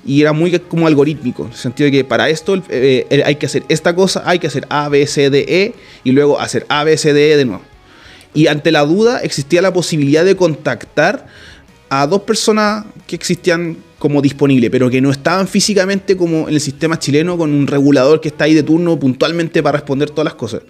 y 0.06 0.21
era 0.21 0.34
muy 0.34 0.58
como 0.60 0.88
algorítmico, 0.88 1.43
en 1.43 1.52
el 1.52 1.58
sentido 1.58 1.86
de 1.86 1.91
que 1.91 2.04
para 2.04 2.30
esto 2.30 2.56
eh, 2.69 3.06
eh, 3.10 3.23
hay 3.25 3.36
que 3.36 3.45
hacer 3.45 3.63
esta 3.69 3.95
cosa, 3.95 4.23
hay 4.25 4.39
que 4.39 4.47
hacer 4.47 4.65
A, 4.69 4.89
B, 4.89 5.06
C, 5.06 5.30
D, 5.30 5.45
E 5.47 5.73
y 6.04 6.12
luego 6.12 6.39
hacer 6.39 6.65
A, 6.69 6.84
B, 6.84 6.97
C, 6.97 7.13
D, 7.13 7.34
E 7.34 7.38
de 7.38 7.45
nuevo. 7.45 7.63
Y 8.34 8.48
ante 8.48 8.72
la 8.72 8.86
duda 8.86 9.20
existía 9.20 9.62
la 9.62 9.74
posibilidad 9.74 10.24
de 10.24 10.36
contactar 10.36 11.28
a 11.89 12.06
dos 12.06 12.22
personas 12.22 12.86
que 13.08 13.15
existían 13.15 13.78
como 13.98 14.22
disponibles, 14.22 14.70
pero 14.70 14.89
que 14.89 15.02
no 15.02 15.12
estaban 15.12 15.48
físicamente 15.48 16.15
como 16.15 16.48
en 16.48 16.54
el 16.54 16.62
sistema 16.62 16.98
chileno 16.98 17.38
con 17.38 17.52
un 17.52 17.68
regulador 17.68 18.22
que 18.22 18.30
está 18.30 18.46
ahí 18.46 18.54
de 18.54 18.63
turno 18.63 18.98
puntualmente 18.98 19.62
para 19.62 19.80
responder 19.80 20.10
todas 20.10 20.26
las 20.26 20.36
cosas. 20.36 20.62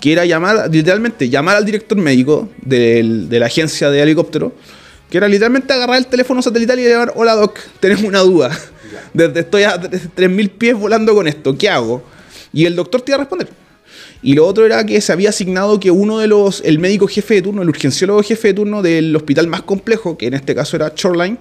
Que 0.00 0.12
era 0.12 0.24
llamar, 0.24 0.68
literalmente, 0.70 1.28
llamar 1.28 1.56
al 1.56 1.64
director 1.64 1.96
médico 1.96 2.48
de 2.62 3.26
la 3.30 3.46
agencia 3.46 3.90
de 3.90 4.02
helicóptero, 4.02 4.54
que 5.08 5.18
era 5.18 5.28
literalmente 5.28 5.72
agarrar 5.72 5.98
el 5.98 6.06
teléfono 6.06 6.42
satelital 6.42 6.80
y 6.80 6.88
llamar, 6.88 7.12
hola 7.14 7.34
doc, 7.34 7.58
tenemos 7.78 8.04
una 8.04 8.20
duda. 8.20 8.50
Desde 9.12 9.40
estoy 9.40 9.62
a 9.62 9.80
3.000 9.80 10.50
pies 10.50 10.74
volando 10.74 11.14
con 11.14 11.28
esto, 11.28 11.56
¿qué 11.56 11.68
hago? 11.68 12.02
Y 12.52 12.64
el 12.64 12.74
doctor 12.74 13.02
te 13.02 13.12
iba 13.12 13.16
a 13.16 13.20
responder. 13.20 13.48
Y 14.24 14.32
lo 14.32 14.46
otro 14.46 14.64
era 14.64 14.86
que 14.86 15.02
se 15.02 15.12
había 15.12 15.28
asignado 15.28 15.78
que 15.78 15.90
uno 15.90 16.18
de 16.18 16.28
los, 16.28 16.62
el 16.64 16.78
médico 16.78 17.06
jefe 17.06 17.34
de 17.34 17.42
turno, 17.42 17.60
el 17.60 17.68
urgenciólogo 17.68 18.22
jefe 18.22 18.48
de 18.48 18.54
turno 18.54 18.80
del 18.80 19.14
hospital 19.14 19.48
más 19.48 19.60
complejo, 19.60 20.16
que 20.16 20.28
en 20.28 20.32
este 20.32 20.54
caso 20.54 20.76
era 20.76 20.94
Shoreline, 20.96 21.36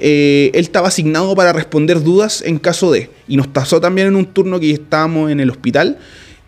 eh, 0.00 0.50
él 0.54 0.62
estaba 0.62 0.88
asignado 0.88 1.34
para 1.34 1.52
responder 1.52 2.02
dudas 2.02 2.40
en 2.40 2.58
caso 2.58 2.90
de. 2.90 3.10
Y 3.28 3.36
nos 3.36 3.46
pasó 3.46 3.78
también 3.78 4.08
en 4.08 4.16
un 4.16 4.24
turno 4.24 4.58
que 4.58 4.70
estábamos 4.70 5.30
en 5.30 5.38
el 5.38 5.50
hospital 5.50 5.98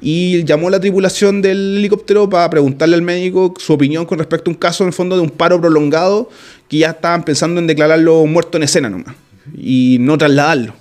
y 0.01 0.43
llamó 0.45 0.69
a 0.69 0.71
la 0.71 0.81
tripulación 0.81 1.43
del 1.43 1.77
helicóptero 1.77 2.27
para 2.31 2.49
preguntarle 2.49 2.95
al 2.95 3.03
médico 3.03 3.53
su 3.59 3.75
opinión 3.75 4.07
con 4.07 4.19
respecto 4.19 4.51
a 4.51 4.55
un 4.55 4.59
caso 4.59 4.83
en 4.85 4.89
el 4.89 4.95
fondo 4.95 5.15
de 5.15 5.21
un 5.21 5.29
paro 5.29 5.61
prolongado 5.61 6.31
que 6.69 6.79
ya 6.79 6.93
estaban 6.93 7.23
pensando 7.23 7.61
en 7.61 7.67
declararlo 7.67 8.25
muerto 8.25 8.57
en 8.57 8.63
escena 8.63 8.89
nomás 8.89 9.15
y 9.55 9.99
no 10.01 10.17
trasladarlo. 10.17 10.73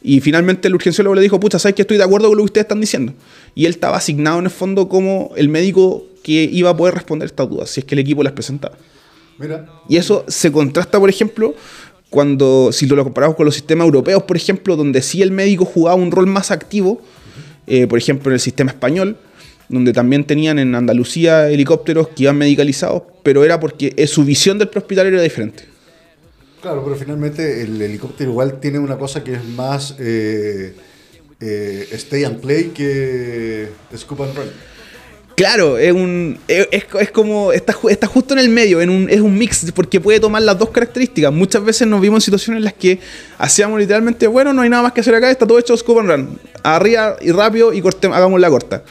Y 0.00 0.20
finalmente 0.20 0.68
el 0.68 0.74
urgenciólogo 0.76 1.16
le 1.16 1.22
dijo, 1.22 1.40
pucha, 1.40 1.58
¿sabes 1.58 1.74
que 1.74 1.82
estoy 1.82 1.96
de 1.96 2.04
acuerdo 2.04 2.28
con 2.28 2.36
lo 2.36 2.44
que 2.44 2.46
ustedes 2.46 2.66
están 2.66 2.80
diciendo? 2.80 3.12
Y 3.56 3.64
él 3.64 3.72
estaba 3.72 3.96
asignado 3.96 4.38
en 4.38 4.44
el 4.44 4.50
fondo 4.52 4.88
como 4.88 5.32
el 5.34 5.48
médico 5.48 6.04
que 6.22 6.44
iba 6.44 6.70
a 6.70 6.76
poder 6.76 6.94
responder 6.94 7.26
estas 7.26 7.48
dudas, 7.48 7.70
si 7.70 7.80
es 7.80 7.86
que 7.86 7.96
el 7.96 7.98
equipo 7.98 8.22
las 8.22 8.34
presentaba. 8.34 8.76
Y 9.88 9.96
eso 9.96 10.24
se 10.28 10.52
contrasta, 10.52 11.00
por 11.00 11.10
ejemplo, 11.10 11.54
cuando, 12.10 12.70
si 12.70 12.86
lo 12.86 13.02
comparamos 13.02 13.36
con 13.36 13.46
los 13.46 13.54
sistemas 13.54 13.86
europeos, 13.86 14.22
por 14.22 14.36
ejemplo, 14.36 14.76
donde 14.76 15.02
sí 15.02 15.22
el 15.22 15.30
médico 15.30 15.64
jugaba 15.64 15.96
un 15.96 16.10
rol 16.10 16.26
más 16.26 16.50
activo, 16.50 17.00
eh, 17.66 17.86
por 17.86 17.98
ejemplo, 17.98 18.30
en 18.30 18.34
el 18.34 18.40
sistema 18.40 18.70
español, 18.70 19.16
donde 19.68 19.92
también 19.92 20.24
tenían 20.24 20.58
en 20.58 20.74
Andalucía 20.74 21.50
helicópteros 21.50 22.08
que 22.08 22.24
iban 22.24 22.36
medicalizados, 22.36 23.02
pero 23.22 23.44
era 23.44 23.58
porque 23.58 23.92
eh, 23.96 24.06
su 24.06 24.24
visión 24.24 24.58
del 24.58 24.70
hospital 24.74 25.06
era 25.06 25.20
diferente. 25.20 25.64
Claro, 26.60 26.82
pero 26.84 26.96
finalmente 26.96 27.62
el 27.62 27.80
helicóptero 27.80 28.30
igual 28.30 28.60
tiene 28.60 28.78
una 28.78 28.96
cosa 28.96 29.22
que 29.22 29.34
es 29.34 29.44
más 29.44 29.96
eh, 29.98 30.74
eh, 31.40 31.88
stay 31.92 32.24
and 32.24 32.40
play 32.40 32.70
que 32.74 33.68
scoop 33.96 34.22
and 34.22 34.36
run. 34.36 34.48
Claro, 35.36 35.76
es 35.76 35.92
un 35.92 36.38
es, 36.48 37.10
como 37.12 37.52
está, 37.52 37.76
está, 37.90 38.06
justo 38.06 38.32
en 38.32 38.40
el 38.40 38.48
medio, 38.48 38.80
en 38.80 38.88
un, 38.88 39.10
es 39.10 39.20
un 39.20 39.36
mix 39.36 39.70
porque 39.72 40.00
puede 40.00 40.18
tomar 40.18 40.40
las 40.40 40.58
dos 40.58 40.70
características. 40.70 41.30
Muchas 41.30 41.62
veces 41.62 41.86
nos 41.86 42.00
vimos 42.00 42.16
en 42.16 42.20
situaciones 42.22 42.60
en 42.60 42.64
las 42.64 42.72
que 42.72 43.00
hacíamos 43.36 43.78
literalmente, 43.78 44.26
bueno, 44.28 44.54
no 44.54 44.62
hay 44.62 44.70
nada 44.70 44.84
más 44.84 44.92
que 44.94 45.02
hacer 45.02 45.14
acá, 45.14 45.30
está 45.30 45.46
todo 45.46 45.58
hecho 45.58 45.76
scoop 45.76 45.98
and 45.98 46.10
run, 46.10 46.40
arriba 46.62 47.16
y 47.20 47.32
rápido 47.32 47.74
y 47.74 47.82
corte, 47.82 48.06
hagamos 48.06 48.40
la 48.40 48.48
corta. 48.48 48.82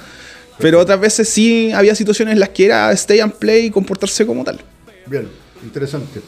Pero 0.60 0.80
otras 0.80 1.00
veces 1.00 1.28
sí 1.28 1.72
había 1.72 1.96
situaciones 1.96 2.34
en 2.34 2.40
las 2.40 2.50
que 2.50 2.66
era 2.66 2.92
stay 2.92 3.22
and 3.22 3.34
play 3.34 3.66
y 3.66 3.72
comportarse 3.72 4.24
como 4.28 4.44
tal. 4.44 4.62
Bien, 5.08 5.28
interesante. 5.64 6.22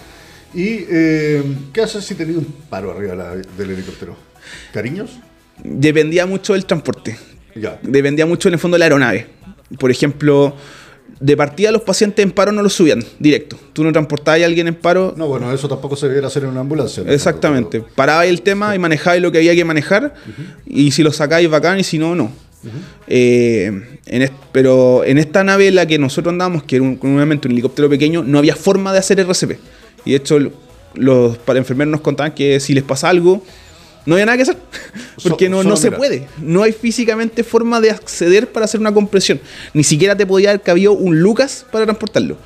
¿Y 0.51 0.83
eh, 0.89 1.43
qué 1.71 1.81
haces 1.81 2.03
si 2.03 2.15
tenías 2.15 2.37
un 2.37 2.51
paro 2.69 2.91
arriba 2.91 3.35
del 3.55 3.69
helicóptero? 3.69 4.15
¿Cariños? 4.73 5.11
Dependía 5.63 6.25
mucho 6.25 6.53
del 6.53 6.65
transporte. 6.65 7.17
Ya. 7.55 7.79
Dependía 7.81 8.25
mucho 8.25 8.47
en 8.49 8.53
el 8.53 8.59
fondo 8.59 8.75
de 8.75 8.79
la 8.79 8.85
aeronave. 8.85 9.27
Por 9.79 9.91
ejemplo, 9.91 10.55
de 11.19 11.35
partida 11.35 11.71
los 11.71 11.81
pacientes 11.81 12.23
en 12.23 12.31
paro 12.31 12.51
no 12.51 12.61
los 12.61 12.73
subían 12.73 13.03
directo. 13.19 13.57
Tú 13.73 13.83
no 13.83 13.91
transportabas 13.91 14.41
a 14.41 14.45
alguien 14.45 14.67
en 14.67 14.75
paro. 14.75 15.13
No, 15.17 15.27
bueno, 15.27 15.51
eso 15.51 15.67
tampoco 15.67 15.95
se 15.95 16.07
debiera 16.07 16.27
hacer 16.27 16.43
en 16.43 16.49
una 16.49 16.61
ambulancia. 16.61 17.03
Exactamente. 17.07 17.83
Parabais 17.95 18.29
el 18.29 18.41
tema 18.41 18.75
y 18.75 18.79
manejabais 18.79 19.21
lo 19.21 19.31
que 19.31 19.39
había 19.39 19.55
que 19.55 19.65
manejar. 19.65 20.13
Y 20.65 20.91
si 20.91 21.03
lo 21.03 21.11
sacáis, 21.11 21.49
bacán, 21.49 21.79
y 21.79 21.83
si 21.83 21.97
no, 21.97 22.15
no. 22.15 22.31
Eh, 23.07 23.71
pero 24.51 25.03
en 25.05 25.17
esta 25.17 25.43
nave 25.43 25.69
en 25.69 25.75
la 25.75 25.85
que 25.85 25.97
nosotros 25.97 26.33
andamos, 26.33 26.63
que 26.63 26.75
era 26.75 26.83
un, 26.83 26.99
un 27.01 27.39
helicóptero 27.43 27.89
pequeño, 27.89 28.23
no 28.23 28.37
había 28.37 28.55
forma 28.55 28.93
de 28.93 28.99
hacer 28.99 29.19
RCP. 29.19 29.53
Y 30.05 30.11
de 30.11 30.17
hecho, 30.17 30.39
los 30.93 31.37
para 31.37 31.59
enfermeros 31.59 31.91
nos 31.91 32.01
contaban 32.01 32.33
que 32.33 32.59
si 32.59 32.73
les 32.73 32.83
pasa 32.83 33.09
algo, 33.09 33.43
no 34.07 34.15
había 34.15 34.25
nada 34.25 34.37
que 34.37 34.43
hacer. 34.43 34.57
Porque 35.23 35.49
no, 35.49 35.63
no 35.63 35.75
se 35.75 35.91
puede. 35.91 36.27
No 36.41 36.63
hay 36.63 36.71
físicamente 36.71 37.43
forma 37.43 37.81
de 37.81 37.91
acceder 37.91 38.47
para 38.47 38.63
hacer 38.63 38.79
una 38.79 38.93
compresión. 38.93 39.41
Ni 39.73 39.83
siquiera 39.83 40.15
te 40.15 40.25
podía 40.25 40.51
haber 40.51 40.61
cabido 40.61 40.93
un 40.93 41.19
Lucas 41.19 41.65
para 41.69 41.83
transportarlo. 41.83 42.37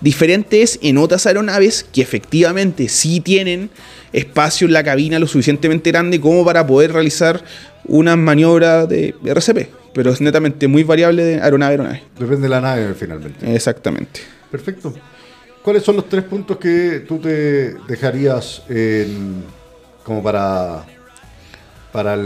Diferente 0.00 0.62
es 0.62 0.78
en 0.82 0.96
otras 0.96 1.26
aeronaves 1.26 1.84
que 1.92 2.00
efectivamente 2.00 2.88
sí 2.88 3.20
tienen 3.20 3.68
espacio 4.14 4.66
en 4.66 4.72
la 4.72 4.82
cabina 4.82 5.18
lo 5.18 5.26
suficientemente 5.26 5.90
grande 5.90 6.18
como 6.18 6.46
para 6.46 6.66
poder 6.66 6.92
realizar 6.92 7.44
una 7.84 8.16
maniobra 8.16 8.86
de 8.86 9.14
RCP. 9.22 9.68
Pero 9.92 10.12
es 10.12 10.20
netamente 10.22 10.66
muy 10.66 10.82
variable 10.82 11.24
de 11.24 11.42
aeronave 11.42 11.74
a 11.74 11.76
aeronave. 11.76 12.02
Depende 12.18 12.42
de 12.42 12.48
la 12.48 12.62
nave 12.62 12.94
finalmente. 12.94 13.54
Exactamente. 13.54 14.20
Perfecto. 14.50 14.94
¿Cuáles 15.62 15.82
son 15.82 15.96
los 15.96 16.08
tres 16.08 16.24
puntos 16.24 16.56
que 16.56 17.04
tú 17.06 17.18
te 17.18 17.74
dejarías 17.86 18.62
como 20.02 20.22
para, 20.22 20.84
para, 21.92 22.16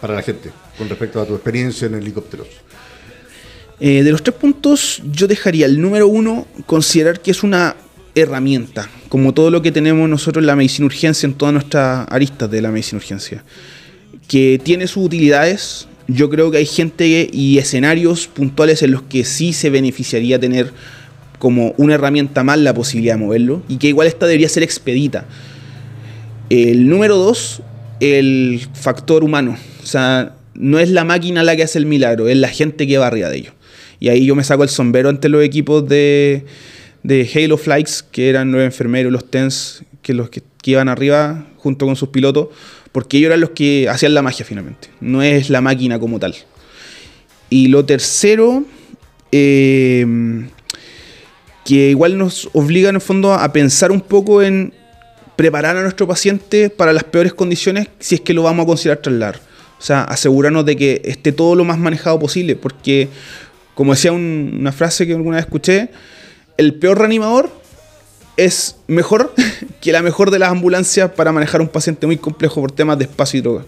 para 0.00 0.14
la 0.14 0.22
gente 0.22 0.50
con 0.78 0.88
respecto 0.88 1.20
a 1.20 1.26
tu 1.26 1.34
experiencia 1.34 1.86
en 1.86 1.94
helicópteros? 1.94 2.48
Eh, 3.80 4.02
de 4.02 4.10
los 4.12 4.22
tres 4.22 4.36
puntos, 4.36 5.02
yo 5.10 5.26
dejaría 5.26 5.66
el 5.66 5.80
número 5.80 6.06
uno, 6.06 6.46
considerar 6.66 7.20
que 7.20 7.32
es 7.32 7.42
una 7.42 7.76
herramienta, 8.14 8.88
como 9.08 9.34
todo 9.34 9.50
lo 9.50 9.62
que 9.62 9.72
tenemos 9.72 10.08
nosotros 10.08 10.42
en 10.42 10.46
la 10.46 10.56
medicina 10.56 10.86
urgencia, 10.86 11.26
en 11.26 11.34
todas 11.34 11.52
nuestras 11.52 12.06
aristas 12.08 12.50
de 12.50 12.62
la 12.62 12.70
medicina 12.70 12.98
urgencia, 12.98 13.44
que 14.28 14.60
tiene 14.62 14.86
sus 14.86 15.04
utilidades. 15.04 15.88
Yo 16.06 16.30
creo 16.30 16.50
que 16.50 16.58
hay 16.58 16.66
gente 16.66 17.28
y 17.32 17.58
escenarios 17.58 18.28
puntuales 18.28 18.82
en 18.82 18.92
los 18.92 19.02
que 19.02 19.24
sí 19.24 19.52
se 19.52 19.70
beneficiaría 19.70 20.38
tener 20.38 20.72
como 21.38 21.74
una 21.76 21.94
herramienta 21.94 22.44
más 22.44 22.58
la 22.58 22.74
posibilidad 22.74 23.14
de 23.14 23.24
moverlo 23.24 23.62
y 23.68 23.78
que 23.78 23.88
igual 23.88 24.06
esta 24.06 24.26
debería 24.26 24.48
ser 24.48 24.62
expedita. 24.62 25.26
El 26.48 26.88
número 26.88 27.16
dos, 27.16 27.62
el 28.04 28.66
factor 28.74 29.24
humano. 29.24 29.56
O 29.82 29.86
sea, 29.86 30.34
no 30.54 30.78
es 30.78 30.90
la 30.90 31.04
máquina 31.04 31.42
la 31.42 31.56
que 31.56 31.62
hace 31.62 31.78
el 31.78 31.86
milagro, 31.86 32.28
es 32.28 32.36
la 32.36 32.48
gente 32.48 32.86
que 32.86 32.98
va 32.98 33.06
arriba 33.06 33.28
de 33.28 33.38
ello. 33.38 33.52
Y 34.00 34.08
ahí 34.08 34.26
yo 34.26 34.34
me 34.34 34.44
saco 34.44 34.62
el 34.62 34.68
sombrero 34.68 35.08
ante 35.08 35.28
los 35.28 35.42
equipos 35.42 35.88
de, 35.88 36.44
de 37.02 37.30
Halo 37.34 37.56
Flights, 37.56 38.02
que 38.02 38.28
eran 38.28 38.52
los 38.52 38.62
enfermeros, 38.62 39.12
los 39.12 39.30
TENS, 39.30 39.84
que 40.02 40.14
los 40.14 40.30
que, 40.30 40.42
iban 40.66 40.88
arriba 40.88 41.46
junto 41.58 41.84
con 41.84 41.94
sus 41.94 42.08
pilotos, 42.08 42.48
porque 42.92 43.18
ellos 43.18 43.28
eran 43.28 43.40
los 43.40 43.50
que 43.50 43.88
hacían 43.88 44.14
la 44.14 44.22
magia 44.22 44.44
finalmente. 44.44 44.88
No 45.00 45.22
es 45.22 45.50
la 45.50 45.60
máquina 45.60 45.98
como 45.98 46.18
tal. 46.18 46.34
Y 47.50 47.68
lo 47.68 47.84
tercero, 47.84 48.64
eh, 49.30 50.46
que 51.64 51.90
igual 51.90 52.16
nos 52.16 52.48
obliga 52.52 52.88
en 52.88 52.94
el 52.94 53.00
fondo 53.00 53.34
a 53.34 53.52
pensar 53.52 53.90
un 53.90 54.00
poco 54.00 54.42
en 54.42 54.72
preparar 55.36 55.76
a 55.76 55.82
nuestro 55.82 56.06
paciente 56.06 56.70
para 56.70 56.92
las 56.92 57.04
peores 57.04 57.34
condiciones 57.34 57.88
si 57.98 58.16
es 58.16 58.20
que 58.20 58.34
lo 58.34 58.42
vamos 58.42 58.64
a 58.64 58.66
considerar 58.66 58.98
trasladar. 59.02 59.40
O 59.78 59.82
sea, 59.82 60.04
asegurarnos 60.04 60.64
de 60.64 60.76
que 60.76 61.02
esté 61.04 61.32
todo 61.32 61.54
lo 61.54 61.64
más 61.64 61.78
manejado 61.78 62.18
posible, 62.18 62.56
porque 62.56 63.08
como 63.74 63.92
decía 63.92 64.12
una 64.12 64.72
frase 64.72 65.06
que 65.06 65.14
alguna 65.14 65.36
vez 65.36 65.46
escuché, 65.46 65.90
el 66.56 66.74
peor 66.74 66.98
reanimador 66.98 67.50
es 68.36 68.76
mejor 68.86 69.34
que 69.80 69.92
la 69.92 70.02
mejor 70.02 70.30
de 70.30 70.38
las 70.38 70.50
ambulancias 70.50 71.10
para 71.10 71.32
manejar 71.32 71.60
un 71.60 71.68
paciente 71.68 72.06
muy 72.06 72.16
complejo 72.16 72.60
por 72.60 72.72
temas 72.72 72.98
de 72.98 73.04
espacio 73.04 73.38
y 73.38 73.42
droga. 73.42 73.64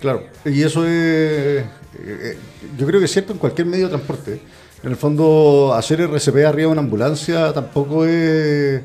Claro, 0.00 0.24
y 0.44 0.62
eso 0.62 0.84
es, 0.84 0.90
eh, 0.90 1.64
eh, 1.98 2.38
yo 2.78 2.86
creo 2.86 3.00
que 3.00 3.06
es 3.06 3.12
cierto 3.12 3.32
en 3.32 3.38
cualquier 3.38 3.66
medio 3.66 3.84
de 3.84 3.90
transporte. 3.90 4.40
En 4.82 4.90
el 4.90 4.96
fondo, 4.96 5.74
hacer 5.74 6.00
RCP 6.00 6.36
arriba 6.36 6.52
de 6.52 6.66
una 6.66 6.80
ambulancia 6.80 7.52
tampoco 7.52 8.06
es. 8.06 8.80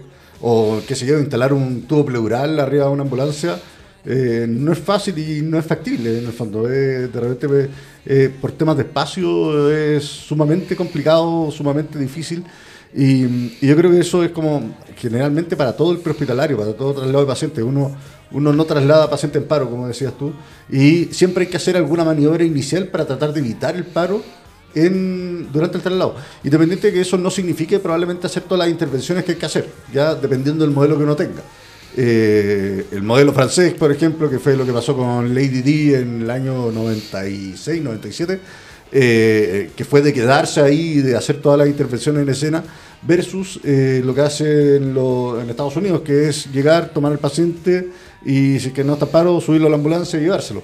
O 0.47 0.79
qué 0.87 0.93
sé 0.93 1.07
yo, 1.07 1.17
instalar 1.17 1.53
un 1.53 1.87
tubo 1.87 2.05
pleural 2.05 2.59
arriba 2.59 2.85
de 2.85 2.91
una 2.91 3.01
ambulancia. 3.01 3.57
Eh, 4.05 4.45
no 4.47 4.73
es 4.73 4.77
fácil 4.77 5.17
y 5.17 5.41
no 5.41 5.57
es 5.57 5.65
factible 5.65 6.19
en 6.19 6.25
el 6.27 6.33
fondo. 6.33 6.67
de 6.67 7.07
repente, 7.07 7.69
eh, 8.05 8.29
por 8.39 8.51
temas 8.51 8.77
de 8.77 8.83
espacio, 8.83 9.71
es 9.71 10.03
sumamente 10.03 10.75
complicado, 10.75 11.49
sumamente 11.49 11.97
difícil. 11.97 12.43
Y, 12.95 13.57
yo 13.65 13.75
creo 13.75 13.89
que 13.89 14.01
eso 14.01 14.23
es 14.23 14.29
como 14.29 14.75
generalmente 14.95 15.57
para 15.57 15.75
todo 15.75 15.91
el 15.91 15.97
prehospitalario, 15.97 16.57
para 16.59 16.73
todo 16.73 16.93
traslado 16.93 17.21
de 17.21 17.25
pacientes. 17.25 17.63
Uno, 17.63 17.95
uno 18.31 18.53
no 18.53 18.65
traslada 18.65 19.09
paciente 19.09 19.39
en 19.39 19.45
paro, 19.45 19.67
como 19.67 19.87
decías 19.87 20.13
tú, 20.15 20.31
y 20.69 21.05
siempre 21.05 21.45
hay 21.45 21.49
que 21.49 21.57
hacer 21.57 21.75
alguna 21.75 22.03
maniobra 22.03 22.43
inicial 22.43 22.89
para 22.89 23.07
tratar 23.07 23.33
de 23.33 23.39
evitar 23.39 23.75
el 23.75 23.85
paro 23.85 24.21
en, 24.75 25.51
durante 25.51 25.77
el 25.77 25.83
traslado. 25.83 26.15
Independiente 26.43 26.87
de 26.87 26.93
que 26.93 27.01
eso 27.01 27.17
no 27.17 27.31
signifique 27.31 27.79
probablemente 27.79 28.27
hacer 28.27 28.43
las 28.51 28.69
intervenciones 28.69 29.23
que 29.23 29.31
hay 29.31 29.37
que 29.37 29.45
hacer, 29.45 29.69
ya 29.91 30.13
dependiendo 30.13 30.63
del 30.63 30.73
modelo 30.73 30.97
que 30.97 31.03
uno 31.03 31.15
tenga. 31.15 31.41
Eh, 31.97 32.87
el 32.91 33.03
modelo 33.03 33.31
francés, 33.31 33.73
por 33.73 33.91
ejemplo, 33.91 34.29
que 34.29 34.37
fue 34.37 34.57
lo 34.57 34.65
que 34.65 34.73
pasó 34.73 34.95
con 34.95 35.33
Lady 35.33 35.61
D 35.61 35.99
en 35.99 36.23
el 36.23 36.29
año 36.29 36.71
96, 36.71 37.81
97, 37.81 38.39
eh, 38.91 39.71
que 39.75 39.85
fue 39.85 40.01
de 40.01 40.13
quedarse 40.13 40.61
ahí, 40.61 41.01
de 41.01 41.15
hacer 41.15 41.37
todas 41.37 41.57
las 41.57 41.67
intervenciones 41.69 42.23
en 42.23 42.29
escena, 42.29 42.63
versus 43.01 43.61
eh, 43.63 44.01
lo 44.03 44.13
que 44.13 44.21
hace 44.21 44.75
en, 44.75 44.95
Estados 45.49 45.77
Unidos, 45.77 46.01
que 46.01 46.27
es 46.27 46.51
llegar, 46.51 46.89
tomar 46.89 47.13
al 47.13 47.19
paciente 47.19 47.89
y 48.25 48.59
si 48.59 48.71
que 48.71 48.83
no 48.83 48.93
está 48.93 49.05
paro, 49.05 49.39
subirlo 49.39 49.67
a 49.67 49.69
la 49.69 49.77
ambulancia 49.77 50.19
y 50.19 50.23
llevárselo. 50.23 50.63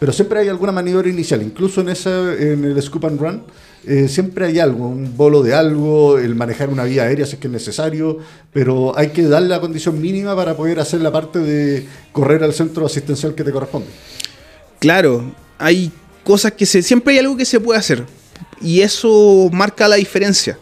Pero 0.00 0.12
siempre 0.12 0.40
hay 0.40 0.48
alguna 0.48 0.72
maniobra 0.72 1.10
inicial, 1.10 1.42
incluso 1.42 1.82
en, 1.82 1.90
esa, 1.90 2.32
en 2.32 2.64
el 2.64 2.82
scoop 2.82 3.04
and 3.04 3.20
run, 3.20 3.42
eh, 3.86 4.08
siempre 4.08 4.46
hay 4.46 4.58
algo, 4.58 4.88
un 4.88 5.14
bolo 5.14 5.42
de 5.42 5.52
algo, 5.52 6.18
el 6.18 6.34
manejar 6.34 6.70
una 6.70 6.84
vía 6.84 7.02
aérea 7.02 7.26
si 7.26 7.34
es 7.34 7.38
que 7.38 7.48
es 7.48 7.52
necesario, 7.52 8.16
pero 8.50 8.96
hay 8.98 9.08
que 9.08 9.22
darle 9.22 9.50
la 9.50 9.60
condición 9.60 10.00
mínima 10.00 10.34
para 10.34 10.56
poder 10.56 10.80
hacer 10.80 11.02
la 11.02 11.12
parte 11.12 11.38
de 11.38 11.86
correr 12.12 12.42
al 12.42 12.54
centro 12.54 12.86
asistencial 12.86 13.34
que 13.34 13.44
te 13.44 13.52
corresponde. 13.52 13.88
Claro, 14.78 15.34
hay 15.58 15.92
cosas 16.24 16.52
que 16.52 16.64
se, 16.64 16.82
siempre 16.82 17.12
hay 17.12 17.20
algo 17.20 17.36
que 17.36 17.44
se 17.44 17.60
puede 17.60 17.78
hacer 17.78 18.06
y 18.62 18.80
eso 18.80 19.50
marca 19.52 19.86
la 19.86 19.96
diferencia. 19.96 20.58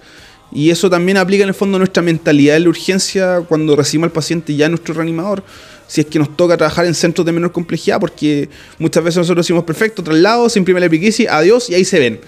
Y 0.51 0.71
eso 0.71 0.89
también 0.91 1.19
aplica 1.19 1.45
en 1.45 1.51
el 1.51 1.55
fondo 1.55 1.79
nuestra 1.79 2.03
mentalidad 2.03 2.55
de 2.55 2.61
la 2.61 2.71
urgencia 2.71 3.43
cuando 3.47 3.77
recibimos 3.77 4.07
al 4.07 4.13
paciente 4.13 4.57
ya 4.57 4.69
nuestro 4.69 4.95
reanimador 4.95 5.45
si 5.89 6.03
es 6.03 6.07
que 6.07 6.21
nos 6.21 6.37
toca 6.37 6.57
trabajar 6.57 6.87
en 6.87 6.95
centros 6.95 7.27
de 7.27 7.33
menor 7.33 7.51
complejidad, 7.51 7.99
porque 7.99 8.49
muchas 8.79 9.03
veces 9.03 9.19
nosotros 9.19 9.45
decimos 9.45 9.65
perfecto, 9.65 10.05
traslado, 10.05 10.49
se 10.49 10.61
imprime 10.61 10.79
la 10.79 10.87
epiquisi, 10.87 11.27
adiós 11.27 11.69
y 11.71 11.75
ahí 11.75 11.85
se 11.85 11.99
ven. 11.99 12.21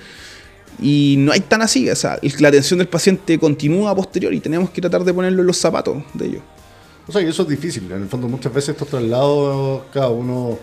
Y 0.82 1.16
no 1.18 1.30
hay 1.30 1.40
tan 1.40 1.60
así, 1.60 1.88
o 1.88 1.94
sea, 1.94 2.18
la 2.38 2.48
atención 2.48 2.78
del 2.78 2.88
paciente 2.88 3.38
continúa 3.38 3.94
posterior 3.94 4.32
y 4.32 4.40
tenemos 4.40 4.70
que 4.70 4.80
tratar 4.80 5.04
de 5.04 5.12
ponerlo 5.12 5.42
en 5.42 5.46
los 5.46 5.58
zapatos 5.58 6.02
de 6.14 6.26
ellos. 6.26 6.42
O 7.06 7.12
sea, 7.12 7.22
que 7.22 7.28
eso 7.28 7.42
es 7.42 7.48
difícil. 7.48 7.90
En 7.92 8.02
el 8.02 8.08
fondo, 8.08 8.28
muchas 8.28 8.52
veces 8.52 8.70
estos 8.70 8.88
traslados, 8.88 9.82
cada 9.92 10.08
uno, 10.08 10.58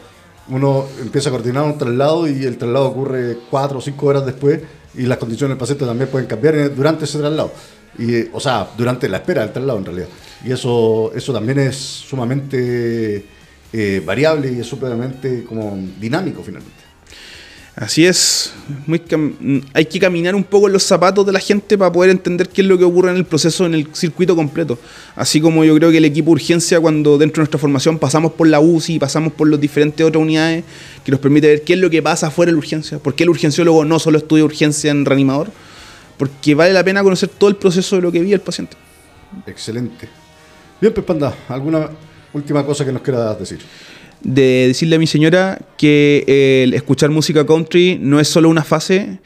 uno 0.49 0.85
empieza 1.01 1.29
a 1.29 1.31
coordinar 1.31 1.63
un 1.63 1.77
traslado 1.77 2.27
y 2.27 2.45
el 2.45 2.57
traslado 2.57 2.87
ocurre 2.87 3.37
cuatro 3.51 3.77
o 3.77 3.81
cinco 3.81 4.07
horas 4.07 4.25
después 4.25 4.61
y 4.95 5.03
las 5.03 5.19
condiciones 5.19 5.51
del 5.51 5.59
paciente 5.59 5.85
también 5.85 6.09
pueden 6.09 6.27
cambiar 6.27 6.73
durante 6.73 7.05
ese 7.05 7.19
traslado. 7.19 7.51
Y, 7.99 8.29
o 8.33 8.39
sea, 8.39 8.69
durante 8.75 9.07
la 9.07 9.17
espera 9.17 9.41
del 9.41 9.51
traslado 9.51 9.77
en 9.77 9.85
realidad. 9.85 10.07
Y 10.45 10.51
eso, 10.51 11.11
eso 11.15 11.33
también 11.33 11.59
es 11.59 11.75
sumamente 11.75 13.25
eh, 13.73 14.01
variable 14.05 14.51
y 14.51 14.59
es 14.59 14.67
sumamente 14.67 15.43
como 15.43 15.77
dinámico 15.99 16.43
finalmente. 16.43 16.87
Así 17.77 18.07
es, 18.07 18.53
hay 19.71 19.85
que 19.85 19.99
caminar 19.99 20.33
un 20.33 20.43
poco 20.43 20.65
en 20.65 20.73
los 20.73 20.81
zapatos 20.81 21.23
de 21.27 21.31
la 21.31 21.39
gente 21.39 21.77
para 21.77 21.91
poder 21.91 22.09
entender 22.09 22.49
qué 22.49 22.61
es 22.61 22.67
lo 22.67 22.75
que 22.75 22.83
ocurre 22.83 23.11
en 23.11 23.17
el 23.17 23.25
proceso, 23.25 23.67
en 23.67 23.75
el 23.75 23.87
circuito 23.93 24.35
completo. 24.35 24.79
Así 25.15 25.39
como 25.39 25.63
yo 25.63 25.75
creo 25.75 25.91
que 25.91 25.97
el 25.97 26.05
equipo 26.05 26.31
urgencia, 26.31 26.79
cuando 26.79 27.19
dentro 27.19 27.41
de 27.41 27.43
nuestra 27.43 27.59
formación 27.59 27.99
pasamos 27.99 28.31
por 28.31 28.47
la 28.47 28.59
UCI, 28.59 28.97
pasamos 28.97 29.31
por 29.33 29.47
las 29.47 29.61
diferentes 29.61 30.03
otras 30.03 30.19
unidades, 30.19 30.63
que 31.05 31.11
nos 31.11 31.19
permite 31.19 31.49
ver 31.49 31.61
qué 31.61 31.73
es 31.73 31.79
lo 31.79 31.91
que 31.91 32.01
pasa 32.01 32.31
fuera 32.31 32.49
de 32.49 32.53
la 32.53 32.57
urgencia. 32.57 32.97
¿Por 32.97 33.13
qué 33.13 33.25
el 33.25 33.29
urgenciólogo 33.29 33.85
no 33.85 33.99
solo 33.99 34.17
estudia 34.17 34.43
urgencia 34.43 34.89
en 34.89 35.05
reanimador? 35.05 35.51
Porque 36.17 36.55
vale 36.55 36.73
la 36.73 36.83
pena 36.83 37.03
conocer 37.03 37.29
todo 37.29 37.51
el 37.51 37.57
proceso 37.57 37.97
de 37.97 38.01
lo 38.01 38.11
que 38.11 38.21
vive 38.21 38.33
el 38.33 38.41
paciente. 38.41 38.75
Excelente. 39.45 40.09
Bien, 40.79 40.93
pues 40.93 41.05
Panda, 41.05 41.35
¿alguna 41.49 41.89
última 42.33 42.65
cosa 42.65 42.85
que 42.85 42.91
nos 42.91 43.01
quieras 43.01 43.39
decir? 43.39 43.59
de 44.21 44.67
decirle 44.67 44.95
a 44.95 44.99
mi 44.99 45.07
señora 45.07 45.59
que 45.77 46.63
el 46.63 46.73
escuchar 46.73 47.09
música 47.09 47.45
country 47.45 47.97
no 48.01 48.19
es 48.19 48.27
solo 48.27 48.49
una 48.49 48.63
fase, 48.63 49.19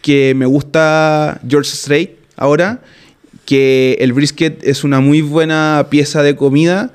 que 0.00 0.34
me 0.34 0.46
gusta 0.46 1.40
George 1.46 1.70
Strait 1.70 2.12
ahora, 2.36 2.82
que 3.44 3.96
el 4.00 4.12
brisket 4.12 4.62
es 4.64 4.84
una 4.84 5.00
muy 5.00 5.20
buena 5.20 5.86
pieza 5.90 6.22
de 6.22 6.36
comida, 6.36 6.92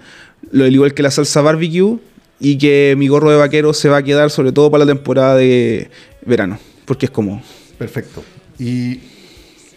lo 0.52 0.68
igual 0.68 0.93
que 0.93 1.04
la 1.04 1.12
salsa 1.12 1.41
barbecue, 1.41 2.00
y 2.39 2.58
que 2.58 2.95
mi 2.98 3.08
gorro 3.08 3.32
de 3.32 3.38
vaquero 3.38 3.74
se 3.74 3.89
va 3.89 3.98
a 3.98 4.04
quedar 4.04 4.30
sobre 4.30 4.52
todo 4.52 4.70
para 4.70 4.86
la 4.86 4.93
temporada 4.93 5.36
de 5.36 5.89
verano, 6.26 6.60
porque 6.86 7.08
es 7.08 7.12
como... 7.12 7.41
Perfecto. 7.78 8.24
Y 8.60 9.00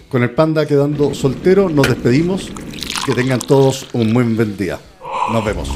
con 0.09 0.23
el 0.23 0.31
panda 0.31 0.66
quedando 0.66 1.14
soltero, 1.14 1.68
nos 1.68 1.87
despedimos. 1.87 2.51
Que 3.05 3.14
tengan 3.14 3.40
todos 3.40 3.86
un 3.92 4.12
buen 4.12 4.57
día. 4.57 4.78
Nos 5.32 5.44
vemos. 5.44 5.68